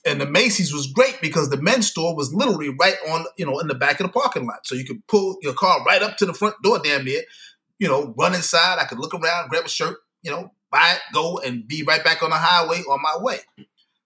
And 0.06 0.20
the 0.20 0.26
Macy's 0.26 0.72
was 0.72 0.86
great 0.86 1.18
because 1.22 1.48
the 1.48 1.60
men's 1.60 1.86
store 1.86 2.14
was 2.14 2.34
literally 2.34 2.68
right 2.68 2.96
on, 3.08 3.24
you 3.38 3.46
know, 3.46 3.58
in 3.58 3.68
the 3.68 3.74
back 3.74 4.00
of 4.00 4.06
the 4.06 4.12
parking 4.12 4.46
lot. 4.46 4.66
So 4.66 4.74
you 4.74 4.84
could 4.84 5.06
pull 5.06 5.38
your 5.40 5.54
car 5.54 5.82
right 5.84 6.02
up 6.02 6.18
to 6.18 6.26
the 6.26 6.34
front 6.34 6.56
door 6.62 6.78
damn 6.78 7.04
near, 7.04 7.22
you 7.78 7.88
know, 7.88 8.14
run 8.18 8.34
inside. 8.34 8.78
I 8.78 8.84
could 8.84 8.98
look 8.98 9.14
around, 9.14 9.48
grab 9.48 9.64
a 9.64 9.68
shirt, 9.68 9.96
you 10.22 10.30
know, 10.30 10.52
buy 10.70 10.92
it, 10.96 11.00
go 11.14 11.38
and 11.38 11.66
be 11.66 11.82
right 11.84 12.04
back 12.04 12.22
on 12.22 12.30
the 12.30 12.36
highway 12.36 12.80
on 12.80 13.00
my 13.00 13.16
way. 13.18 13.38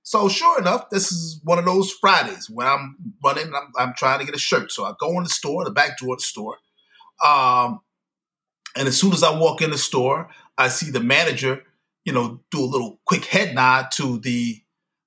So 0.04 0.28
sure 0.28 0.58
enough, 0.58 0.88
this 0.90 1.10
is 1.12 1.40
one 1.44 1.58
of 1.58 1.64
those 1.64 1.90
Fridays 1.90 2.48
where 2.48 2.68
I'm 2.68 2.96
running, 3.22 3.52
I'm, 3.54 3.72
I'm 3.76 3.94
trying 3.96 4.20
to 4.20 4.24
get 4.24 4.34
a 4.34 4.38
shirt. 4.38 4.70
So 4.72 4.84
I 4.84 4.92
go 4.98 5.18
in 5.18 5.24
the 5.24 5.28
store, 5.28 5.64
the 5.64 5.70
back 5.70 5.98
door 5.98 6.14
of 6.14 6.20
the 6.20 6.24
store. 6.24 6.56
Um, 7.24 7.80
and 8.76 8.86
as 8.86 8.98
soon 8.98 9.12
as 9.12 9.22
I 9.22 9.38
walk 9.38 9.60
in 9.60 9.70
the 9.70 9.78
store, 9.78 10.30
I 10.56 10.68
see 10.68 10.90
the 10.90 11.00
manager, 11.00 11.62
you 12.04 12.12
know, 12.12 12.40
do 12.50 12.60
a 12.60 12.64
little 12.64 13.00
quick 13.04 13.24
head 13.24 13.54
nod 13.54 13.90
to 13.92 14.18
the 14.20 14.62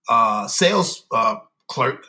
uh, 0.10 0.48
sales 0.48 1.06
uh, 1.12 1.36
clerk, 1.70 2.06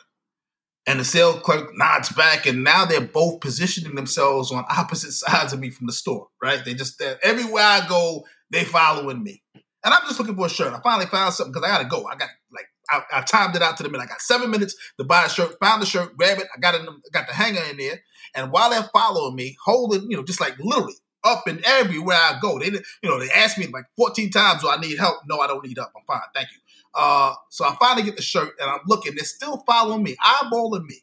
and 0.85 0.99
the 0.99 1.05
sales 1.05 1.39
clerk 1.41 1.71
nods 1.75 2.09
back, 2.09 2.45
and 2.45 2.63
now 2.63 2.85
they're 2.85 3.01
both 3.01 3.39
positioning 3.39 3.95
themselves 3.95 4.51
on 4.51 4.65
opposite 4.69 5.11
sides 5.13 5.53
of 5.53 5.59
me 5.59 5.69
from 5.69 5.87
the 5.87 5.93
store. 5.93 6.27
Right? 6.41 6.63
They 6.63 6.73
just 6.73 7.01
everywhere 7.01 7.63
I 7.63 7.87
go, 7.87 8.25
they 8.49 8.63
following 8.63 9.23
me, 9.23 9.41
and 9.53 9.93
I'm 9.93 10.01
just 10.07 10.19
looking 10.19 10.35
for 10.35 10.47
a 10.47 10.49
shirt. 10.49 10.73
I 10.73 10.79
finally 10.81 11.07
found 11.07 11.33
something 11.33 11.53
because 11.53 11.67
I 11.67 11.71
got 11.71 11.83
to 11.83 11.89
go. 11.89 12.05
I 12.07 12.15
got 12.15 12.29
like 12.51 12.67
I, 12.89 13.19
I, 13.19 13.21
timed 13.21 13.55
it 13.55 13.61
out 13.61 13.77
to 13.77 13.83
the 13.83 13.89
minute. 13.89 14.03
I 14.03 14.07
got 14.07 14.21
seven 14.21 14.51
minutes 14.51 14.75
to 14.99 15.05
buy 15.05 15.25
a 15.25 15.29
shirt. 15.29 15.55
Found 15.61 15.81
the 15.81 15.85
shirt, 15.85 16.17
grab 16.17 16.39
it. 16.39 16.47
I 16.55 16.59
got 16.59 16.75
it. 16.75 16.87
Got 17.11 17.27
the 17.27 17.33
hanger 17.33 17.61
in 17.71 17.77
there, 17.77 18.01
and 18.35 18.51
while 18.51 18.69
they're 18.69 18.89
following 18.93 19.35
me, 19.35 19.55
holding 19.63 20.09
you 20.09 20.17
know 20.17 20.23
just 20.23 20.41
like 20.41 20.57
literally 20.59 20.95
up 21.23 21.47
and 21.47 21.63
everywhere 21.65 22.17
I 22.17 22.37
go. 22.41 22.59
They, 22.59 22.67
you 22.67 22.81
know, 23.03 23.19
they 23.19 23.29
asked 23.29 23.57
me 23.57 23.67
like 23.67 23.85
14 23.97 24.29
times, 24.29 24.61
"Do 24.61 24.69
I 24.69 24.79
need 24.79 24.97
help?" 24.97 25.21
No, 25.25 25.39
I 25.39 25.47
don't 25.47 25.65
need 25.65 25.77
help. 25.77 25.91
I'm 25.95 26.03
fine, 26.05 26.21
thank 26.35 26.49
you. 26.51 26.57
Uh, 26.95 27.33
so 27.49 27.65
I 27.65 27.75
finally 27.79 28.03
get 28.03 28.15
the 28.15 28.21
shirt 28.21 28.53
and 28.59 28.69
I'm 28.69 28.81
looking. 28.85 29.15
They're 29.15 29.25
still 29.25 29.57
following 29.65 30.03
me, 30.03 30.15
eyeballing 30.23 30.85
me. 30.85 30.97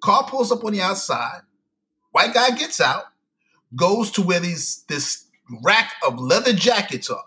Car 0.00 0.24
pulls 0.28 0.52
up 0.52 0.64
on 0.64 0.72
the 0.72 0.82
outside. 0.82 1.40
White 2.12 2.34
guy 2.34 2.50
gets 2.50 2.80
out, 2.80 3.04
goes 3.74 4.10
to 4.12 4.22
where 4.22 4.40
these 4.40 4.84
this 4.88 5.24
rack 5.62 5.92
of 6.06 6.20
leather 6.20 6.52
jackets 6.52 7.10
are. 7.10 7.24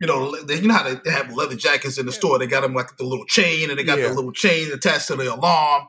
You 0.00 0.08
know, 0.08 0.42
they, 0.42 0.56
you 0.56 0.66
know 0.66 0.74
how 0.74 0.94
they 0.94 1.10
have 1.10 1.32
leather 1.32 1.54
jackets 1.54 1.98
in 1.98 2.06
the 2.06 2.12
store. 2.12 2.38
They 2.38 2.48
got 2.48 2.62
them 2.62 2.74
like 2.74 2.96
the 2.96 3.04
little 3.04 3.26
chain, 3.26 3.70
and 3.70 3.78
they 3.78 3.84
got 3.84 3.98
yeah. 3.98 4.08
the 4.08 4.14
little 4.14 4.32
chain 4.32 4.72
attached 4.72 5.06
to 5.08 5.16
the 5.16 5.32
alarm. 5.32 5.86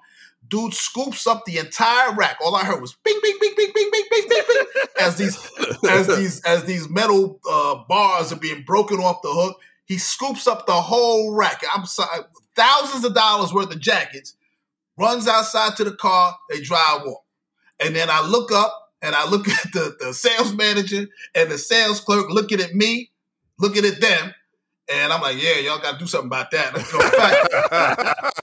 Dude 0.47 0.73
scoops 0.73 1.25
up 1.25 1.45
the 1.45 1.57
entire 1.57 2.13
rack. 2.13 2.37
All 2.43 2.55
I 2.55 2.63
heard 2.63 2.81
was 2.81 2.93
bing, 2.93 3.17
bing, 3.23 3.37
bing, 3.41 3.53
bing, 3.57 3.71
bing, 3.73 3.89
bing, 3.91 4.03
bing, 4.11 4.23
bing, 4.29 4.43
bing, 4.47 4.65
as 4.99 5.15
these, 5.17 5.51
as 5.89 6.07
these, 6.07 6.43
as 6.43 6.65
these 6.65 6.89
metal 6.89 7.39
uh, 7.49 7.75
bars 7.87 8.31
are 8.31 8.37
being 8.37 8.63
broken 8.63 8.99
off 8.99 9.21
the 9.23 9.31
hook. 9.31 9.59
He 9.85 9.97
scoops 9.97 10.47
up 10.47 10.65
the 10.65 10.73
whole 10.73 11.33
rack. 11.33 11.61
I'm 11.73 11.85
sorry, 11.85 12.23
thousands 12.55 13.03
of 13.03 13.13
dollars 13.13 13.53
worth 13.53 13.73
of 13.73 13.79
jackets. 13.79 14.35
Runs 14.97 15.27
outside 15.27 15.75
to 15.77 15.83
the 15.83 15.95
car. 15.95 16.37
They 16.49 16.61
drive 16.61 17.01
off, 17.01 17.23
and 17.79 17.95
then 17.95 18.09
I 18.09 18.25
look 18.25 18.51
up 18.51 18.91
and 19.01 19.15
I 19.15 19.27
look 19.29 19.47
at 19.65 19.73
the, 19.73 19.95
the 19.99 20.13
sales 20.13 20.53
manager 20.53 21.07
and 21.35 21.51
the 21.51 21.57
sales 21.57 21.99
clerk 21.99 22.29
looking 22.29 22.61
at 22.61 22.73
me, 22.73 23.11
looking 23.59 23.85
at 23.85 23.99
them, 23.99 24.33
and 24.91 25.13
I'm 25.13 25.21
like, 25.21 25.41
yeah, 25.41 25.59
y'all 25.59 25.79
got 25.79 25.93
to 25.93 25.99
do 25.99 26.07
something 26.07 26.27
about 26.27 26.51
that. 26.51 26.73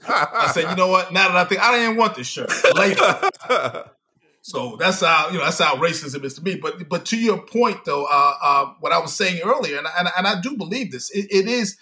I 0.07 0.51
said, 0.51 0.69
you 0.69 0.75
know 0.75 0.87
what? 0.87 1.13
Now 1.13 1.27
that 1.27 1.37
I 1.37 1.45
think 1.45 1.61
I 1.61 1.77
didn't 1.77 1.97
want 1.97 2.15
this 2.15 2.27
shirt 2.27 2.51
later. 2.75 3.29
So 4.51 4.75
that's 4.77 4.99
how 4.99 5.29
you 5.29 5.37
know 5.37 5.45
that's 5.45 5.59
how 5.59 5.75
racism 5.77 6.23
is 6.25 6.33
to 6.35 6.41
me. 6.41 6.55
But 6.55 6.89
but 6.89 7.05
to 7.07 7.17
your 7.17 7.41
point 7.41 7.85
though, 7.85 8.05
uh, 8.05 8.33
uh, 8.43 8.73
what 8.81 8.91
I 8.91 8.99
was 8.99 9.15
saying 9.15 9.41
earlier, 9.43 9.77
and, 9.77 9.87
and, 9.97 10.09
and 10.17 10.27
I 10.27 10.41
do 10.41 10.57
believe 10.57 10.91
this, 10.91 11.09
it, 11.11 11.27
it 11.31 11.47
is 11.47 11.77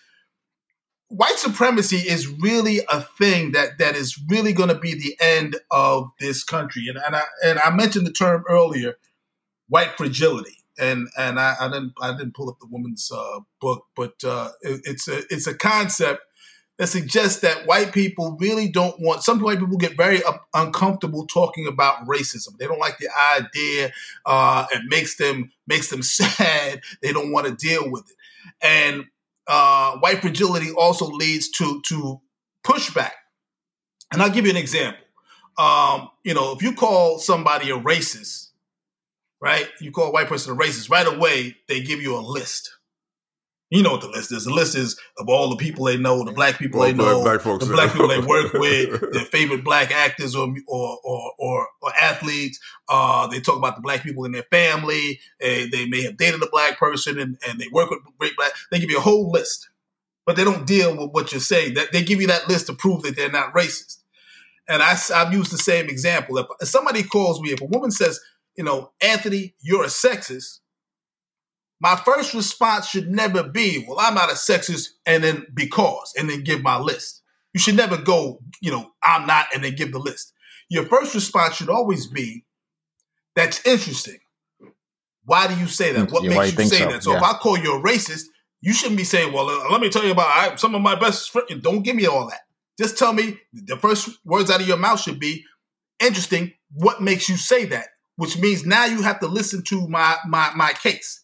white 1.07 1.37
supremacy 1.37 1.97
is 1.97 2.27
really 2.27 2.81
a 2.87 3.01
thing 3.01 3.53
that 3.53 3.79
that 3.79 3.95
is 3.95 4.21
really 4.29 4.53
going 4.53 4.69
to 4.69 4.77
be 4.77 4.93
the 4.93 5.17
end 5.19 5.57
of 5.71 6.09
this 6.19 6.43
country. 6.43 6.87
And 6.87 6.99
and 7.05 7.15
I 7.15 7.23
and 7.43 7.59
I 7.59 7.71
mentioned 7.71 8.05
the 8.05 8.13
term 8.13 8.43
earlier, 8.47 8.95
white 9.67 9.97
fragility. 9.97 10.55
And 10.77 11.09
and 11.17 11.39
I, 11.39 11.55
I 11.59 11.67
didn't 11.67 11.93
I 12.01 12.15
didn't 12.15 12.35
pull 12.35 12.49
up 12.49 12.59
the 12.61 12.67
woman's 12.67 13.11
uh, 13.11 13.39
book, 13.59 13.85
but 13.95 14.13
uh, 14.23 14.49
it, 14.61 14.81
it's 14.85 15.07
a 15.07 15.23
it's 15.29 15.47
a 15.47 15.53
concept 15.53 16.21
that 16.79 16.87
suggests 16.87 17.41
that 17.41 17.67
white 17.67 17.93
people 17.93 18.37
really 18.39 18.69
don't 18.69 18.95
want. 19.01 19.21
Some 19.21 19.39
white 19.41 19.59
people 19.59 19.77
get 19.77 19.97
very 19.97 20.23
uh, 20.23 20.37
uncomfortable 20.53 21.27
talking 21.27 21.67
about 21.67 22.07
racism. 22.07 22.57
They 22.57 22.65
don't 22.65 22.79
like 22.79 22.97
the 22.97 23.09
idea. 23.37 23.91
Uh, 24.25 24.65
it 24.71 24.83
makes 24.87 25.17
them 25.17 25.51
makes 25.67 25.89
them 25.89 26.01
sad. 26.03 26.81
They 27.01 27.11
don't 27.11 27.31
want 27.33 27.47
to 27.47 27.53
deal 27.53 27.91
with 27.91 28.09
it. 28.09 28.15
And 28.61 29.05
uh, 29.45 29.97
white 29.97 30.21
fragility 30.21 30.71
also 30.71 31.05
leads 31.05 31.49
to 31.51 31.81
to 31.87 32.21
pushback. 32.65 33.11
And 34.11 34.21
I'll 34.21 34.31
give 34.31 34.45
you 34.45 34.51
an 34.51 34.57
example. 34.57 35.03
Um, 35.57 36.09
you 36.23 36.33
know, 36.33 36.53
if 36.53 36.63
you 36.63 36.73
call 36.73 37.19
somebody 37.19 37.69
a 37.71 37.77
racist, 37.77 38.51
right? 39.41 39.67
You 39.81 39.91
call 39.91 40.07
a 40.07 40.11
white 40.11 40.27
person 40.27 40.53
a 40.53 40.55
racist, 40.55 40.89
right 40.89 41.05
away 41.05 41.57
they 41.67 41.81
give 41.81 42.01
you 42.01 42.15
a 42.15 42.21
list. 42.21 42.71
You 43.69 43.83
know 43.83 43.91
what 43.91 44.01
the 44.01 44.07
list 44.07 44.31
is. 44.31 44.45
The 44.45 44.53
list 44.53 44.75
is 44.75 44.99
of 45.19 45.29
all 45.29 45.49
the 45.49 45.55
people 45.55 45.85
they 45.85 45.97
know, 45.97 46.23
the 46.23 46.31
black 46.31 46.57
people 46.57 46.79
well, 46.79 46.89
they 46.89 46.93
know, 46.93 47.21
black, 47.21 47.43
black 47.43 47.59
the 47.59 47.65
black 47.67 47.91
people 47.91 48.07
they 48.07 48.19
work 48.19 48.53
with, 48.53 49.13
their 49.13 49.25
favorite 49.25 49.63
black 49.63 49.91
actors 49.91 50.35
or 50.35 50.51
or 50.67 50.97
or, 51.03 51.33
or, 51.37 51.67
or 51.81 51.93
athletes. 51.95 52.59
Uh, 52.87 53.27
they 53.27 53.39
talk 53.39 53.57
about 53.57 53.75
the 53.75 53.81
black 53.81 54.01
people 54.01 54.25
in 54.25 54.31
their 54.31 54.45
family. 54.49 55.19
They, 55.39 55.67
they 55.67 55.85
may 55.85 56.01
have 56.03 56.17
dated 56.17 56.41
a 56.41 56.49
black 56.49 56.79
person 56.79 57.19
and, 57.19 57.37
and 57.47 57.59
they 57.59 57.67
work 57.71 57.91
with 57.91 57.99
great 58.17 58.35
black. 58.35 58.53
They 58.71 58.79
give 58.79 58.89
you 58.89 58.97
a 58.97 59.01
whole 59.01 59.29
list, 59.29 59.69
but 60.25 60.35
they 60.35 60.43
don't 60.43 60.65
deal 60.65 60.97
with 60.97 61.11
what 61.11 61.31
you're 61.31 61.39
saying. 61.39 61.75
That 61.75 61.91
they 61.91 62.03
give 62.03 62.21
you 62.21 62.27
that 62.27 62.49
list 62.49 62.67
to 62.67 62.73
prove 62.73 63.03
that 63.03 63.15
they're 63.15 63.31
not 63.31 63.53
racist. 63.53 63.97
And 64.67 64.81
I, 64.81 64.97
I've 65.13 65.33
used 65.33 65.51
the 65.51 65.57
same 65.57 65.89
example. 65.89 66.37
If 66.59 66.67
somebody 66.67 67.03
calls 67.03 67.39
me, 67.39 67.49
if 67.49 67.61
a 67.61 67.65
woman 67.65 67.91
says, 67.91 68.19
you 68.55 68.63
know, 68.63 68.91
Anthony, 69.01 69.53
you're 69.61 69.83
a 69.83 69.87
sexist 69.87 70.59
my 71.81 71.95
first 71.95 72.33
response 72.33 72.87
should 72.87 73.09
never 73.09 73.43
be, 73.43 73.85
well, 73.87 73.99
I'm 73.99 74.15
not 74.15 74.29
a 74.29 74.33
sexist 74.33 74.89
and 75.05 75.23
then 75.23 75.45
because, 75.53 76.13
and 76.17 76.29
then 76.29 76.43
give 76.43 76.61
my 76.61 76.77
list. 76.77 77.21
You 77.53 77.59
should 77.59 77.75
never 77.77 77.97
go, 77.97 78.41
you 78.61 78.71
know, 78.71 78.91
I'm 79.01 79.25
not, 79.25 79.47
and 79.53 79.63
then 79.63 79.75
give 79.75 79.91
the 79.91 79.99
list. 79.99 80.33
Your 80.69 80.85
first 80.85 81.15
response 81.15 81.55
should 81.55 81.69
always 81.69 82.07
be, 82.07 82.45
that's 83.35 83.65
interesting. 83.65 84.19
Why 85.23 85.47
do 85.47 85.59
you 85.59 85.67
say 85.67 85.93
that? 85.93 86.11
What 86.11 86.23
yeah, 86.23 86.37
makes 86.37 86.57
you, 86.57 86.63
you 86.63 86.69
say 86.69 86.79
so? 86.79 86.89
that? 86.89 87.03
So 87.03 87.11
yeah. 87.11 87.17
if 87.17 87.23
I 87.23 87.33
call 87.33 87.57
you 87.57 87.75
a 87.75 87.81
racist, 87.81 88.25
you 88.61 88.73
shouldn't 88.73 88.97
be 88.97 89.03
saying, 89.03 89.31
well, 89.31 89.49
uh, 89.49 89.71
let 89.71 89.81
me 89.81 89.89
tell 89.89 90.03
you 90.03 90.11
about 90.11 90.27
I, 90.27 90.55
some 90.57 90.75
of 90.75 90.81
my 90.81 90.95
best 90.95 91.31
friends. 91.31 91.61
Don't 91.61 91.83
give 91.83 91.95
me 91.95 92.05
all 92.05 92.27
that. 92.27 92.41
Just 92.77 92.97
tell 92.97 93.13
me 93.13 93.37
the 93.53 93.77
first 93.77 94.09
words 94.25 94.49
out 94.49 94.61
of 94.61 94.67
your 94.67 94.77
mouth 94.77 94.99
should 94.99 95.19
be 95.19 95.43
interesting. 95.99 96.53
What 96.73 97.01
makes 97.01 97.29
you 97.29 97.37
say 97.37 97.65
that? 97.65 97.87
Which 98.15 98.37
means 98.37 98.65
now 98.65 98.85
you 98.85 99.01
have 99.01 99.19
to 99.21 99.27
listen 99.27 99.63
to 99.65 99.87
my 99.87 100.17
my 100.27 100.51
my 100.55 100.73
case. 100.73 101.23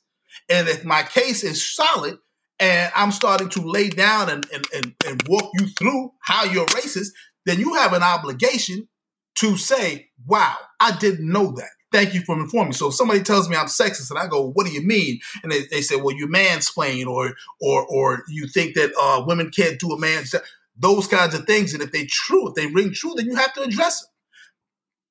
And 0.49 0.67
if 0.67 0.85
my 0.85 1.03
case 1.03 1.43
is 1.43 1.73
solid 1.75 2.17
and 2.59 2.91
I'm 2.95 3.11
starting 3.11 3.49
to 3.49 3.61
lay 3.61 3.89
down 3.89 4.29
and, 4.29 4.45
and, 4.53 4.65
and, 4.73 4.95
and 5.05 5.23
walk 5.27 5.51
you 5.59 5.67
through 5.67 6.11
how 6.21 6.43
you're 6.45 6.65
racist, 6.67 7.09
then 7.45 7.59
you 7.59 7.73
have 7.75 7.93
an 7.93 8.03
obligation 8.03 8.87
to 9.35 9.57
say, 9.57 10.09
wow, 10.25 10.55
I 10.79 10.95
didn't 10.97 11.29
know 11.29 11.51
that. 11.51 11.69
Thank 11.91 12.13
you 12.13 12.21
for 12.21 12.37
informing 12.37 12.69
me. 12.69 12.73
So 12.73 12.89
if 12.89 12.95
somebody 12.95 13.21
tells 13.21 13.47
me 13.47 13.55
I'm 13.55 13.67
sexist 13.67 14.09
and 14.09 14.19
I 14.19 14.27
go, 14.27 14.49
what 14.49 14.65
do 14.65 14.71
you 14.73 14.85
mean? 14.85 15.19
And 15.43 15.51
they, 15.51 15.65
they 15.65 15.81
say, 15.81 15.95
well, 15.95 16.15
you 16.15 16.27
mansplain 16.27 17.07
or 17.07 17.33
or 17.61 17.85
or 17.85 18.23
you 18.27 18.47
think 18.47 18.75
that 18.75 18.91
uh, 18.99 19.23
women 19.25 19.49
can't 19.49 19.79
do 19.79 19.91
a 19.91 19.99
man's 19.99 20.35
those 20.77 21.07
kinds 21.07 21.33
of 21.33 21.45
things. 21.45 21.73
And 21.73 21.81
if 21.81 21.91
they 21.91 22.05
true, 22.05 22.49
if 22.49 22.55
they 22.55 22.67
ring 22.67 22.91
true, 22.91 23.13
then 23.15 23.27
you 23.27 23.35
have 23.35 23.53
to 23.53 23.61
address 23.61 24.03
it. 24.03 24.09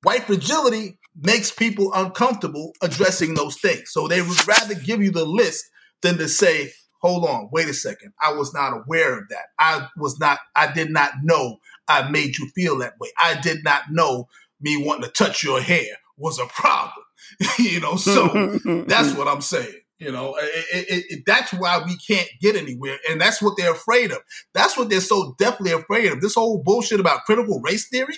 White 0.03 0.25
fragility 0.25 0.99
makes 1.21 1.51
people 1.51 1.91
uncomfortable 1.93 2.73
addressing 2.81 3.33
those 3.33 3.59
things. 3.59 3.91
So 3.91 4.07
they 4.07 4.21
would 4.21 4.47
rather 4.47 4.75
give 4.75 5.01
you 5.01 5.11
the 5.11 5.25
list 5.25 5.65
than 6.01 6.17
to 6.17 6.27
say, 6.27 6.71
hold 7.01 7.25
on, 7.25 7.49
wait 7.51 7.69
a 7.69 7.73
second. 7.73 8.13
I 8.21 8.33
was 8.33 8.53
not 8.53 8.73
aware 8.73 9.17
of 9.17 9.29
that. 9.29 9.45
I 9.59 9.87
was 9.97 10.19
not, 10.19 10.39
I 10.55 10.71
did 10.71 10.89
not 10.91 11.11
know 11.23 11.57
I 11.87 12.09
made 12.09 12.37
you 12.37 12.49
feel 12.55 12.79
that 12.79 12.93
way. 12.99 13.09
I 13.21 13.39
did 13.39 13.63
not 13.63 13.83
know 13.91 14.27
me 14.59 14.83
wanting 14.83 15.03
to 15.03 15.11
touch 15.11 15.43
your 15.43 15.61
hair 15.61 15.85
was 16.17 16.39
a 16.39 16.45
problem. 16.47 17.05
you 17.59 17.79
know, 17.79 17.95
so 17.95 18.27
that's 18.87 19.13
what 19.13 19.27
I'm 19.27 19.41
saying. 19.41 19.81
You 19.99 20.11
know, 20.11 20.35
it, 20.37 20.65
it, 20.89 21.05
it, 21.09 21.23
that's 21.25 21.53
why 21.53 21.81
we 21.85 21.95
can't 21.95 22.27
get 22.41 22.57
anywhere. 22.57 22.97
And 23.09 23.19
that's 23.19 23.41
what 23.41 23.53
they're 23.57 23.71
afraid 23.71 24.11
of. 24.11 24.19
That's 24.53 24.77
what 24.77 24.89
they're 24.89 24.99
so 24.99 25.35
definitely 25.39 25.71
afraid 25.71 26.11
of. 26.11 26.19
This 26.19 26.35
whole 26.35 26.61
bullshit 26.61 26.99
about 26.99 27.23
critical 27.25 27.61
race 27.61 27.87
theory 27.87 28.15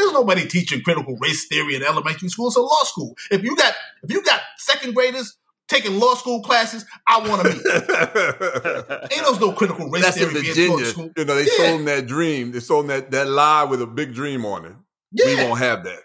there's 0.00 0.12
nobody 0.12 0.46
teaching 0.46 0.82
critical 0.82 1.16
race 1.20 1.46
theory 1.46 1.76
in 1.76 1.82
elementary 1.82 2.28
school. 2.28 2.48
It's 2.48 2.56
a 2.56 2.60
law 2.60 2.82
school. 2.84 3.16
If 3.30 3.42
you 3.42 3.56
got 3.56 3.74
if 4.02 4.12
you 4.12 4.22
got 4.22 4.40
second 4.58 4.94
graders 4.94 5.36
taking 5.68 5.98
law 5.98 6.14
school 6.14 6.42
classes, 6.42 6.84
I 7.06 7.28
want 7.28 7.42
to 7.42 7.48
meet. 7.48 9.12
Ain't 9.12 9.24
those 9.24 9.40
no 9.40 9.52
critical 9.52 9.88
race 9.88 10.02
That's 10.02 10.16
theory 10.16 10.36
in 10.36 10.44
Virginia. 10.44 11.12
You 11.16 11.24
know, 11.24 11.34
they 11.34 11.44
yeah. 11.44 11.56
sold 11.56 11.78
them 11.78 11.84
that 11.86 12.06
dream. 12.06 12.52
They 12.52 12.60
sold 12.60 12.88
them 12.88 13.00
that 13.00 13.10
that 13.12 13.28
lie 13.28 13.64
with 13.64 13.80
a 13.80 13.86
big 13.86 14.14
dream 14.14 14.44
on 14.44 14.64
it. 14.64 14.72
Yeah. 15.12 15.26
We 15.26 15.34
won't 15.36 15.58
have 15.58 15.84
that. 15.84 16.00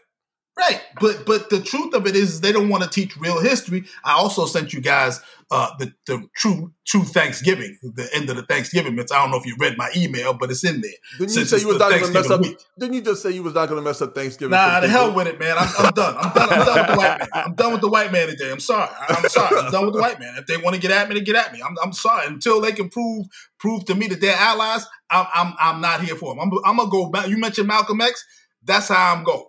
Right, 0.58 0.82
but 1.02 1.26
but 1.26 1.50
the 1.50 1.60
truth 1.60 1.94
of 1.94 2.08
it 2.08 2.16
is 2.16 2.40
they 2.40 2.54
don't 2.54 2.70
want 2.70 2.84
to 2.84 2.90
teach 2.90 3.18
real 3.18 3.42
history. 3.42 3.84
I 4.06 4.14
also 4.14 4.46
sent 4.46 4.72
you 4.72 4.80
guys 4.80 5.20
uh, 5.52 5.72
the 5.80 5.94
the 6.08 6.30
true 6.34 6.72
true 6.86 7.04
Thanksgiving, 7.04 7.78
the 7.84 8.08
end 8.14 8.30
of 8.30 8.38
the 8.38 8.44
Thanksgiving. 8.44 8.98
I 8.98 9.04
don't 9.04 9.32
know 9.32 9.38
if 9.38 9.46
you 9.46 9.58
read 9.60 9.78
my 9.78 9.90
email, 9.98 10.34
but 10.34 10.50
it's 10.50 10.64
in 10.64 10.80
there. 10.80 10.92
Didn't 11.20 11.36
you 11.36 11.44
say 11.44 11.60
you 11.60 11.68
was 11.68 11.78
not 11.78 11.92
going 11.92 12.06
to 12.06 12.12
mess 12.12 12.30
up? 12.30 12.40
Week. 12.40 12.58
Didn't 12.80 12.94
you 12.96 13.02
just 13.02 13.22
say 13.22 13.32
you 13.32 13.44
was 13.44 13.54
not 13.54 13.68
going 13.68 13.82
to 13.82 13.86
mess 13.86 14.02
up 14.02 14.16
Thanksgiving? 14.16 14.52
Nah, 14.52 14.80
the 14.80 14.88
hell 14.88 15.14
with 15.14 15.28
it, 15.28 15.38
man. 15.38 15.58
I'm, 15.58 15.68
I'm, 15.78 15.92
done. 15.92 16.16
I'm 16.18 16.32
done. 16.34 16.50
I'm 16.50 16.66
done 16.66 16.78
with 16.78 16.88
the 16.88 16.98
white 16.98 17.20
man. 17.20 17.28
I'm 17.34 17.56
done 17.56 17.72
with 17.74 17.82
the 17.82 17.90
white 17.90 18.12
man 18.14 18.28
today. 18.28 18.52
I'm 18.52 18.60
sorry. 18.62 18.90
I'm 19.10 19.28
sorry. 19.28 19.60
I'm 19.60 19.72
done 19.74 19.86
with 19.88 19.96
the 19.96 20.02
white 20.02 20.22
man. 20.22 20.36
If 20.38 20.48
they 20.48 20.56
want 20.56 20.76
to 20.76 20.82
get 20.82 20.92
at 20.92 21.10
me, 21.10 21.16
they 21.16 21.22
get 21.22 21.36
at 21.36 21.52
me. 21.52 21.62
I'm, 21.62 21.76
I'm 21.84 21.92
sorry. 21.92 22.28
Until 22.28 22.62
they 22.62 22.72
can 22.72 22.88
prove 22.90 23.26
prove 23.60 23.84
to 23.86 23.96
me 23.96 24.08
that 24.08 24.22
they're 24.22 24.38
allies, 24.38 24.86
I'm 25.10 25.28
I'm, 25.34 25.54
I'm 25.60 25.82
not 25.82 26.02
here 26.02 26.16
for 26.16 26.34
them. 26.34 26.40
I'm, 26.40 26.52
I'm 26.66 26.78
gonna 26.78 26.90
go 26.90 27.10
back. 27.10 27.28
You 27.28 27.38
mentioned 27.38 27.68
Malcolm 27.68 28.00
X. 28.00 28.24
That's 28.64 28.88
how 28.88 29.14
I'm 29.14 29.26
going. 29.26 29.44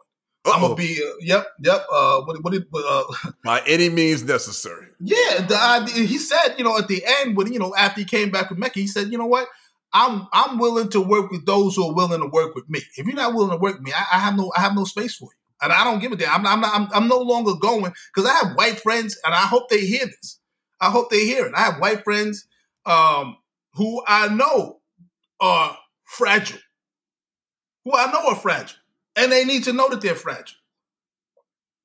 Uh-oh. 0.47 0.55
I'm 0.55 0.61
gonna 0.61 0.75
be 0.77 1.03
uh, 1.03 1.13
yep, 1.21 1.47
yep. 1.61 1.87
Uh, 1.93 2.21
what 2.23 2.43
what 2.43 2.53
did 2.53 2.67
uh, 2.73 3.05
by 3.45 3.63
any 3.67 3.89
means 3.89 4.23
necessary? 4.23 4.87
Yeah, 5.01 5.41
the 5.47 5.57
idea, 5.61 6.05
he 6.05 6.19
said, 6.19 6.55
you 6.57 6.65
know, 6.65 6.79
at 6.79 6.89
the 6.89 7.03
end 7.05 7.37
when 7.37 7.53
you 7.53 7.59
know 7.59 7.75
after 7.77 8.01
he 8.01 8.05
came 8.05 8.31
back 8.31 8.51
with 8.51 8.59
Mecca, 8.59 8.79
he 8.79 8.87
said, 8.87 9.11
you 9.11 9.19
know 9.19 9.27
what, 9.27 9.49
I'm 9.93 10.29
I'm 10.33 10.59
willing 10.59 10.89
to 10.91 11.01
work 11.01 11.31
with 11.31 11.47
those 11.47 11.75
who 11.75 11.89
are 11.89 11.95
willing 11.95 12.21
to 12.21 12.29
work 12.29 12.55
with 12.55 12.69
me. 12.71 12.81
If 12.97 13.07
you're 13.07 13.17
not 13.17 13.35
willing 13.35 13.51
to 13.51 13.57
work 13.57 13.75
with 13.75 13.83
me, 13.83 13.93
I, 13.93 14.17
I 14.17 14.21
have 14.21 14.37
no 14.37 14.53
I 14.57 14.61
have 14.61 14.75
no 14.75 14.85
space 14.85 15.17
for 15.17 15.25
you, 15.25 15.39
and 15.63 15.73
I 15.73 15.83
don't 15.83 15.99
give 15.99 16.13
a 16.13 16.17
damn. 16.17 16.47
I'm 16.47 16.47
I'm 16.47 16.61
not, 16.61 16.75
I'm, 16.75 16.89
I'm 16.95 17.09
no 17.09 17.19
longer 17.19 17.55
going 17.55 17.93
because 18.15 18.31
I 18.31 18.35
have 18.47 18.57
white 18.57 18.79
friends, 18.79 19.19
and 19.25 19.35
I 19.35 19.39
hope 19.39 19.69
they 19.69 19.85
hear 19.85 20.07
this. 20.07 20.39
I 20.81 20.91
hope 20.91 21.11
they 21.11 21.25
hear 21.25 21.47
it. 21.47 21.55
I 21.57 21.63
have 21.63 21.81
white 21.81 22.05
friends 22.05 22.47
um, 22.85 23.39
who 23.75 24.03
I 24.07 24.29
know 24.29 24.81
are 25.41 25.77
fragile, 26.05 26.61
who 27.85 27.97
I 27.97 28.13
know 28.13 28.29
are 28.29 28.37
fragile 28.37 28.77
and 29.17 29.33
they 29.33 29.45
need 29.45 29.65
to 29.65 29.73
know 29.73 29.89
that 29.89 30.01
they're 30.01 30.15
fragile. 30.15 30.57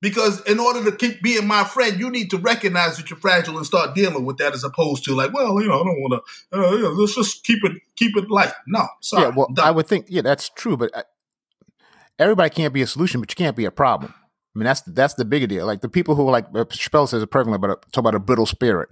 Because 0.00 0.40
in 0.46 0.58
order 0.58 0.84
to 0.90 0.96
keep 0.96 1.22
being 1.22 1.46
my 1.46 1.62
friend, 1.62 1.98
you 2.00 2.10
need 2.10 2.30
to 2.30 2.36
recognize 2.36 2.96
that 2.96 3.08
you're 3.08 3.18
fragile 3.18 3.56
and 3.56 3.64
start 3.64 3.94
dealing 3.94 4.24
with 4.24 4.36
that, 4.38 4.52
as 4.52 4.64
opposed 4.64 5.04
to 5.04 5.14
like, 5.14 5.32
well, 5.32 5.60
you 5.62 5.68
know, 5.68 5.80
I 5.80 5.84
don't 5.84 6.00
want 6.00 6.24
to. 6.52 6.58
Uh, 6.58 6.90
let's 6.90 7.14
just 7.14 7.44
keep 7.44 7.64
it 7.64 7.80
keep 7.94 8.16
it 8.16 8.28
light. 8.28 8.52
No, 8.66 8.88
sorry. 9.00 9.28
Yeah, 9.28 9.32
well, 9.36 9.48
I 9.62 9.70
would 9.70 9.86
think, 9.86 10.06
yeah, 10.08 10.22
that's 10.22 10.48
true, 10.48 10.76
but 10.76 10.90
uh, 10.96 11.04
everybody 12.18 12.50
can't 12.50 12.74
be 12.74 12.82
a 12.82 12.86
solution, 12.86 13.20
but 13.20 13.30
you 13.30 13.36
can't 13.36 13.56
be 13.56 13.64
a 13.64 13.70
problem. 13.70 14.12
I 14.54 14.58
mean, 14.58 14.64
that's 14.64 14.82
that's 14.82 15.14
the 15.14 15.24
bigger 15.24 15.46
deal. 15.46 15.66
Like 15.66 15.82
the 15.82 15.88
people 15.88 16.16
who 16.16 16.28
like 16.28 16.46
uh, 16.46 16.64
Chappelle 16.64 17.08
says 17.08 17.22
it 17.22 17.30
perfectly, 17.30 17.58
but 17.58 17.82
talk 17.92 18.02
about 18.02 18.16
a 18.16 18.18
brittle 18.18 18.44
spirit, 18.44 18.90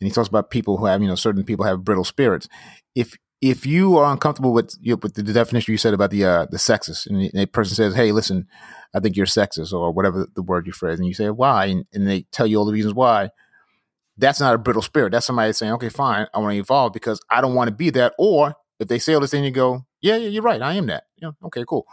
and 0.00 0.08
he 0.08 0.10
talks 0.10 0.28
about 0.28 0.50
people 0.50 0.76
who 0.76 0.86
have 0.86 1.00
you 1.00 1.08
know 1.08 1.14
certain 1.14 1.44
people 1.44 1.64
have 1.64 1.84
brittle 1.84 2.04
spirits. 2.04 2.48
If 2.96 3.16
if 3.40 3.66
you 3.66 3.96
are 3.98 4.10
uncomfortable 4.10 4.52
with 4.52 4.74
you 4.80 4.94
know, 4.94 5.00
with 5.02 5.14
the 5.14 5.22
definition 5.22 5.72
you 5.72 5.78
said 5.78 5.94
about 5.94 6.10
the 6.10 6.24
uh, 6.24 6.46
the 6.46 6.56
sexist, 6.56 7.06
and 7.06 7.30
a 7.34 7.46
person 7.46 7.74
says, 7.74 7.94
"Hey, 7.94 8.12
listen, 8.12 8.46
I 8.94 9.00
think 9.00 9.16
you're 9.16 9.26
sexist," 9.26 9.72
or 9.72 9.92
whatever 9.92 10.26
the 10.34 10.42
word 10.42 10.66
you 10.66 10.72
phrase, 10.72 10.98
and 10.98 11.06
you 11.06 11.14
say, 11.14 11.30
"Why?" 11.30 11.66
and, 11.66 11.84
and 11.92 12.06
they 12.06 12.22
tell 12.32 12.46
you 12.46 12.58
all 12.58 12.64
the 12.64 12.72
reasons 12.72 12.94
why. 12.94 13.30
That's 14.18 14.40
not 14.40 14.54
a 14.54 14.58
brittle 14.58 14.80
spirit. 14.80 15.12
That's 15.12 15.26
somebody 15.26 15.52
saying, 15.52 15.72
"Okay, 15.74 15.90
fine, 15.90 16.26
I 16.32 16.38
want 16.38 16.54
to 16.54 16.58
evolve 16.58 16.94
because 16.94 17.20
I 17.30 17.40
don't 17.40 17.54
want 17.54 17.68
to 17.68 17.74
be 17.74 17.90
that." 17.90 18.14
Or 18.18 18.54
if 18.80 18.88
they 18.88 18.98
say 18.98 19.14
all 19.14 19.20
this, 19.20 19.32
then 19.32 19.44
you 19.44 19.50
go, 19.50 19.84
"Yeah, 20.00 20.16
yeah, 20.16 20.28
you're 20.28 20.42
right. 20.42 20.62
I 20.62 20.74
am 20.74 20.86
that." 20.86 21.04
Yeah, 21.18 21.32
okay, 21.44 21.64
cool. 21.68 21.86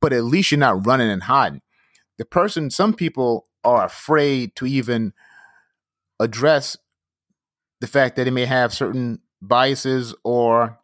But 0.00 0.12
at 0.12 0.24
least 0.24 0.50
you're 0.50 0.58
not 0.58 0.86
running 0.86 1.10
and 1.10 1.22
hiding. 1.22 1.62
The 2.18 2.26
person, 2.26 2.70
some 2.70 2.92
people 2.92 3.46
are 3.64 3.84
afraid 3.84 4.54
to 4.56 4.66
even 4.66 5.14
address 6.20 6.76
the 7.80 7.86
fact 7.86 8.16
that 8.16 8.24
they 8.24 8.30
may 8.30 8.44
have 8.44 8.72
certain 8.72 9.20
biases 9.48 10.14
or 10.24 10.78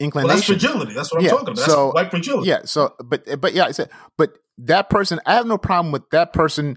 inclination. 0.00 0.28
Well, 0.28 0.36
that's 0.36 0.46
fragility. 0.46 0.94
That's 0.94 1.12
what 1.12 1.18
I'm 1.20 1.24
Yeah, 1.24 1.30
talking 1.30 1.44
about. 1.48 1.56
That's 1.56 1.72
so- 1.72 1.90
white 1.92 2.10
fragility. 2.10 2.48
Yeah. 2.48 2.60
So, 2.64 2.94
but 3.04 3.40
but 3.40 3.54
yeah, 3.54 3.64
I 3.64 3.70
said, 3.72 3.90
but 4.18 4.38
that 4.58 4.88
person, 4.90 5.20
I 5.26 5.34
have 5.34 5.46
no 5.46 5.58
problem 5.58 5.92
with 5.92 6.08
that 6.10 6.32
person 6.32 6.76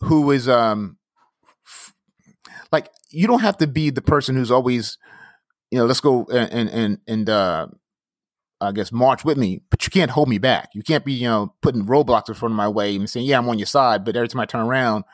who 0.00 0.30
is 0.30 0.48
um, 0.48 0.96
f- 1.66 1.94
like 2.72 2.88
you 3.10 3.26
don't 3.26 3.40
have 3.40 3.58
to 3.58 3.66
be 3.66 3.90
the 3.90 4.02
person 4.02 4.36
who's 4.36 4.50
always, 4.50 4.98
you 5.70 5.78
know, 5.78 5.84
let's 5.86 6.00
go 6.00 6.26
and 6.32 6.68
and 6.70 6.98
and, 7.06 7.28
uh, 7.30 7.66
I 8.62 8.72
guess 8.72 8.92
march 8.92 9.24
with 9.24 9.38
me, 9.38 9.62
but 9.70 9.86
you 9.86 9.90
can't 9.90 10.10
hold 10.10 10.28
me 10.28 10.36
back. 10.38 10.68
You 10.74 10.82
can't 10.82 11.04
be 11.04 11.12
you 11.14 11.28
know 11.28 11.54
putting 11.62 11.86
roadblocks 11.86 12.28
in 12.28 12.34
front 12.34 12.52
of 12.52 12.56
my 12.56 12.68
way 12.68 12.94
and 12.94 13.08
saying, 13.08 13.26
yeah, 13.26 13.38
I'm 13.38 13.48
on 13.48 13.58
your 13.58 13.66
side, 13.66 14.04
but 14.04 14.16
every 14.16 14.28
time 14.28 14.40
I 14.40 14.44
turn 14.46 14.66
around, 14.66 15.04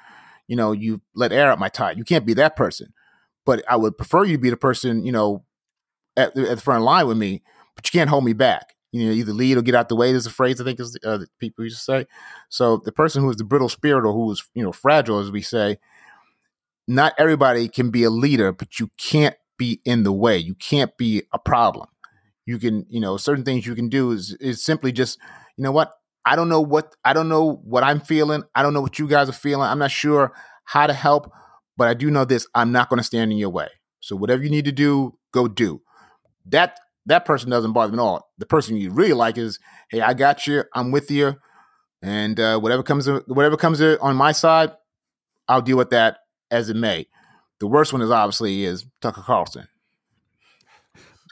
you 0.48 0.56
know, 0.56 0.72
you 0.72 1.00
let 1.14 1.32
air 1.32 1.50
out 1.50 1.58
my 1.58 1.68
tire. 1.68 1.94
You 1.94 2.04
can't 2.04 2.26
be 2.26 2.34
that 2.34 2.56
person. 2.56 2.92
But 3.46 3.64
I 3.70 3.76
would 3.76 3.96
prefer 3.98 4.24
you 4.24 4.36
to 4.36 4.42
be 4.42 4.50
the 4.50 4.58
person, 4.58 5.06
you 5.06 5.12
know, 5.12 5.44
at, 6.16 6.34
the- 6.34 6.50
at 6.50 6.56
the 6.56 6.62
front 6.62 6.84
line 6.84 7.06
with 7.06 7.18
me, 7.18 7.42
but 7.76 7.86
you 7.92 7.98
can't 7.98 8.10
hold 8.10 8.24
me 8.24 8.32
back. 8.32 8.74
You 8.92 9.06
know, 9.06 9.12
either 9.12 9.32
lead 9.32 9.58
or 9.58 9.62
get 9.62 9.74
out 9.74 9.88
the 9.90 9.96
way. 9.96 10.12
There's 10.12 10.26
a 10.26 10.30
phrase 10.30 10.60
I 10.60 10.64
think 10.64 10.80
is 10.80 10.96
uh, 11.04 11.18
people 11.40 11.64
used 11.64 11.78
to 11.78 11.82
say. 11.84 12.06
So 12.48 12.78
the 12.84 12.92
person 12.92 13.22
who 13.22 13.30
is 13.30 13.36
the 13.36 13.44
brittle 13.44 13.68
spirit 13.68 14.06
or 14.08 14.12
who 14.12 14.30
is 14.32 14.48
you 14.54 14.62
know 14.62 14.72
fragile, 14.72 15.18
as 15.20 15.30
we 15.30 15.42
say, 15.42 15.78
not 16.88 17.12
everybody 17.18 17.68
can 17.68 17.90
be 17.90 18.04
a 18.04 18.10
leader, 18.10 18.52
but 18.52 18.78
you 18.78 18.90
can't 18.98 19.34
be 19.58 19.80
in 19.84 20.02
the 20.02 20.12
way. 20.12 20.38
You 20.38 20.54
can't 20.54 20.96
be 20.96 21.22
a 21.32 21.38
problem. 21.38 21.88
You 22.46 22.58
can, 22.58 22.86
you 22.88 23.00
know, 23.00 23.16
certain 23.16 23.44
things 23.44 23.66
you 23.66 23.74
can 23.74 23.88
do 23.88 24.12
is 24.12 24.32
is 24.40 24.62
simply 24.64 24.92
just, 24.92 25.18
you 25.56 25.64
know 25.64 25.72
what? 25.72 25.92
I 26.24 26.36
don't 26.36 26.48
know 26.48 26.60
what 26.60 26.94
I 27.04 27.12
don't 27.12 27.28
know 27.28 27.60
what 27.64 27.82
I'm 27.82 28.00
feeling. 28.00 28.44
I 28.54 28.62
don't 28.62 28.74
know 28.74 28.80
what 28.80 28.98
you 28.98 29.08
guys 29.08 29.28
are 29.28 29.32
feeling. 29.32 29.68
I'm 29.68 29.78
not 29.80 29.90
sure 29.90 30.32
how 30.64 30.86
to 30.86 30.92
help, 30.92 31.32
but 31.76 31.88
I 31.88 31.94
do 31.94 32.10
know 32.10 32.24
this. 32.24 32.46
I'm 32.54 32.72
not 32.72 32.88
going 32.88 32.98
to 32.98 33.04
stand 33.04 33.32
in 33.32 33.38
your 33.38 33.50
way. 33.50 33.68
So 34.00 34.16
whatever 34.16 34.42
you 34.42 34.50
need 34.50 34.64
to 34.66 34.72
do, 34.72 35.18
go 35.32 35.48
do. 35.48 35.82
That 36.46 36.78
that 37.06 37.24
person 37.24 37.50
doesn't 37.50 37.72
bother 37.72 37.92
me 37.92 37.98
at 37.98 38.02
all. 38.02 38.30
The 38.38 38.46
person 38.46 38.76
you 38.76 38.90
really 38.90 39.12
like 39.12 39.38
is, 39.38 39.58
hey, 39.90 40.00
I 40.00 40.14
got 40.14 40.46
you. 40.46 40.64
I'm 40.74 40.90
with 40.90 41.10
you, 41.10 41.36
and 42.02 42.38
uh, 42.38 42.58
whatever 42.58 42.82
comes 42.82 43.08
whatever 43.26 43.56
comes 43.56 43.80
on 43.80 44.16
my 44.16 44.32
side, 44.32 44.72
I'll 45.48 45.62
deal 45.62 45.76
with 45.76 45.90
that 45.90 46.18
as 46.50 46.70
it 46.70 46.76
may. 46.76 47.06
The 47.58 47.66
worst 47.66 47.92
one 47.92 48.02
is 48.02 48.10
obviously 48.10 48.64
is 48.64 48.86
Tucker 49.00 49.22
Carlson. 49.22 49.68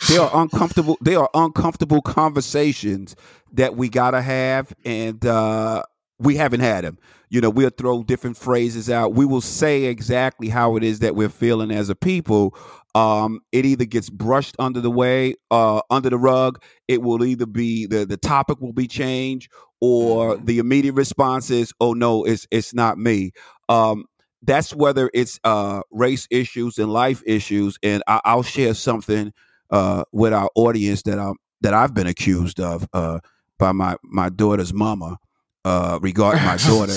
They 0.09 0.19
are 0.19 0.31
uncomfortable. 0.35 0.99
They 1.01 1.15
are 1.15 1.31
uncomfortable 1.35 2.03
conversations 2.03 3.15
that 3.53 3.77
we 3.77 3.89
gotta 3.89 4.21
have, 4.21 4.73
and 4.85 5.25
uh, 5.25 5.85
we 6.19 6.37
haven't 6.37 6.61
had 6.61 6.85
them. 6.85 6.99
You 7.29 7.41
know, 7.41 7.51
we'll 7.51 7.71
throw 7.71 8.03
different 8.03 8.37
phrases 8.37 8.89
out. 8.89 9.15
We 9.15 9.25
will 9.27 9.41
say 9.41 9.85
exactly 9.85 10.49
how 10.49 10.77
it 10.77 10.85
is 10.85 11.01
that 11.01 11.17
we're 11.17 11.29
feeling 11.29 11.71
as 11.71 11.89
a 11.89 11.97
people. 11.97 12.57
Um, 12.95 13.41
it 13.51 13.67
either 13.67 13.85
gets 13.85 14.09
brushed 14.09 14.55
under 14.59 14.81
the 14.81 14.91
way, 14.91 15.35
uh, 15.51 15.81
under 15.91 16.11
the 16.11 16.19
rug. 16.19 16.63
It 16.87 17.03
will 17.03 17.25
either 17.25 17.47
be 17.47 17.87
the 17.87 18.07
the 18.07 18.17
topic 18.17 18.61
will 18.61 18.73
be 18.73 18.87
changed, 18.87 19.51
or 19.81 20.37
the 20.37 20.59
immediate 20.61 20.95
response 20.95 21.51
is, 21.51 21.73
"Oh 21.81 21.93
no, 21.93 22.25
it's 22.25 22.47
it's 22.53 22.73
not 22.73 22.99
me." 22.99 23.33
Um, 23.69 24.05
that's 24.43 24.75
whether 24.75 25.11
it's 25.13 25.41
uh, 25.43 25.81
race 25.91 26.29
issues 26.31 26.79
and 26.79 26.93
life 26.93 27.23
issues. 27.27 27.79
And 27.83 28.03
I, 28.07 28.21
I'll 28.25 28.43
share 28.43 28.75
something 28.75 29.33
uh, 29.71 30.05
with 30.13 30.33
our 30.33 30.51
audience 30.55 31.03
that 31.03 31.19
I'm 31.19 31.35
that 31.63 31.75
I've 31.75 31.95
been 31.95 32.07
accused 32.07 32.61
of 32.61 32.87
uh, 32.93 33.19
by 33.59 33.73
my 33.73 33.97
my 34.05 34.29
daughter's 34.29 34.73
mama 34.73 35.17
uh, 35.65 35.99
regarding 36.03 36.45
my 36.45 36.57
daughter. 36.59 36.93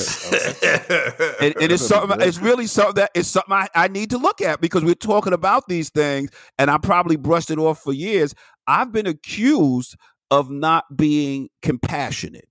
and, 1.39 1.55
and 1.61 1.71
it's 1.71 1.85
something. 1.85 2.19
It's 2.21 2.39
really 2.39 2.67
something 2.67 2.95
that 2.95 3.11
it's 3.13 3.29
something 3.29 3.53
I, 3.53 3.67
I 3.75 3.87
need 3.87 4.09
to 4.11 4.17
look 4.17 4.41
at 4.41 4.61
because 4.61 4.83
we're 4.83 4.95
talking 4.95 5.33
about 5.33 5.67
these 5.67 5.89
things, 5.89 6.29
and 6.59 6.69
I 6.69 6.77
probably 6.77 7.15
brushed 7.15 7.51
it 7.51 7.57
off 7.59 7.81
for 7.81 7.93
years. 7.93 8.33
I've 8.67 8.91
been 8.91 9.07
accused 9.07 9.95
of 10.29 10.49
not 10.49 10.85
being 10.95 11.49
compassionate, 11.61 12.47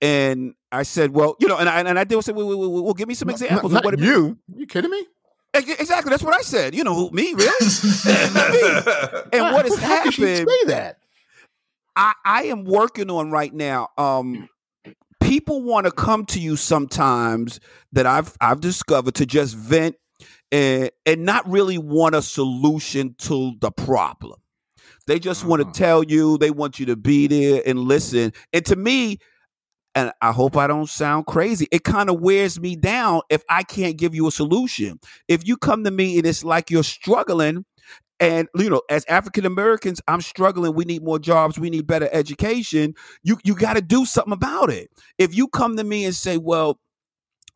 and 0.00 0.54
I 0.72 0.82
said, 0.82 1.12
well, 1.12 1.36
you 1.38 1.48
know, 1.48 1.58
and 1.58 1.68
I 1.68 1.80
and 1.80 1.98
I 1.98 2.04
did 2.04 2.22
say, 2.24 2.32
well, 2.32 2.48
well, 2.48 2.58
well, 2.58 2.84
well, 2.84 2.94
give 2.94 3.08
me 3.08 3.14
some 3.14 3.30
examples 3.30 3.72
Not, 3.72 3.80
of 3.80 3.84
what 3.84 3.94
it 3.94 4.00
you? 4.00 4.38
You 4.54 4.66
kidding 4.66 4.90
me? 4.90 5.06
Exactly, 5.54 6.08
that's 6.08 6.22
what 6.22 6.34
I 6.34 6.40
said. 6.40 6.74
You 6.74 6.82
know, 6.82 6.94
who- 6.94 7.10
me 7.10 7.34
really? 7.34 7.44
and 9.32 9.52
what 9.54 9.66
has 9.66 9.76
How 9.78 10.02
could 10.02 10.14
she 10.14 10.22
happened? 10.22 10.48
say 10.48 10.66
that? 10.68 10.96
I, 11.94 12.14
I 12.24 12.42
am 12.44 12.64
working 12.64 13.10
on 13.10 13.30
right 13.30 13.52
now. 13.52 13.88
Um, 13.98 14.48
people 15.32 15.62
want 15.62 15.86
to 15.86 15.90
come 15.90 16.26
to 16.26 16.38
you 16.38 16.56
sometimes 16.56 17.58
that 17.90 18.04
I've 18.04 18.36
I've 18.38 18.60
discovered 18.60 19.14
to 19.14 19.24
just 19.24 19.56
vent 19.56 19.96
and 20.50 20.90
and 21.06 21.24
not 21.24 21.48
really 21.48 21.78
want 21.78 22.14
a 22.14 22.20
solution 22.20 23.14
to 23.20 23.54
the 23.58 23.70
problem. 23.70 24.38
They 25.06 25.18
just 25.18 25.46
want 25.46 25.62
to 25.62 25.68
mm. 25.68 25.72
tell 25.72 26.02
you. 26.02 26.36
They 26.36 26.50
want 26.50 26.78
you 26.78 26.84
to 26.86 26.96
be 26.96 27.28
there 27.28 27.62
and 27.64 27.78
listen. 27.78 28.34
And 28.52 28.66
to 28.66 28.76
me, 28.76 29.20
and 29.94 30.12
I 30.20 30.32
hope 30.32 30.54
I 30.54 30.66
don't 30.66 30.88
sound 30.88 31.24
crazy. 31.24 31.66
It 31.72 31.82
kind 31.82 32.10
of 32.10 32.20
wears 32.20 32.60
me 32.60 32.76
down 32.76 33.22
if 33.30 33.42
I 33.48 33.62
can't 33.62 33.96
give 33.96 34.14
you 34.14 34.26
a 34.26 34.30
solution. 34.30 35.00
If 35.28 35.48
you 35.48 35.56
come 35.56 35.82
to 35.84 35.90
me 35.90 36.18
and 36.18 36.26
it's 36.26 36.44
like 36.44 36.70
you're 36.70 36.84
struggling, 36.84 37.64
and 38.22 38.48
you 38.54 38.70
know, 38.70 38.82
as 38.88 39.04
African 39.06 39.44
Americans, 39.44 40.00
I'm 40.06 40.20
struggling. 40.20 40.74
We 40.74 40.84
need 40.84 41.02
more 41.02 41.18
jobs. 41.18 41.58
We 41.58 41.70
need 41.70 41.88
better 41.88 42.08
education. 42.12 42.94
You 43.24 43.36
you 43.42 43.56
got 43.56 43.74
to 43.74 43.82
do 43.82 44.04
something 44.04 44.32
about 44.32 44.70
it. 44.70 44.90
If 45.18 45.34
you 45.34 45.48
come 45.48 45.76
to 45.76 45.82
me 45.84 46.04
and 46.04 46.14
say, 46.14 46.38
"Well, 46.38 46.78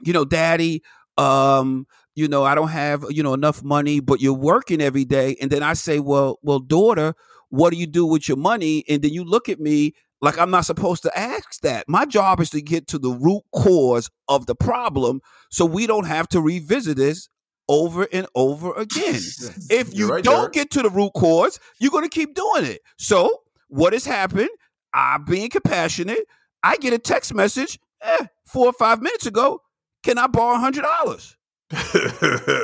you 0.05 0.13
know, 0.13 0.25
Daddy, 0.25 0.83
um, 1.19 1.87
you 2.17 2.29
know, 2.29 2.45
I 2.45 2.55
don't 2.57 2.69
have 2.69 3.05
you 3.11 3.23
know 3.23 3.35
enough 3.35 3.63
money, 3.63 4.01
but 4.01 4.21
you're 4.21 4.35
working 4.35 4.81
every 4.83 5.05
day," 5.05 5.37
and 5.41 5.51
then 5.53 5.63
I 5.63 5.75
say, 5.75 6.01
"Well, 6.01 6.39
well, 6.43 6.59
daughter, 6.59 7.15
what 7.51 7.71
do 7.71 7.77
you 7.79 7.87
do 7.87 8.05
with 8.05 8.29
your 8.29 8.39
money?" 8.39 8.85
And 8.89 9.03
then 9.03 9.13
you 9.13 9.25
look 9.25 9.49
at 9.49 9.61
me 9.61 9.95
like 10.21 10.39
I'm 10.39 10.51
not 10.51 10.67
supposed 10.67 11.05
to 11.05 11.17
ask 11.19 11.61
that. 11.61 11.85
My 11.89 12.07
job 12.07 12.41
is 12.41 12.51
to 12.51 12.63
get 12.63 12.89
to 12.89 12.99
the 12.99 13.11
root 13.11 13.43
cause 13.55 14.11
of 14.29 14.47
the 14.47 14.57
problem, 14.57 15.21
so 15.51 15.65
we 15.65 15.87
don't 15.87 16.07
have 16.07 16.29
to 16.31 16.41
revisit 16.41 16.97
this 16.97 17.29
over 17.69 18.07
and 18.13 18.27
over 18.35 18.73
again. 18.75 19.21
If 19.71 19.95
you 19.95 20.09
right, 20.09 20.23
don't 20.25 20.37
Derek. 20.37 20.53
get 20.53 20.71
to 20.73 20.83
the 20.83 20.91
root 20.91 21.13
cause, 21.15 21.59
you're 21.79 21.91
going 21.91 22.05
to 22.05 22.11
keep 22.11 22.35
doing 22.35 22.65
it. 22.65 22.81
So, 22.99 23.43
what 23.69 23.93
has 23.93 24.05
happened? 24.05 24.51
I'm 24.95 25.25
being 25.25 25.51
compassionate. 25.51 26.27
I 26.63 26.77
get 26.77 26.93
a 26.93 26.99
text 26.99 27.35
message 27.35 27.79
eh, 28.03 28.27
four 28.47 28.67
or 28.67 28.73
five 28.73 29.03
minutes 29.03 29.27
ago. 29.27 29.61
Can 30.03 30.19
I 30.19 30.27
borrow 30.29 30.57
hundred 30.59 30.83
dollars? 30.83 31.37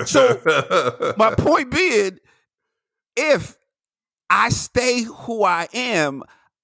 So, 0.07 0.41
My 1.19 1.35
point 1.39 1.71
being, 1.73 2.19
if 3.17 3.57
I 4.31 4.49
stay 4.51 5.03
who 5.03 5.43
I 5.45 5.69
am, 5.75 6.23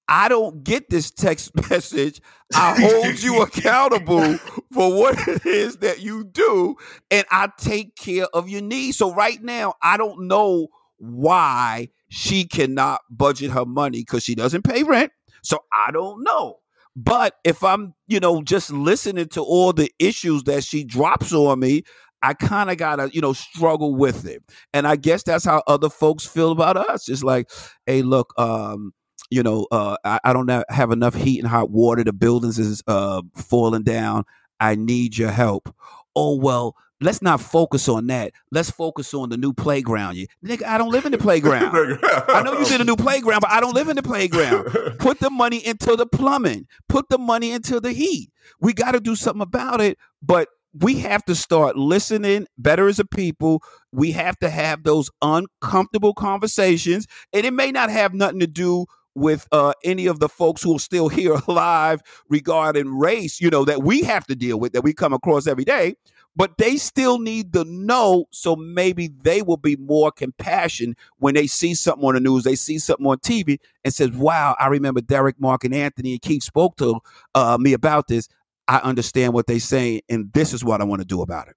I 0.09 0.27
don't 0.27 0.63
get 0.63 0.89
this 0.89 1.11
text 1.11 1.51
message. 1.69 2.19
I 2.53 2.75
hold 2.79 3.21
you 3.21 3.43
accountable 3.43 4.37
for 4.73 4.97
what 4.97 5.27
it 5.27 5.45
is 5.45 5.77
that 5.77 6.01
you 6.01 6.23
do, 6.23 6.75
and 7.11 7.25
I 7.29 7.49
take 7.59 7.95
care 7.95 8.25
of 8.33 8.49
your 8.49 8.61
needs. 8.61 8.97
So 8.97 9.13
right 9.13 9.41
now, 9.41 9.75
I 9.83 9.97
don't 9.97 10.27
know 10.27 10.69
why 10.97 11.89
she 12.09 12.45
cannot 12.45 13.01
budget 13.11 13.51
her 13.51 13.65
money 13.65 13.99
because 13.99 14.23
she 14.23 14.33
doesn't 14.33 14.63
pay 14.63 14.81
rent. 14.81 15.11
So 15.43 15.59
I 15.71 15.91
don't 15.91 16.23
know. 16.23 16.57
But 16.95 17.35
if 17.43 17.63
I'm, 17.63 17.93
you 18.07 18.19
know, 18.19 18.41
just 18.41 18.71
listening 18.71 19.27
to 19.29 19.41
all 19.41 19.73
the 19.73 19.91
issues 19.99 20.43
that 20.43 20.63
she 20.63 20.83
drops 20.83 21.31
on 21.31 21.59
me, 21.59 21.83
I 22.23 22.33
kind 22.33 22.69
of 22.69 22.77
gotta, 22.77 23.09
you 23.13 23.21
know, 23.21 23.33
struggle 23.33 23.95
with 23.95 24.25
it. 24.25 24.43
And 24.73 24.87
I 24.87 24.95
guess 24.95 25.23
that's 25.23 25.45
how 25.45 25.61
other 25.67 25.89
folks 25.89 26.25
feel 26.25 26.51
about 26.51 26.77
us. 26.77 27.07
It's 27.07 27.23
like, 27.23 27.49
hey, 27.85 28.01
look, 28.01 28.33
um, 28.37 28.91
you 29.29 29.43
know, 29.43 29.67
uh, 29.71 29.97
I, 30.03 30.19
I 30.23 30.33
don't 30.33 30.49
have 30.69 30.91
enough 30.91 31.15
heat 31.15 31.39
and 31.39 31.47
hot 31.47 31.69
water. 31.69 32.03
The 32.03 32.13
buildings 32.13 32.59
is 32.59 32.83
uh, 32.87 33.21
falling 33.35 33.83
down. 33.83 34.23
I 34.59 34.75
need 34.75 35.17
your 35.17 35.31
help. 35.31 35.73
Oh 36.15 36.35
well, 36.35 36.75
let's 37.01 37.21
not 37.21 37.39
focus 37.39 37.87
on 37.87 38.07
that. 38.07 38.33
Let's 38.51 38.69
focus 38.69 39.13
on 39.13 39.29
the 39.29 39.37
new 39.37 39.53
playground. 39.53 40.17
You 40.17 40.27
nigga, 40.43 40.63
I 40.63 40.77
don't 40.77 40.89
live 40.89 41.05
in 41.05 41.11
the 41.11 41.17
playground. 41.29 41.99
I 42.27 42.43
know 42.43 42.59
you 42.59 42.65
did 42.65 42.81
a 42.81 42.83
new 42.83 42.95
playground, 42.97 43.41
but 43.41 43.51
I 43.51 43.59
don't 43.59 43.73
live 43.73 43.89
in 43.89 43.95
the 43.95 44.03
playground. 44.03 44.65
Put 44.99 45.19
the 45.19 45.29
money 45.29 45.65
into 45.65 45.95
the 45.95 46.05
plumbing. 46.05 46.67
Put 46.87 47.09
the 47.09 47.17
money 47.17 47.51
into 47.51 47.79
the 47.79 47.91
heat. 47.91 48.31
We 48.59 48.73
got 48.73 48.91
to 48.91 48.99
do 48.99 49.15
something 49.15 49.41
about 49.41 49.81
it, 49.81 49.97
but 50.21 50.49
we 50.73 50.99
have 50.99 51.25
to 51.25 51.35
start 51.35 51.77
listening 51.77 52.47
better 52.57 52.87
as 52.87 52.99
a 52.99 53.05
people. 53.05 53.63
We 53.91 54.11
have 54.11 54.37
to 54.39 54.49
have 54.49 54.83
those 54.83 55.09
uncomfortable 55.21 56.13
conversations, 56.13 57.07
and 57.33 57.45
it 57.45 57.53
may 57.53 57.71
not 57.71 57.89
have 57.89 58.13
nothing 58.13 58.39
to 58.39 58.47
do 58.47 58.85
with 59.15 59.47
uh, 59.51 59.73
any 59.83 60.07
of 60.07 60.19
the 60.19 60.29
folks 60.29 60.61
who 60.63 60.75
are 60.75 60.79
still 60.79 61.09
here 61.09 61.33
alive 61.47 62.01
regarding 62.29 62.97
race, 62.97 63.41
you 63.41 63.49
know, 63.49 63.65
that 63.65 63.83
we 63.83 64.01
have 64.03 64.25
to 64.27 64.35
deal 64.35 64.59
with, 64.59 64.73
that 64.73 64.83
we 64.83 64.93
come 64.93 65.13
across 65.13 65.47
every 65.47 65.65
day. 65.65 65.95
But 66.35 66.57
they 66.57 66.77
still 66.77 67.19
need 67.19 67.51
to 67.53 67.65
know, 67.65 68.25
so 68.31 68.55
maybe 68.55 69.07
they 69.09 69.41
will 69.41 69.57
be 69.57 69.75
more 69.75 70.11
compassion 70.11 70.95
when 71.17 71.33
they 71.35 71.47
see 71.47 71.73
something 71.73 72.07
on 72.07 72.13
the 72.13 72.19
news, 72.21 72.43
they 72.43 72.55
see 72.55 72.77
something 72.79 73.05
on 73.07 73.17
TV, 73.17 73.57
and 73.83 73.93
says, 73.93 74.11
"Wow, 74.11 74.55
I 74.57 74.67
remember 74.67 75.01
Derek, 75.01 75.39
Mark, 75.41 75.65
and 75.65 75.73
Anthony 75.73 76.11
and 76.13 76.21
Keith 76.21 76.43
spoke 76.43 76.77
to 76.77 76.99
uh, 77.35 77.57
me 77.59 77.73
about 77.73 78.07
this. 78.07 78.29
I 78.69 78.77
understand 78.77 79.33
what 79.33 79.47
they 79.47 79.59
say, 79.59 80.01
and 80.07 80.31
this 80.31 80.53
is 80.53 80.63
what 80.63 80.79
I 80.79 80.85
want 80.85 81.01
to 81.01 81.05
do 81.05 81.21
about 81.21 81.49
it." 81.49 81.55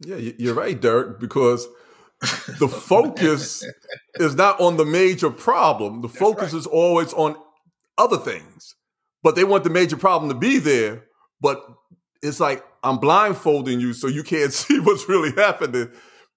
Yeah, 0.00 0.16
you- 0.16 0.34
you're 0.38 0.54
right, 0.54 0.78
Derek, 0.78 1.18
because 1.20 1.66
the 2.58 2.68
focus 2.68 3.64
is 4.16 4.34
not 4.34 4.60
on 4.60 4.76
the 4.76 4.84
major 4.84 5.30
problem. 5.30 6.02
The 6.02 6.08
focus 6.08 6.52
right. 6.52 6.58
is 6.58 6.66
always 6.66 7.12
on 7.14 7.36
other 7.96 8.18
things. 8.18 8.74
But 9.22 9.36
they 9.36 9.44
want 9.44 9.64
the 9.64 9.70
major 9.70 9.96
problem 9.96 10.30
to 10.30 10.36
be 10.36 10.58
there, 10.58 11.04
but 11.40 11.62
it's 12.22 12.40
like 12.40 12.64
I'm 12.82 12.98
blindfolding 12.98 13.80
you 13.80 13.92
so 13.92 14.06
you 14.06 14.22
can't 14.22 14.52
see 14.52 14.80
what's 14.80 15.08
really 15.08 15.32
happening. 15.32 15.90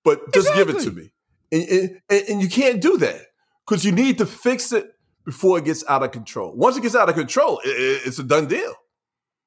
But 0.04 0.34
just 0.34 0.50
exactly. 0.50 0.74
give 0.74 0.82
it 0.82 0.84
to 0.84 0.92
me. 0.92 1.10
And, 1.52 2.02
and, 2.10 2.30
and 2.30 2.42
you 2.42 2.50
can't 2.50 2.82
do 2.82 2.98
that 2.98 3.22
because 3.66 3.86
you 3.86 3.92
need 3.92 4.18
to 4.18 4.26
fix 4.26 4.74
it 4.74 4.96
before 5.26 5.58
it 5.58 5.66
gets 5.66 5.84
out 5.88 6.04
of 6.04 6.12
control. 6.12 6.54
Once 6.56 6.76
it 6.76 6.82
gets 6.82 6.96
out 6.96 7.08
of 7.08 7.16
control, 7.16 7.62
it, 7.64 8.02
it's 8.06 8.20
a 8.20 8.24
done 8.24 8.48
deal. 8.48 8.74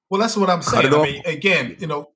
Well, 0.08 0.20
that's 0.20 0.36
what 0.36 0.48
I'm 0.48 0.62
saying. 0.62 0.94
I 0.94 1.02
mean, 1.02 1.22
again, 1.26 1.76
you 1.78 1.86
know, 1.86 2.10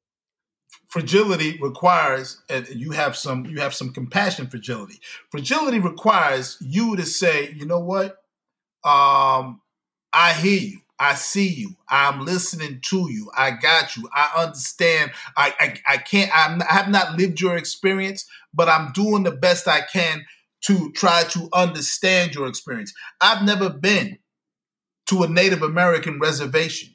fragility 0.89 1.59
requires 1.61 2.43
and 2.49 2.69
you 2.69 2.91
have 2.91 3.17
some 3.17 3.47
you 3.47 3.61
have 3.61 3.75
some 3.75 3.93
compassion 3.93 4.47
fragility. 4.47 5.01
Fragility 5.31 5.79
requires 5.79 6.57
you 6.61 6.97
to 6.97 7.07
say 7.07 7.53
you 7.53 7.65
know 7.67 7.81
what? 7.81 8.23
Um 8.85 9.61
i 10.13 10.33
hear 10.33 10.61
you. 10.61 10.81
I 10.99 11.15
see 11.15 11.49
you. 11.49 11.77
I'm 11.89 12.27
listening 12.27 12.81
to 12.91 13.11
you. 13.11 13.31
I 13.37 13.53
got 13.53 13.97
you. 13.97 14.09
I 14.13 14.45
understand. 14.45 15.13
I 15.37 15.55
i, 15.61 15.95
I 15.95 15.97
can't 15.99 16.31
I'm, 16.35 16.61
i 16.63 16.73
have 16.75 16.89
not 16.89 17.17
lived 17.17 17.41
your 17.41 17.57
experience 17.57 18.27
but 18.53 18.69
i'm 18.69 18.93
doing 18.93 19.23
the 19.23 19.31
best 19.31 19.69
i 19.69 19.81
can 19.81 20.25
to 20.63 20.93
try 20.93 21.23
to 21.25 21.49
understand 21.55 22.35
your 22.35 22.47
experience. 22.47 22.93
I've 23.21 23.45
never 23.45 23.71
been 23.71 24.19
to 25.09 25.23
a 25.23 25.29
native 25.29 25.63
american 25.63 26.19
reservation 26.19 26.90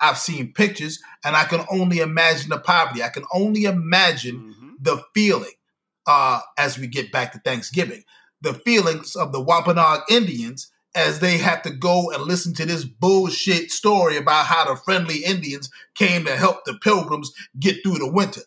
I've 0.00 0.18
seen 0.18 0.52
pictures 0.52 1.00
and 1.24 1.36
I 1.36 1.44
can 1.44 1.64
only 1.70 1.98
imagine 1.98 2.50
the 2.50 2.58
poverty. 2.58 3.02
I 3.02 3.08
can 3.08 3.24
only 3.32 3.64
imagine 3.64 4.36
mm-hmm. 4.36 4.70
the 4.80 5.02
feeling 5.14 5.52
uh, 6.06 6.40
as 6.58 6.78
we 6.78 6.86
get 6.86 7.12
back 7.12 7.32
to 7.32 7.38
Thanksgiving, 7.40 8.04
the 8.40 8.54
feelings 8.54 9.16
of 9.16 9.32
the 9.32 9.40
Wampanoag 9.40 10.02
Indians 10.10 10.70
as 10.94 11.20
they 11.20 11.36
have 11.36 11.60
to 11.62 11.70
go 11.70 12.10
and 12.10 12.22
listen 12.22 12.54
to 12.54 12.64
this 12.64 12.84
bullshit 12.84 13.70
story 13.70 14.16
about 14.16 14.46
how 14.46 14.64
the 14.64 14.80
friendly 14.80 15.24
Indians 15.24 15.70
came 15.94 16.24
to 16.24 16.34
help 16.36 16.64
the 16.64 16.78
pilgrims 16.82 17.30
get 17.60 17.76
through 17.82 17.98
the 17.98 18.10
winter. 18.10 18.40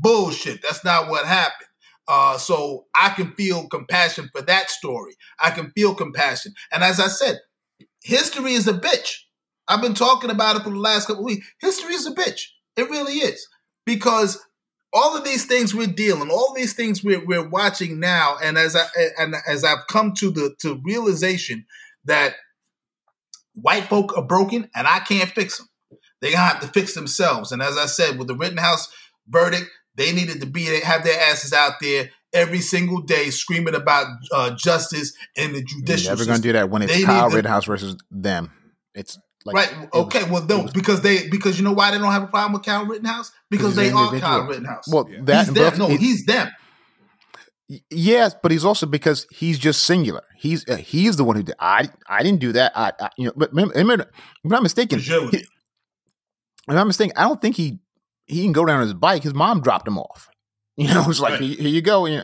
Bullshit. 0.00 0.62
That's 0.62 0.84
not 0.84 1.08
what 1.08 1.26
happened. 1.26 1.68
Uh, 2.06 2.38
so 2.38 2.86
I 2.94 3.10
can 3.10 3.32
feel 3.32 3.66
compassion 3.68 4.30
for 4.32 4.42
that 4.42 4.70
story. 4.70 5.14
I 5.40 5.50
can 5.50 5.70
feel 5.72 5.94
compassion. 5.94 6.54
And 6.72 6.84
as 6.84 7.00
I 7.00 7.08
said, 7.08 7.40
history 8.02 8.52
is 8.52 8.68
a 8.68 8.72
bitch. 8.72 9.16
I've 9.68 9.82
been 9.82 9.94
talking 9.94 10.30
about 10.30 10.56
it 10.56 10.62
for 10.62 10.70
the 10.70 10.78
last 10.78 11.06
couple 11.06 11.24
weeks. 11.24 11.46
History 11.60 11.94
is 11.94 12.06
a 12.06 12.14
bitch. 12.14 12.46
It 12.76 12.88
really 12.88 13.14
is. 13.14 13.46
Because 13.84 14.38
all 14.92 15.16
of 15.16 15.24
these 15.24 15.44
things 15.44 15.74
we're 15.74 15.86
dealing, 15.86 16.30
all 16.30 16.54
these 16.54 16.72
things 16.72 17.04
we're, 17.04 17.24
we're 17.24 17.48
watching 17.48 18.00
now, 18.00 18.36
and 18.42 18.56
as 18.56 18.74
I 18.74 18.86
and 19.18 19.34
as 19.46 19.64
I've 19.64 19.86
come 19.88 20.14
to 20.14 20.30
the 20.30 20.54
to 20.60 20.80
realization 20.84 21.66
that 22.04 22.34
white 23.54 23.84
folk 23.84 24.16
are 24.16 24.24
broken 24.24 24.70
and 24.74 24.86
I 24.86 25.00
can't 25.00 25.30
fix 25.30 25.58
them. 25.58 25.68
They 26.20 26.32
gonna 26.32 26.44
have 26.44 26.60
to 26.60 26.68
fix 26.68 26.94
themselves. 26.94 27.52
And 27.52 27.62
as 27.62 27.76
I 27.76 27.86
said, 27.86 28.18
with 28.18 28.28
the 28.28 28.34
Rittenhouse 28.34 28.88
verdict, 29.28 29.70
they 29.94 30.12
needed 30.12 30.40
to 30.40 30.46
be 30.46 30.64
have 30.80 31.04
their 31.04 31.20
asses 31.20 31.52
out 31.52 31.74
there 31.80 32.10
every 32.32 32.60
single 32.60 33.00
day 33.00 33.30
screaming 33.30 33.74
about 33.74 34.06
uh, 34.32 34.50
justice 34.50 35.12
and 35.36 35.54
the 35.54 35.62
judicial. 35.62 36.08
You're 36.08 36.16
never 36.16 36.26
gonna 36.26 36.42
do 36.42 36.52
that 36.52 36.70
when 36.70 36.82
it's 36.82 36.92
they 36.92 37.02
Kyle 37.02 37.28
Rittenhouse 37.28 37.66
versus 37.66 37.96
them. 38.10 38.52
It's 38.94 39.18
like, 39.52 39.72
right. 39.72 39.88
Okay. 39.94 40.22
Was, 40.24 40.30
well, 40.30 40.46
no, 40.46 40.62
was, 40.64 40.72
because 40.72 41.02
they 41.02 41.28
because 41.28 41.58
you 41.58 41.64
know 41.64 41.72
why 41.72 41.90
they 41.90 41.98
don't 41.98 42.12
have 42.12 42.22
a 42.22 42.26
problem 42.26 42.52
with 42.52 42.64
Kyle 42.64 42.84
Rittenhouse 42.84 43.32
because 43.50 43.76
they 43.76 43.90
are 43.90 44.18
Kyle 44.18 44.46
Rittenhouse. 44.46 44.88
Well, 44.88 45.08
that 45.22 45.46
he's 45.46 45.54
them. 45.54 45.78
No, 45.78 45.90
it, 45.90 46.00
he's 46.00 46.24
them. 46.24 46.50
Yes, 47.90 48.34
but 48.42 48.50
he's 48.50 48.64
also 48.64 48.86
because 48.86 49.26
he's 49.30 49.58
just 49.58 49.84
singular. 49.84 50.24
He's 50.36 50.66
uh, 50.68 50.76
he's 50.76 51.16
the 51.16 51.24
one 51.24 51.36
who 51.36 51.42
did. 51.42 51.54
I 51.58 51.90
I 52.08 52.22
didn't 52.22 52.40
do 52.40 52.52
that. 52.52 52.72
I, 52.74 52.92
I 52.98 53.10
you 53.18 53.26
know, 53.26 53.32
but 53.36 53.50
remember, 53.50 53.74
remember, 53.74 54.04
if 54.04 54.44
I'm 54.44 54.50
not 54.50 54.62
mistaken, 54.62 54.98
he, 54.98 55.12
if 55.12 55.46
I'm 56.66 56.86
mistaken, 56.86 57.12
I 57.16 57.22
don't 57.22 57.40
think 57.40 57.56
he 57.56 57.78
he 58.26 58.42
can 58.42 58.52
go 58.52 58.64
down 58.64 58.76
on 58.76 58.82
his 58.82 58.94
bike. 58.94 59.22
His 59.22 59.34
mom 59.34 59.60
dropped 59.60 59.86
him 59.86 59.98
off. 59.98 60.28
You 60.78 60.94
know, 60.94 61.10
it's 61.10 61.18
like 61.18 61.40
right. 61.40 61.42
here 61.42 61.66
you 61.66 61.82
go, 61.82 62.06
you 62.06 62.22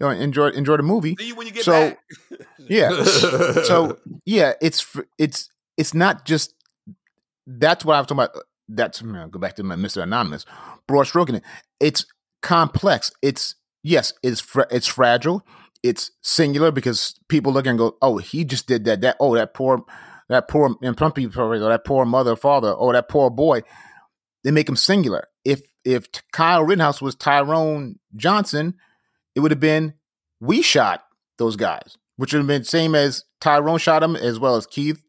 know, 0.00 0.08
enjoy 0.08 0.48
enjoy 0.48 0.78
the 0.78 0.82
movie. 0.82 1.16
See 1.18 1.26
you 1.26 1.34
when 1.34 1.46
you 1.46 1.52
get 1.52 1.66
so, 1.66 1.90
back. 1.90 1.98
yeah, 2.56 3.02
so 3.04 3.98
yeah, 4.24 4.54
it's 4.62 4.96
it's 5.18 5.50
it's 5.76 5.92
not 5.92 6.24
just 6.24 6.54
that's 7.58 7.84
what 7.84 7.96
I 7.96 8.00
was 8.00 8.06
talking 8.06 8.24
about. 8.24 8.44
That's 8.68 9.00
go 9.02 9.38
back 9.38 9.56
to 9.56 9.64
Mr. 9.64 10.02
Anonymous, 10.02 10.46
broad 10.86 11.04
stroking 11.04 11.36
it. 11.36 11.42
It's 11.80 12.06
complex. 12.42 13.10
It's 13.20 13.56
yes, 13.82 14.12
it's 14.22 14.40
fra- 14.40 14.68
it's 14.70 14.86
fragile. 14.86 15.44
It's 15.82 16.12
singular 16.22 16.70
because 16.70 17.18
people 17.28 17.52
look 17.52 17.66
and 17.66 17.78
go, 17.78 17.96
oh, 18.02 18.18
he 18.18 18.44
just 18.44 18.68
did 18.68 18.84
that. 18.84 19.00
That 19.00 19.16
oh, 19.18 19.34
that 19.34 19.54
poor, 19.54 19.82
that 20.28 20.46
poor, 20.46 20.76
and 20.82 20.98
some 20.98 21.12
people 21.12 21.58
that 21.60 21.84
poor 21.84 22.04
mother, 22.04 22.36
father, 22.36 22.74
oh, 22.76 22.92
that 22.92 23.08
poor 23.08 23.30
boy. 23.30 23.62
They 24.44 24.52
make 24.52 24.68
him 24.68 24.76
singular. 24.76 25.26
If 25.44 25.62
if 25.84 26.06
Kyle 26.32 26.64
Rittenhouse 26.64 27.02
was 27.02 27.14
Tyrone 27.14 27.98
Johnson, 28.14 28.74
it 29.34 29.40
would 29.40 29.50
have 29.50 29.60
been 29.60 29.94
we 30.40 30.62
shot 30.62 31.04
those 31.38 31.56
guys, 31.56 31.96
which 32.16 32.32
would 32.32 32.40
have 32.40 32.46
been 32.46 32.64
same 32.64 32.94
as 32.94 33.24
Tyrone 33.40 33.78
shot 33.78 34.02
him, 34.02 34.14
as 34.14 34.38
well 34.38 34.56
as 34.56 34.66
Keith, 34.66 35.02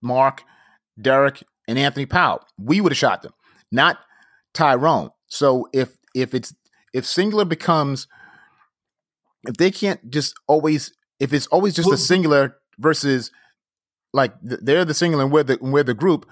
Mark, 0.00 0.44
Derek, 1.00 1.42
and 1.68 1.78
Anthony 1.78 2.06
Powell. 2.06 2.44
We 2.58 2.80
would 2.80 2.92
have 2.92 2.98
shot 2.98 3.22
them, 3.22 3.32
not 3.70 3.98
Tyrone. 4.54 5.10
So 5.26 5.68
if 5.72 5.96
if 6.14 6.34
it's 6.34 6.54
if 6.92 7.06
singular 7.06 7.44
becomes 7.44 8.06
if 9.44 9.56
they 9.56 9.70
can't 9.70 10.10
just 10.10 10.34
always 10.46 10.92
if 11.18 11.32
it's 11.32 11.46
always 11.48 11.74
just 11.74 11.86
well, 11.86 11.94
a 11.94 11.98
singular 11.98 12.56
versus 12.78 13.30
like 14.12 14.34
they're 14.42 14.84
the 14.84 14.94
singular 14.94 15.24
and 15.24 15.32
we're 15.32 15.42
the 15.42 15.58
we're 15.60 15.82
the 15.82 15.94
group, 15.94 16.28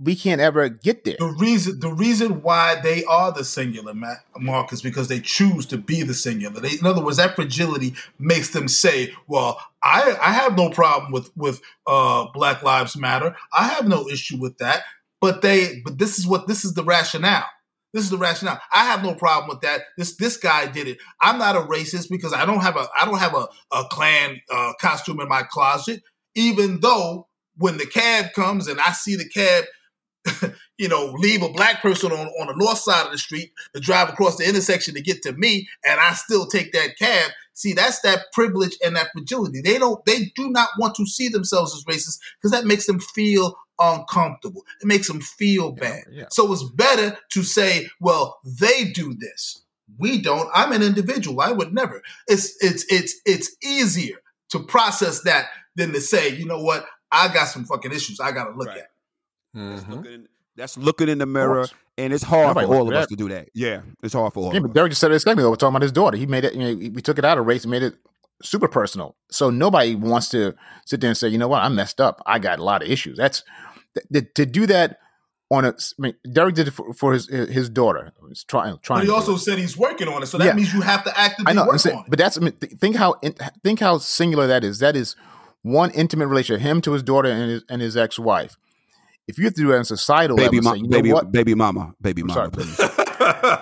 we 0.00 0.14
can't 0.14 0.40
ever 0.40 0.68
get 0.68 1.04
there. 1.04 1.16
The 1.18 1.34
reason 1.38 1.80
the 1.80 1.92
reason 1.92 2.42
why 2.42 2.80
they 2.80 3.04
are 3.04 3.32
the 3.32 3.44
singular, 3.44 3.94
Mark, 4.38 4.72
is 4.72 4.80
because 4.80 5.08
they 5.08 5.20
choose 5.20 5.66
to 5.66 5.78
be 5.78 6.02
the 6.02 6.14
singular. 6.14 6.60
They, 6.60 6.78
in 6.78 6.86
other 6.86 7.04
words, 7.04 7.16
that 7.16 7.34
fragility 7.34 7.94
makes 8.18 8.50
them 8.50 8.68
say, 8.68 9.12
"Well, 9.26 9.60
I 9.82 10.16
I 10.20 10.32
have 10.32 10.56
no 10.56 10.70
problem 10.70 11.12
with 11.12 11.30
with 11.36 11.60
uh, 11.86 12.26
Black 12.32 12.62
Lives 12.62 12.96
Matter. 12.96 13.36
I 13.52 13.68
have 13.68 13.88
no 13.88 14.08
issue 14.08 14.38
with 14.38 14.58
that." 14.58 14.84
But 15.20 15.42
they 15.42 15.80
but 15.84 15.98
this 15.98 16.18
is 16.18 16.26
what 16.26 16.46
this 16.46 16.64
is 16.64 16.74
the 16.74 16.84
rationale. 16.84 17.46
This 17.92 18.04
is 18.04 18.10
the 18.10 18.18
rationale. 18.18 18.60
I 18.72 18.84
have 18.84 19.02
no 19.02 19.14
problem 19.14 19.48
with 19.48 19.62
that. 19.62 19.82
This 19.96 20.16
this 20.16 20.36
guy 20.36 20.66
did 20.66 20.86
it. 20.86 20.98
I'm 21.20 21.38
not 21.38 21.56
a 21.56 21.60
racist 21.60 22.08
because 22.08 22.32
I 22.32 22.44
don't 22.44 22.60
have 22.60 22.76
a 22.76 22.86
I 22.96 23.04
don't 23.04 23.18
have 23.18 23.34
a 23.34 23.48
a 23.72 23.84
Klan 23.90 24.40
uh, 24.50 24.74
costume 24.80 25.20
in 25.20 25.28
my 25.28 25.42
closet. 25.42 26.02
Even 26.34 26.80
though 26.80 27.27
when 27.58 27.76
the 27.76 27.86
cab 27.86 28.32
comes 28.32 28.68
and 28.68 28.80
I 28.80 28.92
see 28.92 29.16
the 29.16 29.28
cab 29.28 29.64
you 30.78 30.88
know, 30.88 31.12
leave 31.16 31.42
a 31.42 31.48
black 31.48 31.82
person 31.82 32.12
on, 32.12 32.26
on 32.40 32.46
the 32.46 32.54
north 32.56 32.78
side 32.78 33.06
of 33.06 33.12
the 33.12 33.18
street 33.18 33.52
to 33.74 33.80
drive 33.80 34.08
across 34.08 34.36
the 34.36 34.48
intersection 34.48 34.94
to 34.94 35.00
get 35.00 35.22
to 35.22 35.32
me, 35.32 35.68
and 35.84 36.00
I 36.00 36.12
still 36.12 36.46
take 36.46 36.72
that 36.72 36.96
cab. 36.98 37.32
See, 37.54 37.72
that's 37.72 38.00
that 38.00 38.26
privilege 38.32 38.76
and 38.84 38.94
that 38.96 39.08
fragility. 39.12 39.60
They 39.60 39.78
don't, 39.78 40.04
they 40.06 40.26
do 40.36 40.50
not 40.50 40.68
want 40.78 40.94
to 40.96 41.06
see 41.06 41.28
themselves 41.28 41.74
as 41.74 41.84
racist 41.84 42.20
because 42.40 42.52
that 42.52 42.66
makes 42.66 42.86
them 42.86 43.00
feel 43.00 43.56
uncomfortable. 43.80 44.64
It 44.80 44.86
makes 44.86 45.08
them 45.08 45.20
feel 45.20 45.72
bad. 45.72 46.04
Yeah, 46.10 46.20
yeah. 46.20 46.26
So 46.30 46.52
it's 46.52 46.62
better 46.62 47.18
to 47.32 47.42
say, 47.42 47.88
well, 48.00 48.38
they 48.44 48.84
do 48.84 49.14
this. 49.14 49.64
We 49.98 50.20
don't. 50.20 50.48
I'm 50.54 50.72
an 50.72 50.82
individual. 50.82 51.40
I 51.40 51.50
would 51.50 51.74
never. 51.74 52.02
It's 52.28 52.54
it's 52.62 52.84
it's 52.88 53.14
it's 53.24 53.56
easier 53.64 54.16
to 54.50 54.60
process 54.60 55.22
that 55.22 55.46
than 55.74 55.92
to 55.92 56.00
say, 56.00 56.28
you 56.28 56.44
know 56.44 56.60
what, 56.60 56.86
I 57.10 57.32
got 57.32 57.46
some 57.46 57.64
fucking 57.64 57.92
issues 57.92 58.20
I 58.20 58.32
got 58.32 58.44
to 58.44 58.56
look 58.56 58.68
right. 58.68 58.78
at. 58.78 58.90
Mm-hmm. 59.56 59.70
That's, 59.70 59.88
looking 59.88 60.12
in, 60.12 60.28
that's, 60.56 60.78
looking 60.78 61.08
in, 61.08 61.18
the 61.18 61.26
mirror, 61.26 61.66
and 61.96 62.12
it's 62.12 62.22
hard 62.22 62.48
Nobody 62.48 62.66
for 62.66 62.74
all 62.74 62.88
of 62.88 62.94
us 62.94 63.06
to 63.08 63.16
do 63.16 63.28
that. 63.30 63.48
Yeah, 63.54 63.80
it's 64.02 64.14
hard 64.14 64.32
for 64.34 64.44
all. 64.44 64.54
Yeah, 64.54 64.60
but 64.60 64.72
Derek 64.72 64.90
just 64.90 65.00
said 65.00 65.10
it 65.10 65.20
second 65.20 65.38
ago. 65.38 65.50
We're 65.50 65.56
talking 65.56 65.74
about 65.74 65.82
his 65.82 65.92
daughter. 65.92 66.16
He 66.16 66.26
made 66.26 66.44
it. 66.44 66.54
You 66.54 66.60
know, 66.60 66.74
we 66.74 67.02
took 67.02 67.18
it 67.18 67.24
out 67.24 67.38
of 67.38 67.46
race 67.46 67.64
and 67.64 67.70
made 67.70 67.82
it 67.82 67.94
super 68.42 68.68
personal. 68.68 69.16
So 69.30 69.50
nobody 69.50 69.94
wants 69.94 70.28
to 70.30 70.54
sit 70.84 71.00
there 71.00 71.08
and 71.08 71.16
say, 71.16 71.28
you 71.28 71.38
know 71.38 71.48
what, 71.48 71.62
I 71.62 71.68
messed 71.68 72.00
up. 72.00 72.22
I 72.26 72.38
got 72.38 72.58
a 72.58 72.64
lot 72.64 72.82
of 72.82 72.88
issues. 72.88 73.16
That's 73.16 73.42
th- 73.94 74.06
th- 74.12 74.34
to 74.34 74.46
do 74.46 74.66
that 74.66 74.98
on 75.50 75.64
a. 75.64 75.68
I 75.68 75.72
mean, 75.98 76.14
Derek 76.30 76.54
did 76.54 76.68
it 76.68 76.72
for, 76.72 76.92
for 76.92 77.12
his 77.12 77.28
his 77.28 77.68
daughter. 77.68 78.12
He's 78.28 78.44
trying. 78.44 78.78
trying. 78.82 79.00
But 79.00 79.06
he 79.06 79.10
also 79.10 79.36
said 79.36 79.58
he's 79.58 79.76
working 79.76 80.08
on 80.08 80.22
it. 80.22 80.26
So 80.26 80.38
that 80.38 80.44
yeah. 80.44 80.52
means 80.52 80.72
you 80.72 80.82
have 80.82 81.04
to 81.04 81.18
actively 81.18 81.50
I 81.50 81.54
know, 81.54 81.66
work 81.66 81.84
on 81.86 81.92
it. 81.92 82.04
But 82.08 82.18
that's 82.18 82.36
I 82.36 82.40
mean, 82.40 82.52
think 82.52 82.96
how 82.96 83.14
think 83.64 83.80
how 83.80 83.98
singular 83.98 84.46
that 84.46 84.64
is. 84.64 84.78
That 84.80 84.96
is 84.96 85.16
one 85.62 85.90
intimate 85.90 86.28
relationship, 86.28 86.62
him 86.62 86.80
to 86.82 86.92
his 86.92 87.02
daughter 87.02 87.28
and 87.28 87.50
his 87.50 87.64
and 87.68 87.82
his 87.82 87.96
ex 87.96 88.18
wife 88.18 88.56
if 89.28 89.36
you 89.38 89.44
have 89.44 89.54
to 89.54 89.60
do 89.60 89.72
it 89.72 89.76
on 89.76 89.84
societal 89.84 90.36
baby 90.38 90.58
level, 90.58 90.80
say, 90.80 90.88
baby, 90.88 91.12
baby 91.30 91.54
mama, 91.54 91.94
baby 92.00 92.22
I'm 92.22 92.28
mama. 92.28 92.50
Sorry, 92.50 92.88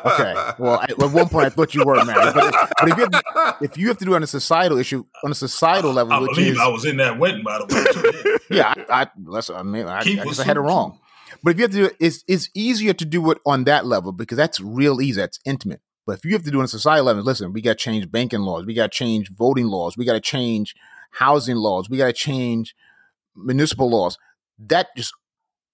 okay. 0.07 0.35
Well, 0.59 0.79
I, 0.79 0.87
at 0.89 0.99
one 0.99 1.29
point 1.29 1.47
I 1.47 1.49
thought 1.49 1.75
you 1.75 1.85
were 1.85 2.03
married, 2.05 2.35
but, 2.35 2.55
but 2.81 2.89
if, 2.89 2.97
you 2.97 3.09
to, 3.09 3.57
if, 3.61 3.77
you 3.77 3.89
have 3.89 3.99
to, 3.99 4.05
do 4.05 4.13
it 4.13 4.17
on 4.17 4.23
a 4.23 4.29
societal 4.29 4.79
issue, 4.79 5.05
on 5.25 5.33
a 5.33 5.35
societal 5.35 5.93
level, 5.93 6.13
I 6.13 6.21
which 6.21 6.37
believe 6.37 6.53
is, 6.53 6.59
I 6.59 6.69
was 6.69 6.85
in 6.85 6.99
that 6.99 7.19
wedding, 7.19 7.43
by 7.43 7.59
the 7.59 7.65
way. 7.65 8.39
yeah, 8.57 8.75
I, 8.89 9.03
I, 9.03 9.07
let's, 9.25 9.51
I 9.51 9.65
mean, 9.65 9.87
I, 9.87 9.99
I 9.99 10.05
guess 10.05 10.39
I 10.39 10.45
had 10.45 10.57
it 10.57 10.61
wrong. 10.61 11.01
But 11.43 11.51
if 11.51 11.57
you 11.57 11.63
have 11.65 11.73
to 11.73 11.77
do 11.77 11.85
it, 11.87 11.97
it's, 11.99 12.25
it's 12.29 12.49
easier 12.55 12.93
to 12.95 13.05
do 13.05 13.29
it 13.33 13.39
on 13.45 13.65
that 13.65 13.85
level 13.85 14.13
because 14.13 14.39
that's 14.39 14.61
real 14.61 15.01
easy. 15.01 15.21
That's 15.21 15.41
intimate. 15.45 15.81
But 16.07 16.19
if 16.19 16.25
you 16.25 16.33
have 16.35 16.45
to 16.45 16.51
do 16.53 16.59
it 16.59 16.61
on 16.61 16.67
a 16.67 16.69
society 16.69 17.03
level, 17.03 17.25
listen, 17.25 17.53
we 17.53 17.61
got 17.61 17.71
to 17.73 17.85
change 17.85 18.09
banking 18.13 18.41
laws, 18.41 18.65
we 18.65 18.75
got 18.75 18.93
to 18.93 18.97
change 18.97 19.33
voting 19.33 19.67
laws, 19.67 19.97
we 19.97 20.05
got 20.05 20.13
to 20.13 20.21
change 20.21 20.77
housing 21.19 21.57
laws, 21.57 21.89
we 21.89 21.99
got 21.99 22.07
to 22.07 22.13
change 22.13 22.75
municipal 23.35 23.91
laws. 23.91 24.19
That 24.59 24.89
just 24.97 25.13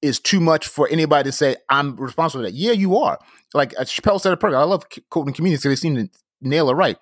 is 0.00 0.18
too 0.18 0.40
much 0.40 0.66
for 0.66 0.88
anybody 0.88 1.28
to 1.28 1.32
say 1.32 1.56
I'm 1.68 1.96
responsible 1.96 2.44
for 2.44 2.50
that. 2.50 2.56
Yeah, 2.56 2.72
you 2.72 2.96
are. 2.96 3.18
Like 3.54 3.72
Chappelle 3.72 4.20
said 4.20 4.32
it 4.32 4.40
perfect. 4.40 4.58
I 4.58 4.64
love 4.64 4.84
quoting 5.10 5.32
communities 5.32 5.62
because 5.62 5.80
they 5.80 5.88
seem 5.88 5.96
to 5.96 6.08
nail 6.40 6.68
it 6.70 6.74
right. 6.74 6.98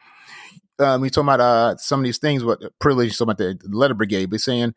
Um, 0.79 1.01
we 1.01 1.11
talking 1.11 1.29
about 1.29 1.41
uh, 1.41 1.77
some 1.77 2.01
of 2.01 2.05
these 2.05 2.19
things, 2.19 2.43
what 2.43 2.61
privilege, 2.79 3.17
talking 3.17 3.33
about 3.33 3.39
the 3.39 3.59
letter 3.71 3.95
brigade, 3.95 4.31
but 4.31 4.41
saying 4.41 4.75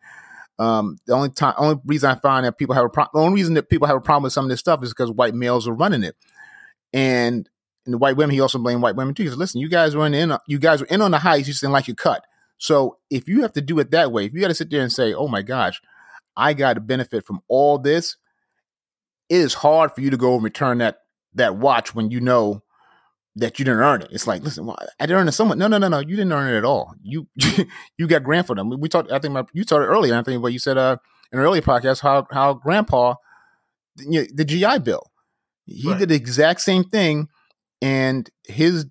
um, 0.59 0.97
the 1.05 1.13
only 1.13 1.29
time, 1.29 1.53
only 1.57 1.79
reason 1.85 2.11
I 2.11 2.15
find 2.15 2.45
that 2.45 2.57
people 2.57 2.75
have 2.75 2.85
a 2.85 2.89
problem, 2.89 3.11
the 3.13 3.25
only 3.25 3.41
reason 3.41 3.53
that 3.55 3.69
people 3.69 3.87
have 3.87 3.97
a 3.97 4.01
problem 4.01 4.23
with 4.23 4.33
some 4.33 4.45
of 4.45 4.49
this 4.49 4.59
stuff 4.59 4.83
is 4.83 4.89
because 4.89 5.11
white 5.11 5.33
males 5.33 5.67
are 5.67 5.73
running 5.73 6.03
it, 6.03 6.15
and, 6.91 7.49
and 7.85 7.93
the 7.93 7.97
white 7.97 8.17
women. 8.17 8.33
He 8.33 8.41
also 8.41 8.59
blamed 8.59 8.81
white 8.81 8.95
women 8.95 9.13
too. 9.13 9.23
He 9.23 9.29
said, 9.29 9.37
"Listen, 9.37 9.61
you 9.61 9.69
guys 9.69 9.95
were 9.95 10.05
in, 10.05 10.37
you 10.47 10.59
guys 10.59 10.81
were 10.81 10.87
in 10.87 11.01
on 11.01 11.11
the 11.11 11.19
heights. 11.19 11.47
You 11.47 11.53
just 11.53 11.61
didn't 11.61 11.73
like 11.73 11.87
your 11.87 11.95
cut. 11.95 12.23
So 12.57 12.97
if 13.09 13.27
you 13.27 13.41
have 13.41 13.53
to 13.53 13.61
do 13.61 13.79
it 13.79 13.91
that 13.91 14.11
way, 14.11 14.25
if 14.25 14.33
you 14.33 14.41
got 14.41 14.47
to 14.47 14.55
sit 14.55 14.69
there 14.69 14.81
and 14.81 14.91
say, 14.91 15.13
"Oh 15.13 15.27
my 15.27 15.41
gosh, 15.41 15.81
I 16.35 16.53
got 16.53 16.73
to 16.73 16.81
benefit 16.81 17.25
from 17.25 17.41
all 17.47 17.77
this," 17.77 18.17
it 19.29 19.37
is 19.37 19.55
hard 19.55 19.93
for 19.93 20.01
you 20.01 20.09
to 20.09 20.17
go 20.17 20.35
and 20.35 20.43
return 20.43 20.77
that 20.79 20.99
that 21.33 21.55
watch 21.55 21.95
when 21.95 22.11
you 22.11 22.19
know 22.19 22.61
that 23.35 23.57
you 23.57 23.65
didn't 23.65 23.79
earn 23.79 24.01
it. 24.01 24.09
It's 24.11 24.27
like, 24.27 24.43
listen, 24.43 24.65
well, 24.65 24.77
I 24.99 25.05
didn't 25.05 25.21
earn 25.21 25.27
it 25.27 25.31
somewhat. 25.31 25.57
No, 25.57 25.67
no, 25.67 25.77
no, 25.77 25.87
no. 25.87 25.99
You 25.99 26.15
didn't 26.15 26.33
earn 26.33 26.53
it 26.53 26.57
at 26.57 26.65
all. 26.65 26.93
You 27.01 27.27
you 27.97 28.07
got 28.07 28.23
grandfathered. 28.23 28.69
We, 28.69 28.77
we 28.77 28.89
talked. 28.89 29.11
I 29.11 29.19
think 29.19 29.33
my, 29.33 29.43
you 29.53 29.63
started 29.63 29.87
earlier. 29.87 30.15
I 30.15 30.23
think 30.23 30.41
what 30.41 30.53
you 30.53 30.59
said 30.59 30.77
uh, 30.77 30.97
in 31.31 31.39
an 31.39 31.45
earlier 31.45 31.61
podcast 31.61 32.01
how 32.01 32.27
how 32.31 32.53
grandpa 32.53 33.15
you 33.97 34.21
know, 34.21 34.27
the 34.33 34.45
GI 34.45 34.79
Bill. 34.79 35.11
He 35.65 35.89
right. 35.89 35.97
did 35.97 36.09
the 36.09 36.15
exact 36.15 36.61
same 36.61 36.83
thing, 36.83 37.29
and 37.81 38.29
his 38.45 38.85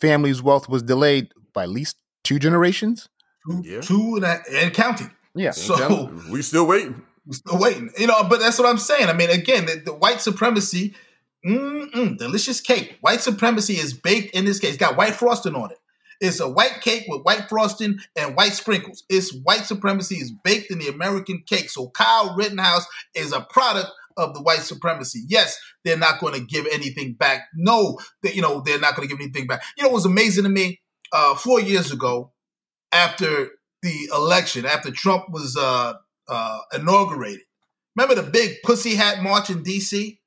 family's 0.00 0.42
wealth 0.42 0.68
was 0.68 0.82
delayed 0.82 1.32
by 1.54 1.64
at 1.64 1.70
least 1.70 1.96
two 2.28 2.38
generations. 2.38 3.08
Two, 3.48 3.62
yeah. 3.64 3.80
two 3.80 4.16
and, 4.16 4.24
and 4.52 4.74
counting. 4.74 5.10
Yeah. 5.34 5.52
So 5.52 6.12
we 6.30 6.42
still 6.42 6.66
waiting. 6.66 7.02
We're 7.26 7.32
still 7.32 7.58
waiting. 7.58 7.90
You 7.98 8.06
know, 8.06 8.22
but 8.28 8.40
that's 8.40 8.58
what 8.58 8.68
I'm 8.68 8.78
saying. 8.78 9.08
I 9.08 9.14
mean, 9.14 9.30
again, 9.30 9.64
the, 9.64 9.82
the 9.84 9.94
white 9.94 10.20
supremacy 10.20 10.94
Mm-mm, 11.46 12.18
delicious 12.18 12.60
cake. 12.60 12.98
White 13.00 13.20
supremacy 13.20 13.74
is 13.74 13.94
baked 13.94 14.34
in 14.34 14.44
this 14.44 14.58
cake. 14.58 14.70
It's 14.70 14.78
got 14.78 14.96
white 14.96 15.14
frosting 15.14 15.54
on 15.54 15.70
it. 15.70 15.78
It's 16.20 16.40
a 16.40 16.48
white 16.48 16.80
cake 16.82 17.04
with 17.08 17.22
white 17.22 17.48
frosting 17.48 17.98
and 18.16 18.36
white 18.36 18.52
sprinkles. 18.52 19.04
It's 19.08 19.32
white 19.44 19.64
supremacy 19.64 20.16
is 20.16 20.32
baked 20.44 20.70
in 20.70 20.80
the 20.80 20.88
American 20.88 21.44
cake. 21.46 21.70
So 21.70 21.88
Kyle 21.90 22.34
Rittenhouse 22.36 22.86
is 23.14 23.32
a 23.32 23.46
product 23.48 23.88
of 24.16 24.34
the 24.34 24.42
white 24.42 24.58
supremacy. 24.58 25.22
Yes, 25.28 25.58
they're 25.84 25.96
not 25.96 26.20
going 26.20 26.34
to 26.34 26.44
give 26.44 26.66
anything 26.72 27.14
back. 27.14 27.46
No, 27.54 27.98
they, 28.22 28.32
you 28.32 28.42
know 28.42 28.60
they're 28.60 28.80
not 28.80 28.96
going 28.96 29.08
to 29.08 29.14
give 29.14 29.22
anything 29.22 29.46
back. 29.46 29.62
You 29.76 29.84
know 29.84 29.90
what 29.90 29.96
was 29.96 30.06
amazing 30.06 30.42
to 30.42 30.50
me? 30.50 30.80
Uh, 31.12 31.34
four 31.34 31.60
years 31.60 31.90
ago, 31.90 32.32
after 32.92 33.50
the 33.82 34.08
election, 34.14 34.66
after 34.66 34.90
Trump 34.90 35.30
was 35.30 35.56
uh, 35.56 35.94
uh, 36.28 36.58
inaugurated, 36.74 37.44
remember 37.96 38.20
the 38.20 38.30
big 38.30 38.56
pussy 38.64 38.94
hat 38.94 39.22
march 39.22 39.50
in 39.50 39.62
D.C 39.62 40.18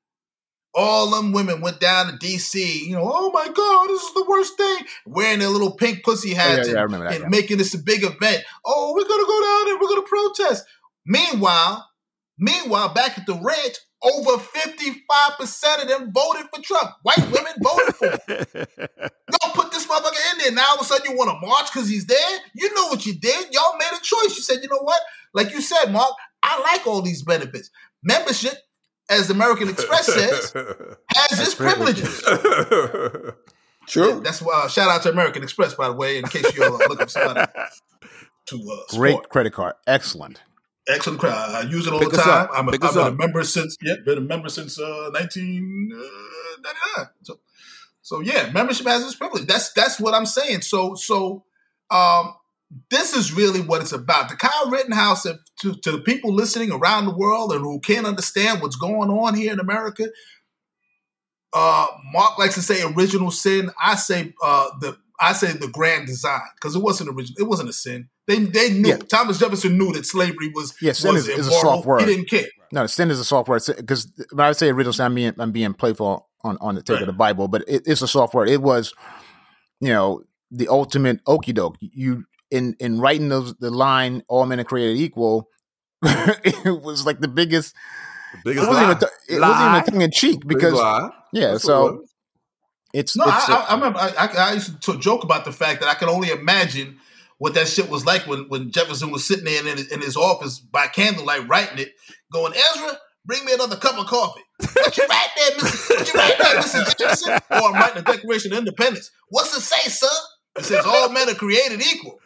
all 0.73 1.09
them 1.09 1.31
women 1.31 1.61
went 1.61 1.79
down 1.79 2.07
to 2.07 2.13
DC, 2.13 2.81
you 2.81 2.95
know, 2.95 3.09
oh 3.11 3.31
my 3.31 3.47
God, 3.47 3.87
this 3.89 4.01
is 4.01 4.13
the 4.13 4.25
worst 4.27 4.57
thing. 4.57 4.77
Wearing 5.05 5.39
their 5.39 5.49
little 5.49 5.75
pink 5.75 6.03
pussy 6.03 6.33
hats 6.33 6.67
oh, 6.69 6.71
yeah, 6.71 6.83
and, 6.83 6.91
yeah, 6.91 6.97
that, 6.97 7.13
and 7.13 7.23
yeah. 7.23 7.29
making 7.29 7.57
this 7.57 7.73
a 7.73 7.77
big 7.77 8.03
event. 8.03 8.43
Oh, 8.65 8.93
we're 8.95 9.07
gonna 9.07 9.25
go 9.25 9.41
down 9.41 9.65
there, 9.65 9.79
we're 9.79 9.95
gonna 9.95 10.07
protest. 10.07 10.65
Meanwhile, 11.05 11.89
meanwhile, 12.37 12.93
back 12.93 13.17
at 13.17 13.25
the 13.25 13.33
ranch, 13.33 13.77
over 14.03 14.43
55% 14.43 15.81
of 15.81 15.87
them 15.87 16.11
voted 16.11 16.47
for 16.53 16.61
Trump. 16.61 16.91
White 17.03 17.31
women 17.31 17.53
voted 17.61 17.95
for 17.95 18.09
him. 18.09 18.19
Y'all 19.31 19.53
put 19.53 19.71
this 19.71 19.85
motherfucker 19.85 20.33
in 20.33 20.37
there. 20.39 20.51
Now 20.51 20.65
all 20.69 20.75
of 20.75 20.81
a 20.81 20.85
sudden 20.85 21.11
you 21.11 21.17
want 21.17 21.29
to 21.29 21.47
march 21.47 21.71
because 21.71 21.87
he's 21.87 22.05
there? 22.05 22.39
You 22.55 22.73
know 22.73 22.87
what 22.87 23.05
you 23.05 23.13
did. 23.13 23.53
Y'all 23.53 23.77
made 23.77 23.91
a 23.91 24.01
choice. 24.01 24.35
You 24.35 24.41
said, 24.41 24.59
you 24.63 24.69
know 24.69 24.81
what? 24.81 25.01
Like 25.33 25.51
you 25.51 25.61
said, 25.61 25.91
Mark, 25.91 26.13
I 26.43 26.59
like 26.61 26.87
all 26.87 27.01
these 27.01 27.23
benefits. 27.23 27.69
Membership 28.03 28.55
as 29.11 29.29
American 29.29 29.69
Express 29.69 30.05
says, 30.07 30.53
has 31.15 31.39
its 31.39 31.53
privileges. 31.53 32.21
True. 33.87 34.21
That's 34.21 34.41
why. 34.41 34.63
Uh, 34.63 34.67
shout 34.69 34.89
out 34.89 35.03
to 35.03 35.09
American 35.09 35.43
Express, 35.43 35.73
by 35.73 35.87
the 35.87 35.93
way, 35.93 36.17
in 36.17 36.25
case 36.25 36.55
you're 36.55 36.65
uh, 36.65 36.87
looking 36.87 36.97
for 36.97 37.09
somebody 37.09 37.51
to 38.45 38.71
uh, 38.71 38.95
great 38.95 39.29
credit 39.29 39.53
card, 39.53 39.73
excellent. 39.85 40.41
Excellent 40.87 41.19
credit. 41.19 41.37
I 41.37 41.61
use 41.61 41.85
it 41.85 41.93
all 41.93 41.99
Pick 41.99 42.09
the 42.09 42.17
time. 42.17 42.47
I'm, 42.53 42.67
a, 42.67 42.71
I've 42.71 42.93
been 42.93 43.07
a 43.07 43.11
member 43.11 43.43
since 43.43 43.77
yeah, 43.81 43.95
been 44.03 44.17
a 44.17 44.21
member 44.21 44.49
since 44.49 44.79
uh, 44.79 45.11
1999. 45.13 47.07
So, 47.21 47.39
so 48.01 48.19
yeah, 48.21 48.49
membership 48.51 48.87
has 48.87 49.03
its 49.03 49.15
privilege. 49.15 49.45
That's 49.45 49.71
that's 49.73 49.99
what 49.99 50.15
I'm 50.15 50.25
saying. 50.25 50.61
So 50.61 50.95
so 50.95 51.45
um, 51.91 52.33
this 52.89 53.13
is 53.13 53.33
really 53.33 53.61
what 53.61 53.81
it's 53.81 53.91
about. 53.91 54.29
The 54.29 54.35
Kyle 54.35 54.69
Rittenhouse, 54.69 55.23
to, 55.23 55.39
to 55.73 55.91
the 55.91 55.99
people 55.99 56.33
listening 56.33 56.71
around 56.71 57.05
the 57.05 57.15
world 57.15 57.51
and 57.51 57.61
who 57.61 57.79
can't 57.79 58.07
understand 58.07 58.61
what's 58.61 58.75
going 58.75 59.09
on 59.09 59.35
here 59.35 59.51
in 59.51 59.59
America, 59.59 60.07
uh, 61.53 61.87
Mark 62.13 62.39
likes 62.39 62.55
to 62.55 62.61
say 62.61 62.81
original 62.83 63.29
sin. 63.29 63.71
I 63.83 63.95
say 63.95 64.33
uh, 64.41 64.69
the 64.79 64.97
I 65.21 65.33
say 65.33 65.51
the 65.53 65.67
grand 65.67 66.07
design 66.07 66.41
because 66.55 66.75
it 66.75 66.81
wasn't 66.81 67.09
original. 67.09 67.39
It 67.39 67.47
wasn't 67.47 67.69
a 67.69 67.73
sin. 67.73 68.09
They 68.27 68.39
they 68.39 68.71
knew 68.71 68.89
yeah. 68.89 68.97
Thomas 68.97 69.37
Jefferson 69.37 69.77
knew 69.77 69.93
that 69.93 70.05
slavery 70.05 70.51
was 70.53 70.73
yeah. 70.81 70.93
Sin 70.93 71.13
was 71.13 71.27
is, 71.27 71.39
is, 71.39 71.47
a 71.47 71.51
soft 71.51 71.85
word. 71.85 72.01
He 72.01 72.07
didn't 72.07 72.29
care. 72.29 72.47
No, 72.71 72.87
sin 72.87 73.11
is 73.11 73.19
a 73.19 73.25
soft 73.25 73.47
word 73.47 73.61
because 73.77 74.11
when 74.31 74.47
I 74.47 74.51
say 74.53 74.69
original 74.69 74.93
sin, 74.93 75.05
I'm 75.05 75.15
being 75.15 75.33
I'm 75.37 75.51
being 75.51 75.73
playful 75.73 76.27
on 76.43 76.57
on 76.59 76.75
the 76.75 76.81
take 76.81 76.95
right. 76.95 77.01
of 77.03 77.07
the 77.07 77.13
Bible, 77.13 77.47
but 77.47 77.63
it, 77.67 77.83
it's 77.85 78.01
a 78.01 78.07
soft 78.07 78.33
word. 78.33 78.49
It 78.49 78.61
was, 78.61 78.93
you 79.79 79.89
know, 79.89 80.23
the 80.49 80.67
ultimate 80.67 81.19
okey 81.27 81.53
doke. 81.53 81.77
You 81.79 82.25
in 82.49 82.75
in 82.79 82.99
writing 82.99 83.29
those 83.29 83.53
the 83.55 83.69
line 83.69 84.23
"all 84.27 84.47
men 84.47 84.59
are 84.59 84.63
created 84.63 84.97
equal," 84.97 85.49
it 86.03 86.81
was 86.81 87.05
like 87.05 87.19
the 87.19 87.27
biggest. 87.27 87.75
The 88.43 88.51
biggest 88.51 88.65
it 88.65 88.69
wasn't, 88.69 88.85
even, 88.85 89.09
it 89.27 89.41
wasn't 89.41 89.61
even 89.61 89.75
a 89.75 89.83
tongue 89.83 90.01
in 90.01 90.11
cheek 90.11 90.47
because 90.47 90.79
yeah, 91.33 91.51
That's 91.51 91.63
so 91.63 92.05
it's 92.93 93.15
no. 93.15 93.25
It's, 93.25 93.49
I, 93.49 93.55
I, 93.55 93.59
I, 93.61 93.73
remember 93.75 93.99
I, 93.99 94.27
I, 94.37 94.53
used 94.53 94.81
to 94.83 94.97
joke 94.97 95.23
about 95.23 95.45
the 95.45 95.51
fact 95.51 95.81
that 95.81 95.89
I 95.89 95.93
can 95.93 96.09
only 96.09 96.29
imagine 96.29 96.97
what 97.37 97.53
that 97.55 97.67
shit 97.67 97.89
was 97.89 98.05
like 98.05 98.27
when, 98.27 98.47
when 98.49 98.71
Jefferson 98.71 99.11
was 99.11 99.27
sitting 99.27 99.45
there 99.45 99.59
in 99.61 99.77
his, 99.77 99.91
in 99.91 100.01
his 100.01 100.15
office 100.15 100.59
by 100.59 100.87
candlelight 100.87 101.47
writing 101.47 101.79
it, 101.79 101.93
going, 102.31 102.53
Ezra, 102.53 102.97
bring 103.25 103.43
me 103.45 103.53
another 103.53 103.77
cup 103.77 103.97
of 103.97 104.05
coffee. 104.05 104.43
What 104.59 104.95
you 104.97 105.05
write 105.07 105.27
there, 105.35 105.51
Mr. 105.57 105.89
What 105.89 106.13
you 106.13 106.19
write 106.19 106.37
there, 106.37 106.61
Mr. 106.61 106.97
Jefferson? 106.97 107.39
Or 107.49 107.69
I'm 107.69 107.73
writing 107.73 108.03
the 108.03 108.11
Declaration 108.11 108.53
of 108.53 108.59
Independence. 108.59 109.09
What's 109.29 109.57
it 109.57 109.61
say, 109.61 109.89
sir? 109.89 110.07
It 110.57 110.65
says 110.65 110.85
all 110.85 111.09
men 111.09 111.29
are 111.29 111.33
created 111.33 111.81
equal. 111.81 112.19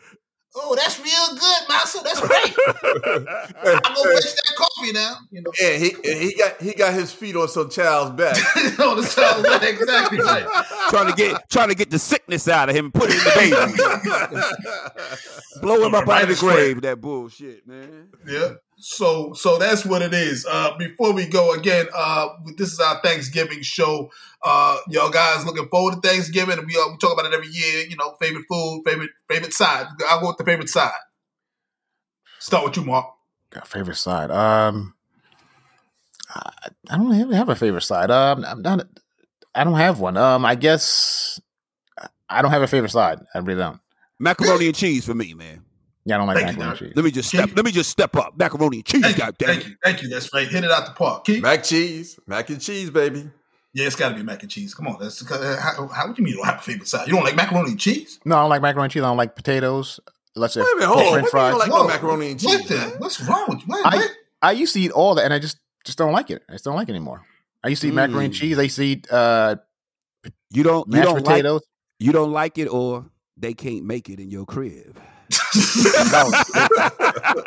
Oh, 0.57 0.75
that's 0.75 0.99
real 0.99 1.37
good, 1.37 1.67
Massa. 1.67 1.99
That's 2.03 2.21
great. 2.21 2.55
I'm 3.85 3.93
gonna 3.93 4.09
waste 4.09 4.35
that 4.35 4.44
coffee 4.55 4.91
now. 4.91 5.17
You 5.31 5.41
know. 5.41 5.51
Yeah, 5.59 5.77
he 5.77 5.95
he 6.03 6.35
got 6.35 6.61
he 6.61 6.73
got 6.73 6.93
his 6.93 7.11
feet 7.11 7.35
on 7.35 7.47
some 7.47 7.69
child's 7.69 8.11
back. 8.11 8.35
on 8.79 8.97
the 8.97 9.07
child's 9.07 9.47
back, 9.47 9.63
exactly 9.63 10.19
right. 10.19 10.45
trying 10.89 11.07
to 11.07 11.13
get 11.15 11.49
trying 11.49 11.69
to 11.69 11.75
get 11.75 11.89
the 11.89 11.99
sickness 11.99 12.47
out 12.47 12.69
of 12.69 12.75
him, 12.75 12.91
put 12.91 13.09
it 13.09 13.17
in 13.17 13.23
the 13.23 14.25
baby. 14.25 15.61
Blow 15.61 15.85
him 15.85 15.95
up 15.95 16.07
out 16.07 16.23
of 16.23 16.29
the 16.29 16.35
grave. 16.35 16.81
That 16.81 17.01
bullshit, 17.01 17.67
man. 17.67 18.09
Yeah. 18.27 18.53
So 18.77 19.33
so 19.33 19.57
that's 19.57 19.85
what 19.85 20.01
it 20.01 20.13
is. 20.13 20.45
Uh, 20.49 20.77
before 20.77 21.13
we 21.13 21.27
go 21.27 21.53
again, 21.53 21.87
uh, 21.95 22.29
this 22.57 22.73
is 22.73 22.79
our 22.79 22.99
Thanksgiving 23.01 23.61
show. 23.61 24.11
Uh, 24.43 24.77
y'all 24.89 25.09
guys 25.09 25.45
looking 25.45 25.67
forward 25.69 26.01
to 26.01 26.07
Thanksgiving, 26.07 26.57
we 26.65 26.75
uh, 26.75 26.89
we 26.89 26.97
talk 26.97 27.13
about 27.13 27.25
it 27.25 27.33
every 27.33 27.47
year. 27.47 27.85
You 27.87 27.95
know, 27.95 28.15
favorite 28.21 28.45
food, 28.49 28.83
favorite 28.85 29.11
favorite 29.29 29.53
side. 29.53 29.87
I'll 30.09 30.21
go 30.21 30.27
with 30.27 30.37
the 30.37 30.43
favorite 30.43 30.69
side. 30.69 30.91
Start 32.39 32.65
with 32.65 32.77
you, 32.77 32.83
Mark. 32.83 33.07
Got 33.55 33.67
favorite 33.69 33.95
side. 33.95 34.31
Um, 34.31 34.95
I, 36.29 36.51
I 36.89 36.97
don't 36.97 37.09
really 37.09 37.37
have 37.37 37.47
a 37.47 37.55
favorite 37.55 37.83
side. 37.83 38.11
Um, 38.11 38.43
I'm 38.43 38.61
not. 38.61 38.85
I 39.55 39.63
don't 39.63 39.75
have 39.75 40.01
one. 40.01 40.17
Um, 40.17 40.43
I 40.45 40.55
guess 40.55 41.39
I 42.29 42.41
don't 42.41 42.51
have 42.51 42.63
a 42.63 42.67
favorite 42.67 42.91
side. 42.91 43.19
I 43.33 43.37
really 43.37 43.61
don't. 43.61 43.79
Macaroni 44.19 44.67
and 44.67 44.75
cheese 44.75 45.05
for 45.05 45.13
me, 45.13 45.33
man. 45.33 45.63
Yeah, 46.03 46.15
I 46.15 46.17
don't 46.17 46.27
like 46.27 46.35
thank 46.35 46.47
macaroni 46.49 46.69
and 46.69 46.79
cheese. 46.79 46.93
Let 46.97 47.05
me 47.05 47.11
just 47.11 47.29
step. 47.29 47.49
Let 47.55 47.63
me 47.63 47.71
just 47.71 47.89
step 47.89 48.13
up. 48.17 48.37
Macaroni 48.37 48.77
and 48.77 48.85
cheese. 48.85 49.01
Thank 49.03 49.17
you, 49.19 49.45
thank 49.47 49.65
you, 49.65 49.75
thank 49.81 50.01
you. 50.03 50.09
That's 50.09 50.33
right. 50.33 50.49
Hit 50.49 50.65
it 50.65 50.71
out 50.71 50.85
the 50.85 50.91
park. 50.91 51.23
Keep. 51.23 51.41
Mac 51.41 51.63
cheese, 51.63 52.19
mac 52.27 52.49
and 52.49 52.59
cheese, 52.59 52.89
baby. 52.89 53.29
Yeah, 53.73 53.87
it's 53.87 53.95
got 53.95 54.09
to 54.09 54.15
be 54.15 54.23
mac 54.23 54.41
and 54.41 54.51
cheese. 54.51 54.73
Come 54.73 54.87
on, 54.87 54.97
that's 54.99 55.29
uh, 55.31 55.59
how, 55.61 55.87
how 55.87 56.07
would 56.07 56.17
you 56.17 56.25
mean 56.25 56.33
you 56.33 56.39
don't 56.39 56.47
have 56.47 56.59
a 56.59 56.61
favorite 56.61 56.89
side? 56.89 57.07
You 57.07 57.13
don't 57.13 57.23
like 57.23 57.37
macaroni 57.37 57.71
and 57.71 57.79
cheese? 57.79 58.19
No, 58.25 58.35
I 58.35 58.41
don't 58.41 58.49
like 58.49 58.61
macaroni 58.61 58.85
and 58.85 58.91
cheese. 58.91 59.03
I 59.03 59.07
don't 59.07 59.17
like 59.17 59.37
potatoes. 59.37 60.01
Let's 60.35 60.53
say 60.53 60.61
Wait 60.61 60.83
a 60.83 60.87
minute, 60.87 61.11
French 61.11 61.29
fries. 61.29 61.51
Don't 61.51 61.59
like 61.59 61.69
no 61.69 61.87
macaroni 61.87 62.31
and 62.31 62.39
cheese? 62.39 62.59
What 62.59 62.67
the, 62.67 62.95
what's 62.97 63.21
wrong 63.21 63.45
with 63.47 63.59
you? 63.61 63.67
What, 63.67 63.85
I, 63.85 64.07
I 64.41 64.51
used 64.51 64.73
to 64.73 64.81
eat 64.81 64.91
all 64.91 65.15
that, 65.15 65.25
and 65.25 65.33
I 65.33 65.39
just 65.39 65.59
just 65.85 65.97
don't 65.97 66.11
like 66.11 66.29
it. 66.29 66.43
I 66.49 66.53
just 66.53 66.65
don't 66.65 66.75
like 66.75 66.89
it 66.89 66.91
anymore. 66.91 67.21
I 67.63 67.69
used 67.69 67.81
to 67.81 67.87
eat 67.87 67.91
mm. 67.91 67.95
macaroni 67.95 68.25
and 68.25 68.33
mm. 68.33 68.37
cheese. 68.37 68.59
I 68.59 68.63
used 68.63 68.75
to 68.75 68.85
eat 68.85 69.11
uh, 69.11 69.55
you 70.51 70.63
don't 70.63 70.91
you 70.91 71.01
don't 71.01 71.15
potatoes. 71.15 71.61
Like, 71.61 71.61
you 71.99 72.11
don't 72.11 72.31
like 72.31 72.57
it, 72.57 72.67
or 72.67 73.05
they 73.37 73.53
can't 73.53 73.85
make 73.85 74.09
it 74.09 74.19
in 74.19 74.29
your 74.29 74.45
crib 74.45 74.99
no, 76.11 76.31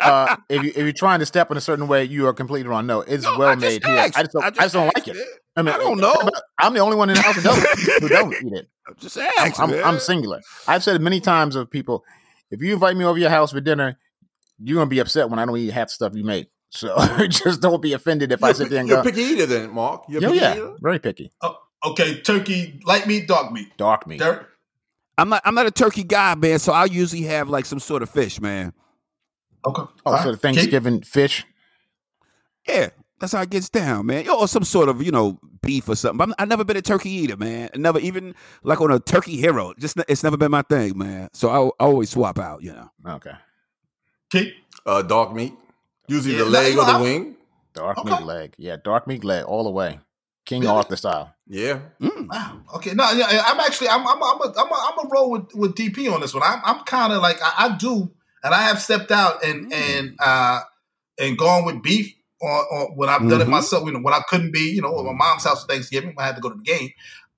uh, 0.01 0.35
if 0.49 0.63
you 0.63 0.69
if 0.69 0.77
you're 0.77 0.91
trying 0.91 1.19
to 1.19 1.25
step 1.25 1.49
in 1.51 1.57
a 1.57 1.61
certain 1.61 1.87
way, 1.87 2.03
you 2.03 2.27
are 2.27 2.33
completely 2.33 2.67
wrong. 2.69 2.85
No, 2.85 3.01
it's 3.01 3.23
no, 3.23 3.37
well 3.37 3.55
made 3.55 3.85
here. 3.85 3.97
I 3.97 4.09
just 4.09 4.31
don't, 4.31 4.43
I 4.43 4.49
just, 4.49 4.59
I 4.59 4.63
just 4.65 4.73
don't 4.73 4.95
like 4.95 5.07
it. 5.07 5.17
I 5.55 5.61
mean, 5.61 5.73
I 5.73 5.77
don't 5.77 5.99
know. 5.99 6.15
I'm 6.57 6.73
the 6.73 6.79
only 6.79 6.97
one 6.97 7.09
in 7.09 7.15
the 7.15 7.21
house 7.21 7.35
who 7.35 7.41
doesn't, 7.41 8.01
who 8.01 8.09
don't 8.09 8.33
eat 8.33 8.53
it. 8.53 8.69
Just 8.99 9.17
I'm, 9.19 9.29
ask. 9.37 9.59
I'm. 9.59 9.73
I'm 9.83 9.99
singular. 9.99 10.41
I've 10.67 10.83
said 10.83 10.95
it 10.95 11.01
many 11.01 11.19
times 11.19 11.55
of 11.55 11.69
people, 11.69 12.03
if 12.51 12.61
you 12.61 12.73
invite 12.73 12.95
me 12.97 13.05
over 13.05 13.17
your 13.19 13.29
house 13.29 13.51
for 13.51 13.61
dinner, 13.61 13.97
you're 14.59 14.75
gonna 14.77 14.89
be 14.89 14.99
upset 14.99 15.29
when 15.29 15.39
I 15.39 15.45
don't 15.45 15.57
eat 15.57 15.71
half 15.71 15.87
the 15.87 15.93
stuff 15.93 16.15
you 16.15 16.23
make. 16.23 16.47
So 16.69 16.95
just 17.29 17.61
don't 17.61 17.81
be 17.81 17.93
offended 17.93 18.31
if 18.31 18.43
I 18.43 18.51
sit 18.51 18.69
there 18.69 18.79
and 18.79 18.89
go. 18.89 18.95
You're 18.95 19.03
go, 19.03 19.09
a 19.09 19.11
picky 19.11 19.23
eater 19.23 19.45
then, 19.45 19.73
Mark. 19.73 20.03
You're 20.09 20.23
a 20.23 20.27
"Oh 20.27 20.31
picky 20.31 20.41
yeah, 20.41 20.53
eater? 20.55 20.75
very 20.81 20.99
picky, 20.99 21.31
oh, 21.41 21.57
Okay, 21.85 22.19
turkey, 22.21 22.79
light 22.85 23.07
meat, 23.07 23.27
dark 23.27 23.51
meat. 23.51 23.75
dark 23.77 24.05
meat." 24.07 24.19
Derek? 24.19 24.45
I'm 25.17 25.29
not. 25.29 25.41
I'm 25.45 25.55
not 25.55 25.65
a 25.65 25.71
turkey 25.71 26.03
guy, 26.03 26.35
man. 26.35 26.59
So 26.59 26.71
I 26.71 26.85
usually 26.85 27.23
have 27.23 27.49
like 27.49 27.65
some 27.65 27.79
sort 27.79 28.03
of 28.03 28.09
fish, 28.09 28.39
man. 28.39 28.73
Okay. 29.65 29.81
Oh, 29.81 29.89
All 30.05 30.17
so 30.19 30.25
right. 30.25 30.31
the 30.31 30.37
Thanksgiving 30.37 31.01
fish. 31.01 31.45
Yeah, 32.67 32.89
that's 33.19 33.33
how 33.33 33.41
it 33.41 33.49
gets 33.49 33.69
down, 33.69 34.05
man. 34.05 34.27
Or 34.29 34.47
some 34.47 34.63
sort 34.63 34.89
of 34.89 35.01
you 35.03 35.11
know 35.11 35.39
beef 35.61 35.87
or 35.89 35.95
something. 35.95 36.21
I'm, 36.21 36.33
I've 36.39 36.47
never 36.47 36.63
been 36.63 36.77
a 36.77 36.81
turkey 36.81 37.09
eater, 37.09 37.37
man. 37.37 37.69
Never 37.75 37.99
even 37.99 38.35
like 38.63 38.81
on 38.81 38.91
a 38.91 38.99
turkey 38.99 39.37
hero. 39.37 39.73
Just 39.77 39.97
it's 40.07 40.23
never 40.23 40.37
been 40.37 40.51
my 40.51 40.61
thing, 40.63 40.97
man. 40.97 41.29
So 41.33 41.49
I, 41.49 41.83
I 41.83 41.87
always 41.87 42.09
swap 42.09 42.39
out, 42.39 42.63
you 42.63 42.73
know. 42.73 42.89
Okay, 43.07 43.33
Keith? 44.31 44.53
Uh, 44.85 45.01
dark 45.01 45.33
meat. 45.33 45.53
Usually 46.07 46.35
Yeah, 46.35 46.43
the 46.43 46.49
leg 46.49 46.77
or 46.77 46.85
the 46.85 46.91
I'm- 46.91 47.01
wing. 47.01 47.35
dark 47.73 47.97
Okay. 47.99 48.09
meat 48.09 48.21
leg. 48.23 48.55
Yeah, 48.57 48.77
dark 48.83 49.07
meat 49.07 49.23
leg 49.23 49.45
all 49.45 49.63
the 49.63 49.69
way. 49.71 49.99
King 50.45 50.61
Really? 50.61 50.73
Arthur 50.73 50.95
style. 50.95 51.35
Yeah. 51.47 51.79
Mm. 52.01 52.27
Wow. 52.27 52.61
Okay. 52.75 52.93
No, 52.95 53.09
yeah, 53.11 53.43
I'm 53.45 53.59
actually 53.59 53.89
I'm 53.89 54.01
I'm 54.07 54.21
I'm 54.23 54.41
a, 54.41 54.53
I'm 54.57 54.67
a, 54.71 54.91
I'm 54.99 55.05
a 55.05 55.09
roll 55.11 55.29
with, 55.31 55.53
with 55.53 55.75
DP 55.75 56.11
on 56.11 56.21
this 56.21 56.33
one. 56.33 56.41
I'm 56.43 56.59
I'm 56.65 56.83
kind 56.85 57.13
of 57.13 57.21
like 57.21 57.37
I, 57.43 57.67
I 57.67 57.77
do, 57.77 58.09
and 58.43 58.53
I 58.53 58.63
have 58.63 58.81
stepped 58.81 59.11
out 59.11 59.43
and 59.43 59.71
Mm. 59.71 59.73
and 59.75 60.15
uh 60.19 60.61
and 61.19 61.37
gone 61.37 61.65
with 61.65 61.83
beef 61.83 62.15
on, 62.41 62.47
on 62.49 62.95
when 62.95 63.09
I've 63.09 63.21
done 63.29 63.41
it 63.41 63.47
Mhm. 63.47 63.51
myself. 63.51 63.85
You 63.85 63.91
know, 63.93 63.99
when 63.99 64.13
I 64.13 64.21
couldn't 64.29 64.51
be, 64.51 64.59
you 64.71 64.81
know, 64.81 64.97
at 64.99 65.05
my 65.05 65.13
mom's 65.13 65.43
house 65.43 65.61
for 65.63 65.67
Thanksgiving, 65.67 66.15
I 66.17 66.25
had 66.25 66.35
to 66.35 66.41
go 66.41 66.49
to 66.49 66.55
the 66.55 66.63
game. 66.63 66.89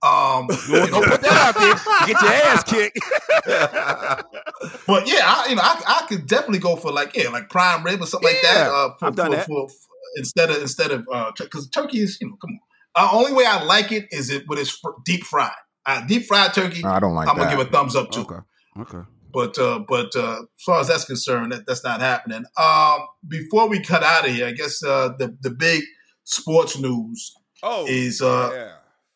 Um, 0.03 0.47
You 0.69 0.87
don't 0.87 1.05
put 1.07 1.21
that 1.21 1.55
out 1.55 1.55
there. 1.55 2.07
Get 2.07 2.21
your 2.21 2.31
ass 2.31 2.63
kicked. 2.63 2.99
but 4.87 5.07
yeah, 5.07 5.19
I, 5.23 5.45
you 5.49 5.55
know, 5.55 5.61
I, 5.63 5.81
I 6.01 6.05
could 6.07 6.27
definitely 6.27 6.59
go 6.59 6.75
for 6.75 6.91
like 6.91 7.15
yeah, 7.15 7.29
like 7.29 7.49
prime 7.49 7.83
rib 7.83 8.01
or 8.01 8.05
something 8.07 8.29
like 8.29 8.41
that. 8.43 8.67
Uh, 8.71 8.89
for, 8.99 9.05
I've 9.05 9.15
done 9.15 9.31
for, 9.31 9.35
that. 9.35 9.45
For, 9.47 9.67
for- 9.69 9.75
instead 10.17 10.49
of 10.49 10.57
instead 10.61 10.91
of 10.91 11.05
because 11.37 11.69
turkey 11.69 11.99
is 11.99 12.17
you 12.19 12.27
know 12.29 12.35
come 12.41 12.51
on. 12.51 12.59
Uh, 12.93 13.09
only 13.13 13.31
way 13.31 13.45
I 13.45 13.63
like 13.63 13.91
it 13.93 14.07
is 14.11 14.29
it 14.29 14.43
when 14.47 14.59
it's 14.59 14.69
fr- 14.71 14.89
deep 15.05 15.23
fried. 15.23 15.51
Uh, 15.85 16.05
deep 16.05 16.25
fried 16.25 16.53
turkey, 16.53 16.81
No, 16.81 16.89
I 16.89 16.99
don't 16.99 17.15
like 17.15 17.29
I'm 17.29 17.37
that. 17.37 17.45
gonna 17.45 17.57
give 17.57 17.67
a 17.67 17.71
thumbs 17.71 17.95
up 17.95 18.11
to. 18.11 18.19
Okay. 18.21 18.35
Okay. 18.79 18.97
But 19.33 19.57
uh, 19.57 19.79
but 19.87 20.15
uh, 20.15 20.41
as 20.41 20.63
far 20.65 20.79
as 20.79 20.87
that's 20.87 21.05
concerned, 21.05 21.51
that, 21.51 21.65
that's 21.67 21.83
not 21.83 22.01
happening. 22.01 22.43
Um, 22.57 22.99
before 23.27 23.69
we 23.69 23.81
cut 23.81 24.03
out 24.03 24.27
of 24.27 24.33
here, 24.33 24.47
I 24.47 24.51
guess 24.51 24.83
uh, 24.83 25.09
the 25.17 25.35
the 25.41 25.51
big 25.51 25.83
sports 26.23 26.77
news 26.79 27.33
Oh. 27.63 27.85
is 27.87 28.21
uh, 28.21 28.49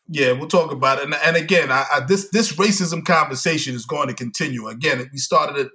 yeah. 0.07 0.27
yeah, 0.27 0.31
we'll 0.33 0.47
talk 0.47 0.71
about 0.71 0.99
it. 0.99 1.05
And, 1.05 1.15
and 1.15 1.35
again, 1.35 1.71
I, 1.71 1.85
I, 1.91 1.99
this 2.01 2.29
this 2.29 2.53
racism 2.53 3.03
conversation 3.03 3.73
is 3.73 3.85
going 3.85 4.07
to 4.07 4.13
continue. 4.13 4.67
Again, 4.67 5.09
we 5.11 5.17
started 5.17 5.65
it 5.65 5.71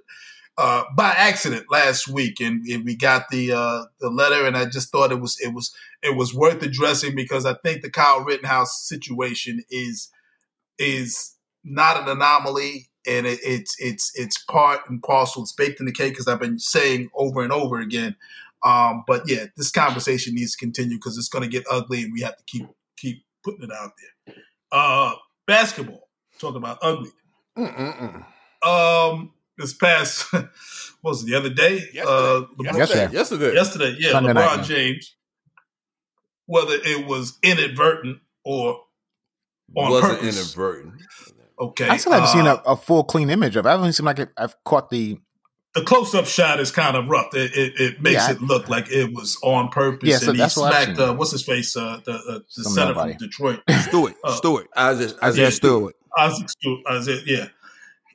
uh, 0.57 0.83
by 0.95 1.09
accident 1.09 1.65
last 1.69 2.07
week, 2.07 2.39
and, 2.39 2.65
and 2.65 2.85
we 2.85 2.95
got 2.95 3.25
the 3.29 3.51
uh, 3.51 3.83
the 3.99 4.09
letter, 4.09 4.45
and 4.45 4.55
I 4.55 4.65
just 4.65 4.89
thought 4.89 5.11
it 5.11 5.19
was 5.19 5.37
it 5.41 5.53
was 5.53 5.75
it 6.01 6.15
was 6.15 6.33
worth 6.33 6.63
addressing 6.63 7.13
because 7.13 7.45
I 7.45 7.55
think 7.55 7.81
the 7.81 7.91
Kyle 7.91 8.23
Rittenhouse 8.23 8.87
situation 8.87 9.63
is 9.69 10.09
is 10.79 11.35
not 11.63 12.01
an 12.01 12.07
anomaly, 12.07 12.89
and 13.07 13.25
it, 13.25 13.39
it's 13.43 13.75
it's 13.79 14.11
it's 14.15 14.37
part 14.43 14.81
and 14.89 15.01
parcel. 15.01 15.43
It's 15.43 15.53
baked 15.53 15.79
in 15.79 15.85
the 15.85 15.91
cake, 15.91 16.19
as 16.19 16.27
I've 16.27 16.39
been 16.39 16.59
saying 16.59 17.09
over 17.13 17.41
and 17.41 17.51
over 17.51 17.79
again. 17.79 18.15
Um, 18.63 19.03
but 19.07 19.23
yeah, 19.27 19.45
this 19.57 19.71
conversation 19.71 20.35
needs 20.35 20.51
to 20.55 20.57
continue 20.57 20.97
because 20.97 21.17
it's 21.17 21.29
going 21.29 21.43
to 21.43 21.49
get 21.49 21.63
ugly, 21.69 22.03
and 22.03 22.13
we 22.13 22.21
have 22.21 22.37
to 22.37 22.43
keep 22.45 22.67
keep 22.97 23.23
putting 23.43 23.63
it 23.63 23.71
out 23.71 23.91
there. 23.97 24.35
Uh, 24.71 25.13
basketball. 25.47 26.07
Talk 26.39 26.55
about 26.55 26.79
ugly. 26.81 27.09
Mm-mm-mm. 27.57 28.25
Um, 28.65 29.33
this 29.57 29.73
past 29.73 30.31
what 30.33 30.49
was 31.03 31.23
it 31.23 31.27
the 31.27 31.35
other 31.35 31.49
day? 31.49 31.75
Yesterday. 31.93 32.01
Uh, 32.05 32.41
LeBron- 32.59 32.77
Yesterday. 32.77 32.77
Yesterday. 32.77 33.11
Yesterday. 33.13 33.53
yesterday, 33.53 33.95
yeah, 33.99 34.11
Sunday 34.11 34.33
LeBron 34.33 34.57
yeah. 34.57 34.63
James. 34.63 35.15
Whether 36.47 36.75
it 36.83 37.07
was 37.07 37.37
inadvertent 37.43 38.19
or 38.43 38.81
on 39.75 39.91
Wasn't 39.91 40.19
purpose. 40.19 40.37
inadvertent. 40.37 40.93
Okay, 41.61 41.87
I 41.87 41.97
still 41.97 42.11
haven't 42.13 42.29
uh, 42.29 42.33
seen 42.33 42.47
a, 42.47 42.55
a 42.65 42.75
full 42.75 43.03
clean 43.03 43.29
image 43.29 43.55
of. 43.55 43.65
it. 43.65 43.69
I 43.69 43.73
haven't 43.73 43.93
seen 43.93 44.05
like 44.05 44.19
I've 44.37 44.55
caught 44.63 44.89
the. 44.89 45.19
the 45.75 45.81
close-up 45.83 46.25
shot 46.25 46.59
is 46.59 46.71
kind 46.71 46.97
of 46.97 47.07
rough. 47.07 47.33
It, 47.35 47.51
it, 47.55 47.73
it 47.79 48.01
makes 48.01 48.15
Yeah, 48.15 48.27
I- 48.27 48.31
it 48.31 48.41
look 48.41 48.67
like 48.67 48.89
it 48.91 49.13
was 49.13 49.37
on 49.43 49.69
purpose. 49.69 50.09
Yeah, 50.09 50.17
so 50.17 50.29
and 50.29 50.37
he 50.37 50.41
that's 50.41 50.57
what 50.57 50.73
I've 50.73 50.83
smacked. 50.85 50.97
seen. 50.99 51.09
Uh, 51.09 51.13
what's 51.13 51.31
his 51.31 51.43
face? 51.43 51.77
Uh, 51.77 51.99
the 52.03 52.13
uh, 52.13 52.39
the 52.39 52.43
Some 52.63 52.73
center 52.73 52.93
nobody. 52.93 53.13
from 53.13 53.19
Detroit, 53.27 53.59
Stewart. 53.87 54.13
Uh, 54.23 54.33
Stewart. 54.35 54.67
Isaiah, 54.77 55.05
Isaiah 55.07 55.23
Isaiah 55.23 55.51
Stewart. 55.51 55.95
Isaac 56.17 56.49
Stewart. 56.49 56.79
Isaiah, 56.89 57.21
yeah, 57.25 57.47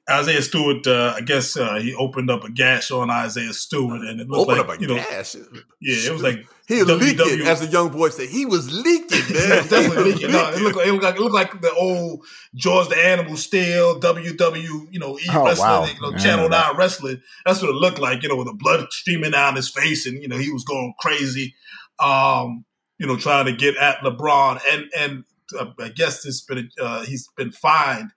Isaiah 0.09 0.43
Stewart. 0.43 0.87
Uh, 0.87 1.15
I 1.17 1.21
guess 1.21 1.57
uh, 1.57 1.75
he 1.77 1.95
opened 1.95 2.31
up 2.31 2.45
a 2.45 2.51
gash 2.51 2.91
on 2.91 3.11
Isaiah 3.11 3.53
Stewart, 3.53 4.03
and 4.03 4.21
it 4.21 4.29
looked 4.29 4.51
Open 4.51 4.59
like 4.59 4.69
up 4.69 4.79
a 4.79 4.81
you 4.81 4.89
know, 4.89 4.95
gas. 4.97 5.35
yeah, 5.81 5.97
it 6.09 6.13
was 6.13 6.23
like 6.23 6.47
He 6.69 6.77
was 6.83 6.89
WW. 6.89 7.01
leaking, 7.19 7.47
as 7.47 7.61
the 7.61 7.67
young 7.67 7.89
boy 7.91 8.11
said. 8.11 8.29
He 8.29 8.47
was 8.47 8.73
leaking, 8.73 9.19
Yeah, 9.35 9.41
man. 9.49 9.59
it's 9.59 9.69
definitely 9.69 10.13
leaking. 10.13 10.31
No, 10.33 10.51
it 10.53 10.61
looked, 10.63 10.77
like, 10.77 10.87
it, 10.87 10.93
looked 10.93 11.05
like, 11.05 11.15
it 11.17 11.21
looked 11.21 11.35
like 11.35 11.61
the 11.61 11.73
old 11.73 12.25
George 12.55 12.89
the 12.89 12.97
Animal 12.97 13.37
Steele, 13.37 13.99
WW, 14.01 14.87
you 14.93 14.99
know, 15.01 15.19
E 15.19 15.23
Oh, 15.33 15.45
wrestling, 15.45 15.69
wow. 15.69 15.85
you 15.87 16.01
know, 16.01 16.11
Yeah, 16.13 16.19
Channel 16.19 16.49
that- 16.51 16.69
9 16.73 16.77
wrestling. 16.77 17.21
That's 17.45 17.61
what 17.61 17.71
it 17.71 17.75
looked 17.77 17.99
like, 17.99 18.23
you 18.23 18.29
know, 18.29 18.37
with 18.37 18.47
the 18.47 18.55
blood 18.55 18.87
streaming 18.93 19.33
down 19.33 19.57
his 19.57 19.69
face 19.69 20.07
and, 20.07 20.23
you 20.23 20.29
know, 20.29 20.37
he 20.39 20.51
was 20.53 20.65
going 20.65 20.95
crazy, 21.01 21.55
um, 21.99 22.65
you 22.99 23.07
know, 23.07 23.17
trying 23.17 23.47
to 23.47 23.53
get 23.53 23.77
at 23.77 23.99
LeBron. 23.99 24.61
And, 24.71 24.85
and 24.97 25.25
uh, 25.59 25.67
I 25.81 25.89
guess 25.89 26.23
this 26.23 26.41
been, 26.43 26.71
uh, 26.81 27.05
he's 27.05 27.29
been 27.37 27.53
fined 27.53 28.11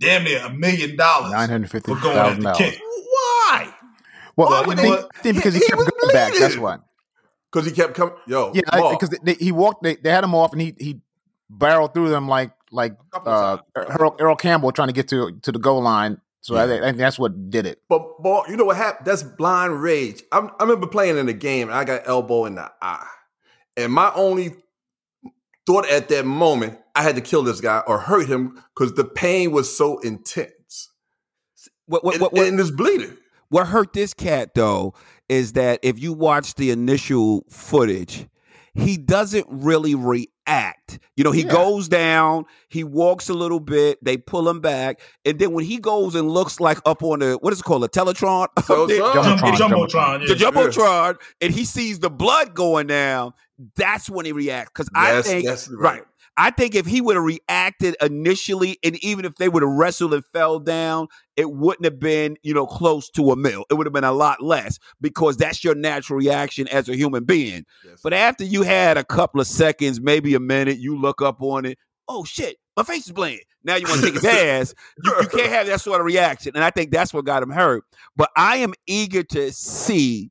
damn 0.00 0.24
near 0.24 0.44
a 0.44 0.50
million 0.50 0.96
dollars 0.96 1.32
Nine 1.32 1.48
hundred 1.48 1.70
fifty 1.70 1.92
for 1.94 2.00
going 2.00 2.16
at 2.16 2.36
the 2.36 2.42
dollars. 2.42 2.76
Why? 2.80 3.74
Well, 4.36 4.50
Why 4.50 4.62
would 4.66 4.78
they- 4.78 4.88
I 4.92 5.02
think 5.22 5.36
because 5.36 5.54
he, 5.54 5.60
he 5.60 5.66
kept 5.66 5.78
going 5.78 6.12
back. 6.12 6.32
That's 6.38 6.56
why. 6.56 6.78
Because 7.50 7.66
he 7.66 7.72
kept 7.74 7.94
coming. 7.94 8.14
Yo, 8.26 8.52
Yeah, 8.54 8.62
because 8.90 9.10
they, 9.22 9.34
he 9.34 9.52
walked. 9.52 9.82
They, 9.82 9.96
they 9.96 10.10
had 10.10 10.22
him 10.22 10.34
off, 10.34 10.52
and 10.52 10.60
he 10.60 10.74
he 10.78 11.00
barreled 11.50 11.94
through 11.94 12.10
them 12.10 12.28
like 12.28 12.52
like 12.70 12.96
uh. 13.14 13.58
Earl, 13.74 14.14
Earl 14.20 14.36
Campbell 14.36 14.70
trying 14.72 14.88
to 14.88 14.94
get 14.94 15.08
to 15.08 15.32
to 15.42 15.50
the 15.52 15.58
goal 15.58 15.82
line. 15.82 16.20
So 16.40 16.56
I, 16.56 16.66
think- 16.66 16.82
I 16.82 16.86
think 16.86 16.98
that's 16.98 17.18
what 17.18 17.50
did 17.50 17.66
it. 17.66 17.82
But, 17.88 18.22
but 18.22 18.48
you 18.48 18.56
know 18.56 18.64
what 18.64 18.76
happened? 18.76 19.06
That's 19.06 19.22
blind 19.22 19.82
rage. 19.82 20.22
I, 20.30 20.38
I 20.38 20.62
remember 20.62 20.86
playing 20.86 21.18
in 21.18 21.28
a 21.28 21.32
game 21.32 21.68
and 21.68 21.76
I 21.76 21.84
got 21.84 22.02
elbow 22.06 22.44
in 22.46 22.54
the 22.54 22.70
eye. 22.80 23.06
And 23.76 23.92
my 23.92 24.12
only 24.14 24.54
thought 25.66 25.88
at 25.90 26.08
that 26.08 26.24
moment, 26.24 26.78
I 26.98 27.02
had 27.02 27.14
to 27.14 27.20
kill 27.20 27.42
this 27.44 27.60
guy 27.60 27.78
or 27.86 27.98
hurt 27.98 28.28
him 28.28 28.60
because 28.74 28.94
the 28.94 29.04
pain 29.04 29.52
was 29.52 29.74
so 29.74 29.98
intense. 30.00 30.90
What, 31.86 32.04
what, 32.04 32.14
And, 32.16 32.22
what, 32.22 32.32
what, 32.32 32.46
and 32.48 32.58
it's 32.58 32.70
bleeding. 32.72 33.16
what 33.50 33.68
hurt 33.68 33.92
this 33.92 34.12
cat 34.12 34.50
though 34.54 34.94
is 35.28 35.52
that 35.54 35.78
if 35.82 35.98
you 36.00 36.12
watch 36.12 36.54
the 36.56 36.70
initial 36.70 37.44
footage, 37.48 38.26
he 38.74 38.96
doesn't 38.96 39.46
really 39.48 39.94
react. 39.94 40.98
You 41.16 41.24
know, 41.24 41.30
he 41.32 41.42
Yeah. 41.42 41.52
goes 41.52 41.88
down, 41.88 42.44
he 42.68 42.82
walks 42.84 43.28
a 43.28 43.34
little 43.34 43.60
bit, 43.60 43.98
they 44.04 44.16
pull 44.16 44.48
him 44.48 44.60
back, 44.60 45.00
and 45.24 45.38
then 45.38 45.52
when 45.52 45.64
he 45.64 45.78
goes 45.78 46.14
and 46.14 46.30
looks 46.30 46.58
like 46.60 46.78
up 46.84 47.02
on 47.02 47.20
the 47.20 47.34
what 47.40 47.52
is 47.52 47.60
it 47.60 47.64
called, 47.64 47.84
a 47.84 47.88
teletron, 47.88 48.44
up 48.56 48.66
there, 48.66 49.00
Jumbotron, 49.02 49.56
Jumbo, 49.56 49.86
Jumbotron. 49.86 49.86
Jumbotron, 49.86 50.26
the 50.26 50.36
yeah. 50.36 50.50
jumbotron, 50.50 51.16
and 51.40 51.54
he 51.54 51.64
sees 51.64 51.98
the 52.00 52.10
blood 52.10 52.54
going 52.54 52.86
down. 52.86 53.32
That's 53.76 54.08
when 54.10 54.26
he 54.26 54.32
reacts. 54.32 54.70
Because 54.74 54.88
I 54.94 55.06
That's- 55.06 55.26
think 55.26 55.46
that's 55.46 55.68
right. 55.68 56.02
I 56.40 56.52
think 56.52 56.76
if 56.76 56.86
he 56.86 57.00
would 57.00 57.16
have 57.16 57.24
reacted 57.24 57.96
initially, 58.00 58.78
and 58.84 58.96
even 59.02 59.24
if 59.24 59.34
they 59.34 59.48
would 59.48 59.64
have 59.64 59.72
wrestled 59.72 60.14
and 60.14 60.24
fell 60.32 60.60
down, 60.60 61.08
it 61.36 61.50
wouldn't 61.50 61.84
have 61.84 61.98
been, 61.98 62.36
you 62.44 62.54
know, 62.54 62.64
close 62.64 63.10
to 63.10 63.32
a 63.32 63.36
mil. 63.36 63.64
It 63.68 63.74
would 63.74 63.86
have 63.86 63.92
been 63.92 64.04
a 64.04 64.12
lot 64.12 64.40
less 64.40 64.78
because 65.00 65.36
that's 65.36 65.64
your 65.64 65.74
natural 65.74 66.16
reaction 66.16 66.68
as 66.68 66.88
a 66.88 66.94
human 66.94 67.24
being. 67.24 67.64
Yes. 67.84 67.98
But 68.04 68.12
after 68.12 68.44
you 68.44 68.62
had 68.62 68.96
a 68.96 69.02
couple 69.02 69.40
of 69.40 69.48
seconds, 69.48 70.00
maybe 70.00 70.36
a 70.36 70.40
minute, 70.40 70.78
you 70.78 70.96
look 70.96 71.20
up 71.20 71.42
on 71.42 71.64
it. 71.64 71.76
Oh 72.06 72.22
shit, 72.22 72.56
my 72.76 72.84
face 72.84 73.06
is 73.06 73.12
bleeding. 73.12 73.40
Now 73.64 73.74
you 73.74 73.88
want 73.88 74.00
to 74.00 74.06
take 74.06 74.14
his 74.14 74.24
ass. 74.24 74.74
You, 75.04 75.14
you 75.20 75.28
can't 75.28 75.50
have 75.50 75.66
that 75.66 75.80
sort 75.80 76.00
of 76.00 76.06
reaction, 76.06 76.52
and 76.54 76.62
I 76.62 76.70
think 76.70 76.92
that's 76.92 77.12
what 77.12 77.24
got 77.24 77.42
him 77.42 77.50
hurt. 77.50 77.82
But 78.16 78.30
I 78.36 78.58
am 78.58 78.74
eager 78.86 79.24
to 79.24 79.50
see 79.52 80.30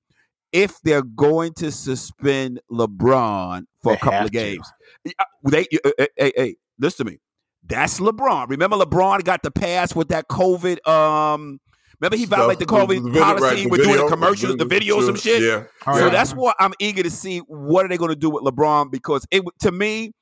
if 0.53 0.79
they're 0.81 1.03
going 1.03 1.53
to 1.55 1.69
suspend 1.71 2.61
LeBron 2.71 3.65
for 3.87 3.93
They 3.93 3.97
a 3.97 3.99
couple 3.99 4.25
of 4.25 4.31
games. 4.31 4.71
Uh, 5.07 5.23
They, 5.49 5.65
uh, 5.85 5.91
uh, 5.99 6.05
hey, 6.17 6.33
hey, 6.35 6.55
listen 6.79 7.05
to 7.05 7.11
me. 7.11 7.19
That's 7.65 7.99
LeBron. 7.99 8.49
Remember, 8.49 8.77
LeBron 8.77 9.23
got 9.23 9.43
the 9.43 9.51
pass 9.51 9.93
with 9.95 10.09
that 10.09 10.27
COVID. 10.29 10.87
Um, 10.87 11.59
remember 11.99 12.15
he 12.17 12.25
violated 12.25 12.67
the 12.67 12.73
COVID 12.73 13.03
The 13.03 13.09
video- 13.09 13.23
policy 13.23 13.43
right, 13.43 13.63
the 13.63 13.69
with 13.69 13.83
doing 13.83 13.97
the 13.97 14.07
commercials, 14.07 14.55
the 14.57 14.65
video, 14.65 15.01
some 15.01 15.15
shit. 15.15 15.41
Yeah. 15.41 15.63
Oh, 15.85 15.97
So 15.97 16.05
yeah. 16.05 16.11
that's 16.11 16.33
why 16.33 16.53
I'm 16.59 16.73
eager 16.79 17.03
to 17.03 17.11
see 17.11 17.39
what 17.39 17.85
are 17.85 17.89
they 17.89 17.97
going 17.97 18.09
to 18.11 18.15
do 18.15 18.29
with 18.29 18.43
LeBron 18.43 18.89
because 18.91 19.25
it 19.31 19.43
to 19.61 19.71
me, 19.71 20.13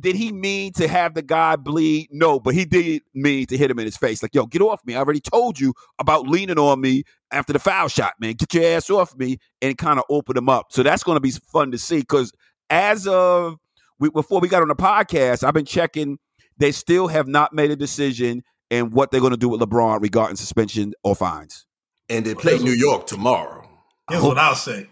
did 0.00 0.16
he 0.16 0.32
mean 0.32 0.72
to 0.74 0.88
have 0.88 1.12
the 1.12 1.20
guy 1.20 1.56
bleed? 1.56 2.08
No, 2.10 2.40
but 2.40 2.54
he 2.54 2.64
did 2.64 3.02
mean 3.12 3.44
to 3.48 3.58
hit 3.58 3.70
him 3.70 3.78
in 3.78 3.84
his 3.84 3.98
face. 3.98 4.22
Like, 4.22 4.34
yo, 4.34 4.46
get 4.46 4.62
off 4.62 4.80
me! 4.86 4.94
I 4.94 4.98
already 5.00 5.20
told 5.20 5.60
you 5.60 5.74
about 5.98 6.26
leaning 6.26 6.58
on 6.58 6.80
me 6.80 7.02
after 7.30 7.52
the 7.52 7.58
foul 7.58 7.88
shot, 7.88 8.14
man. 8.18 8.32
Get 8.38 8.54
your 8.54 8.64
ass 8.64 8.88
off 8.88 9.14
me 9.16 9.36
and 9.60 9.76
kind 9.76 9.98
of 9.98 10.06
open 10.08 10.34
him 10.34 10.48
up. 10.48 10.68
So 10.70 10.82
that's 10.82 11.02
going 11.02 11.16
to 11.16 11.20
be 11.20 11.30
fun 11.30 11.72
to 11.72 11.78
see 11.78 11.98
because 11.98 12.32
as 12.70 13.06
of 13.06 13.56
we, 13.98 14.10
before 14.10 14.40
we 14.40 14.48
got 14.48 14.62
on 14.62 14.68
the 14.68 14.76
podcast, 14.76 15.44
I've 15.44 15.54
been 15.54 15.64
checking. 15.64 16.18
They 16.58 16.72
still 16.72 17.08
have 17.08 17.28
not 17.28 17.52
made 17.52 17.70
a 17.70 17.76
decision 17.76 18.42
and 18.70 18.92
what 18.92 19.10
they're 19.10 19.20
going 19.20 19.32
to 19.32 19.36
do 19.36 19.48
with 19.48 19.60
LeBron 19.60 20.00
regarding 20.00 20.36
suspension 20.36 20.94
or 21.04 21.14
fines. 21.14 21.66
And 22.08 22.24
they 22.24 22.34
play 22.34 22.58
New 22.58 22.72
York 22.72 23.06
tomorrow. 23.06 23.68
Here's 24.08 24.22
what 24.22 24.38
I'll 24.38 24.54
say 24.54 24.88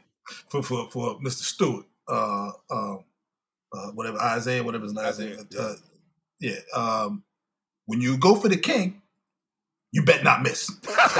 for 0.49 0.63
for, 0.63 0.91
for 0.91 1.19
Mr. 1.21 1.43
Stewart, 1.43 1.87
uh, 2.09 2.51
uh, 2.71 2.97
uh, 3.73 3.91
whatever 3.93 4.19
Isaiah, 4.19 4.65
whatever 4.65 4.85
his 4.85 4.95
last 4.95 5.21
name. 5.21 5.37
Uh, 5.59 5.75
yeah, 6.41 6.59
um, 6.75 7.23
when 7.87 8.01
you 8.01 8.17
go 8.19 8.35
for 8.35 8.49
the 8.49 8.57
king, 8.57 9.03
you 9.95 10.03
bet 10.05 10.23
not 10.25 10.43
miss. 10.43 10.69
That's 10.87 11.17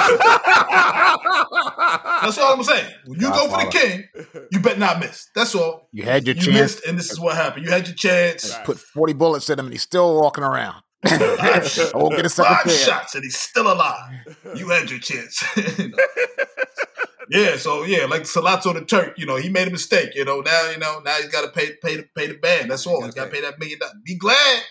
all 2.39 2.55
I'm 2.55 2.65
saying. 2.65 2.93
When 3.07 3.21
you 3.21 3.31
go 3.31 3.49
for 3.49 3.65
the 3.65 3.71
king, 3.71 4.09
you 4.51 4.59
bet 4.59 4.81
not 4.81 4.99
miss. 4.99 5.29
That's 5.33 5.55
all. 5.55 5.89
You 5.93 6.03
had 6.03 6.27
your 6.27 6.35
You 6.35 6.43
chance. 6.43 6.55
missed, 6.61 6.85
and 6.87 6.99
this 6.99 7.13
is 7.13 7.21
what 7.21 7.37
happened. 7.37 7.65
You 7.65 7.71
had 7.71 7.87
your 7.87 7.95
chance. 7.95 8.53
Put 8.65 8.81
40 8.81 9.13
bullets 9.13 9.49
in 9.49 9.61
him 9.61 9.67
and 9.67 9.73
he's 9.73 9.83
still 9.83 10.21
walking 10.21 10.43
around. 10.43 10.83
I 11.05 11.91
won't 11.95 12.17
get 12.17 12.27
a 12.27 12.29
second 12.29 12.53
Five 12.57 12.65
chance. 12.65 12.85
shots, 12.85 13.15
and 13.15 13.23
he's 13.23 13.39
still 13.39 13.73
alive. 13.73 14.11
You 14.57 14.71
had 14.71 14.91
your 14.91 14.99
chance. 14.99 15.41
You 15.57 15.89
know? 15.91 15.99
yeah, 17.31 17.57
so 17.57 17.85
yeah, 17.85 18.07
like 18.07 18.23
Sollozzo 18.23 18.75
the 18.75 18.85
Turk, 18.85 19.15
you 19.19 19.27
know, 19.27 19.37
he 19.37 19.51
made 19.51 19.69
a 19.69 19.71
mistake. 19.71 20.17
You 20.17 20.25
know, 20.25 20.41
now 20.41 20.69
you 20.71 20.79
know 20.79 20.99
now 21.05 21.15
he's 21.17 21.29
got 21.29 21.43
to 21.43 21.49
pay 21.53 21.75
pay 21.81 21.97
the 21.99 22.07
pay 22.17 22.27
the 22.27 22.35
band. 22.39 22.73
That's 22.73 22.87
all. 22.89 23.05
He's 23.05 23.15
got 23.15 23.27
to 23.27 23.31
pay 23.31 23.41
that 23.43 23.61
million 23.61 23.79
dollars. 23.79 23.95
Be 24.05 24.17
glad, 24.17 24.63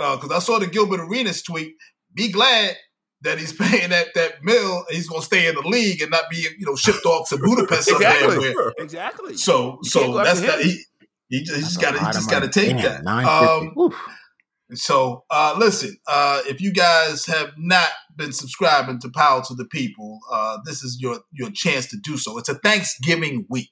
uh, 0.00 0.16
because 0.16 0.32
I 0.32 0.40
saw 0.40 0.58
the 0.58 0.66
Gilbert 0.66 1.00
Arenas 1.00 1.40
tweet. 1.42 1.74
Be 2.12 2.30
glad 2.32 2.76
that 3.22 3.38
he's 3.38 3.52
paying 3.58 3.90
that 3.90 4.08
that 4.14 4.44
mill. 4.44 4.84
And 4.88 4.96
he's 4.96 5.08
gonna 5.08 5.22
stay 5.22 5.48
in 5.48 5.54
the 5.54 5.66
league 5.66 6.00
and 6.02 6.10
not 6.10 6.30
be 6.30 6.46
you 6.58 6.66
know 6.66 6.76
shipped 6.76 7.04
off 7.04 7.28
to 7.30 7.38
Budapest 7.38 7.90
Exactly. 7.90 8.34
somewhere. 8.34 8.72
Exactly. 8.78 9.36
So 9.36 9.78
You 9.82 9.90
so 9.90 10.14
that's 10.14 10.40
that. 10.40 10.60
He 10.60 10.82
he 11.28 11.42
just, 11.42 11.56
he 11.56 11.60
just 11.62 11.74
That's 11.74 11.76
a 11.76 11.80
got 11.80 11.98
to 11.98 12.06
he 12.06 12.12
just 12.12 12.30
got 12.30 12.42
to 12.42 12.48
take 12.48 12.76
Damn, 12.78 13.04
that. 13.04 13.24
Um, 13.26 13.92
so, 14.74 15.24
uh, 15.30 15.54
listen, 15.58 15.96
uh, 16.06 16.42
if 16.46 16.60
you 16.60 16.72
guys 16.72 17.24
have 17.26 17.52
not 17.56 17.88
been 18.16 18.32
subscribing 18.32 18.98
to 19.00 19.08
Powell 19.08 19.40
to 19.42 19.54
the 19.54 19.64
People, 19.64 20.20
uh, 20.30 20.58
this 20.64 20.82
is 20.82 20.98
your 21.00 21.20
your 21.32 21.50
chance 21.50 21.86
to 21.88 21.96
do 21.96 22.16
so. 22.18 22.38
It's 22.38 22.48
a 22.50 22.54
Thanksgiving 22.54 23.46
week. 23.48 23.70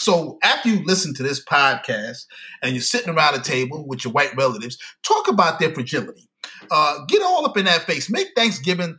So, 0.00 0.38
after 0.42 0.70
you 0.70 0.82
listen 0.84 1.14
to 1.14 1.22
this 1.22 1.44
podcast 1.44 2.24
and 2.62 2.72
you're 2.72 2.82
sitting 2.82 3.14
around 3.14 3.34
a 3.34 3.40
table 3.42 3.86
with 3.86 4.04
your 4.04 4.12
white 4.12 4.34
relatives, 4.36 4.78
talk 5.02 5.28
about 5.28 5.58
their 5.58 5.72
fragility. 5.74 6.28
Uh, 6.70 7.04
get 7.06 7.22
all 7.22 7.46
up 7.46 7.56
in 7.56 7.64
that 7.66 7.82
face. 7.82 8.10
Make 8.10 8.28
Thanksgiving 8.36 8.96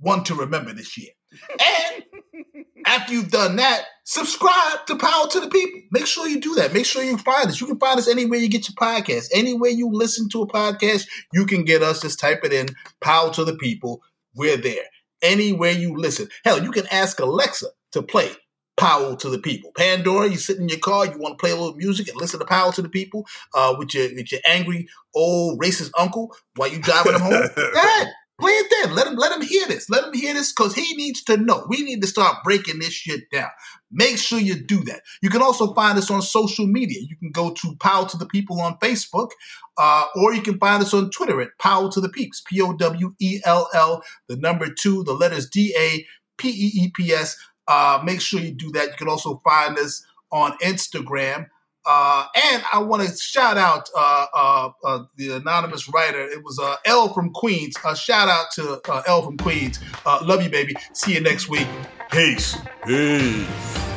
one 0.00 0.24
to 0.24 0.34
remember 0.34 0.72
this 0.72 0.98
year. 0.98 1.10
And 1.50 2.04
after 2.86 3.14
you've 3.14 3.30
done 3.30 3.56
that, 3.56 3.84
subscribe 4.04 4.86
to 4.86 4.96
Powell 4.96 5.28
to 5.28 5.40
the 5.40 5.48
People. 5.48 5.80
Make 5.90 6.06
sure 6.06 6.28
you 6.28 6.40
do 6.40 6.54
that. 6.56 6.72
Make 6.72 6.86
sure 6.86 7.02
you 7.02 7.16
find 7.18 7.48
us. 7.48 7.60
You 7.60 7.66
can 7.66 7.78
find 7.78 7.98
us 7.98 8.08
anywhere 8.08 8.38
you 8.38 8.48
get 8.48 8.68
your 8.68 8.76
podcast. 8.76 9.28
Anywhere 9.34 9.70
you 9.70 9.90
listen 9.92 10.28
to 10.30 10.42
a 10.42 10.48
podcast, 10.48 11.06
you 11.32 11.46
can 11.46 11.64
get 11.64 11.82
us. 11.82 12.02
Just 12.02 12.18
type 12.20 12.40
it 12.44 12.52
in, 12.52 12.68
Powell 13.00 13.30
to 13.32 13.44
the 13.44 13.56
People. 13.56 14.02
We're 14.34 14.56
there. 14.56 14.84
Anywhere 15.22 15.72
you 15.72 15.96
listen. 15.96 16.28
Hell, 16.44 16.62
you 16.62 16.72
can 16.72 16.86
ask 16.90 17.20
Alexa 17.20 17.68
to 17.92 18.02
play 18.02 18.32
Powell 18.76 19.16
to 19.16 19.28
the 19.28 19.38
People. 19.38 19.70
Pandora, 19.76 20.28
you 20.28 20.36
sit 20.36 20.58
in 20.58 20.68
your 20.68 20.78
car, 20.78 21.06
you 21.06 21.18
want 21.18 21.38
to 21.38 21.42
play 21.42 21.50
a 21.50 21.56
little 21.56 21.76
music 21.76 22.08
and 22.08 22.16
listen 22.16 22.40
to 22.40 22.46
Powell 22.46 22.72
to 22.72 22.82
the 22.82 22.88
People 22.88 23.26
uh, 23.54 23.74
with 23.78 23.94
your 23.94 24.08
with 24.14 24.32
your 24.32 24.40
angry 24.46 24.88
old 25.14 25.60
racist 25.60 25.90
uncle 25.98 26.34
while 26.56 26.68
you 26.68 26.80
driving 26.80 27.14
him 27.14 27.20
home. 27.20 27.32
Go 27.56 27.70
ahead. 27.74 28.08
Play 28.40 28.52
it 28.52 28.66
then. 28.82 28.94
Let 28.96 29.06
him 29.06 29.14
let 29.16 29.30
him 29.30 29.46
hear 29.46 29.68
this. 29.68 29.88
Let 29.88 30.04
him 30.04 30.14
hear 30.14 30.34
this 30.34 30.52
because 30.52 30.74
he 30.74 30.96
needs 30.96 31.22
to 31.24 31.36
know. 31.36 31.64
We 31.68 31.82
need 31.82 32.00
to 32.00 32.08
start 32.08 32.38
breaking 32.42 32.78
this 32.80 32.92
shit 32.92 33.30
down. 33.30 33.50
Make 33.92 34.16
sure 34.16 34.40
you 34.40 34.54
do 34.54 34.82
that. 34.84 35.02
You 35.20 35.28
can 35.28 35.42
also 35.42 35.74
find 35.74 35.98
us 35.98 36.10
on 36.10 36.22
social 36.22 36.66
media. 36.66 37.02
You 37.02 37.16
can 37.16 37.30
go 37.30 37.52
to 37.52 37.76
Powell 37.78 38.06
to 38.06 38.16
the 38.16 38.26
People 38.26 38.60
on 38.60 38.78
Facebook, 38.78 39.30
uh, 39.78 40.04
or 40.16 40.34
you 40.34 40.40
can 40.40 40.58
find 40.58 40.82
us 40.82 40.94
on 40.94 41.10
Twitter 41.10 41.40
at 41.40 41.50
Powell 41.60 41.90
to 41.90 42.00
the 42.00 42.08
Peeps. 42.08 42.42
P 42.44 42.60
O 42.62 42.72
W 42.72 43.14
E 43.20 43.40
L 43.44 43.68
L, 43.74 44.02
the 44.28 44.36
number 44.36 44.68
two, 44.72 45.04
the 45.04 45.12
letters 45.12 45.48
D 45.48 45.74
A 45.78 46.04
P 46.38 46.48
E 46.48 46.84
E 46.84 46.90
P 46.96 47.12
S. 47.12 47.36
Uh, 47.68 48.00
make 48.04 48.20
sure 48.20 48.40
you 48.40 48.52
do 48.52 48.70
that. 48.72 48.88
You 48.88 48.96
can 48.96 49.08
also 49.08 49.40
find 49.44 49.78
us 49.78 50.04
on 50.30 50.52
Instagram. 50.58 51.46
Uh, 51.84 52.26
and 52.52 52.62
I 52.72 52.78
want 52.78 53.02
to 53.02 53.16
shout 53.16 53.58
out 53.58 53.88
uh, 53.96 54.26
uh, 54.34 54.70
uh, 54.84 55.02
the 55.16 55.32
anonymous 55.36 55.88
writer. 55.92 56.20
It 56.20 56.44
was 56.44 56.58
uh, 56.60 56.76
L 56.84 57.12
from 57.12 57.30
Queens. 57.32 57.74
Uh, 57.84 57.94
shout 57.94 58.28
out 58.28 58.52
to 58.52 58.80
uh, 58.88 59.02
L 59.06 59.22
from 59.22 59.36
Queens. 59.36 59.80
Uh, 60.06 60.20
love 60.22 60.42
you, 60.42 60.50
baby. 60.50 60.74
See 60.92 61.14
you 61.14 61.20
next 61.20 61.48
week. 61.48 61.66
Peace. 62.10 62.56
Peace. 62.86 63.48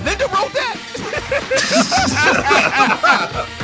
Linda 0.04 0.26
wrote 0.26 0.52
that. 0.54 0.82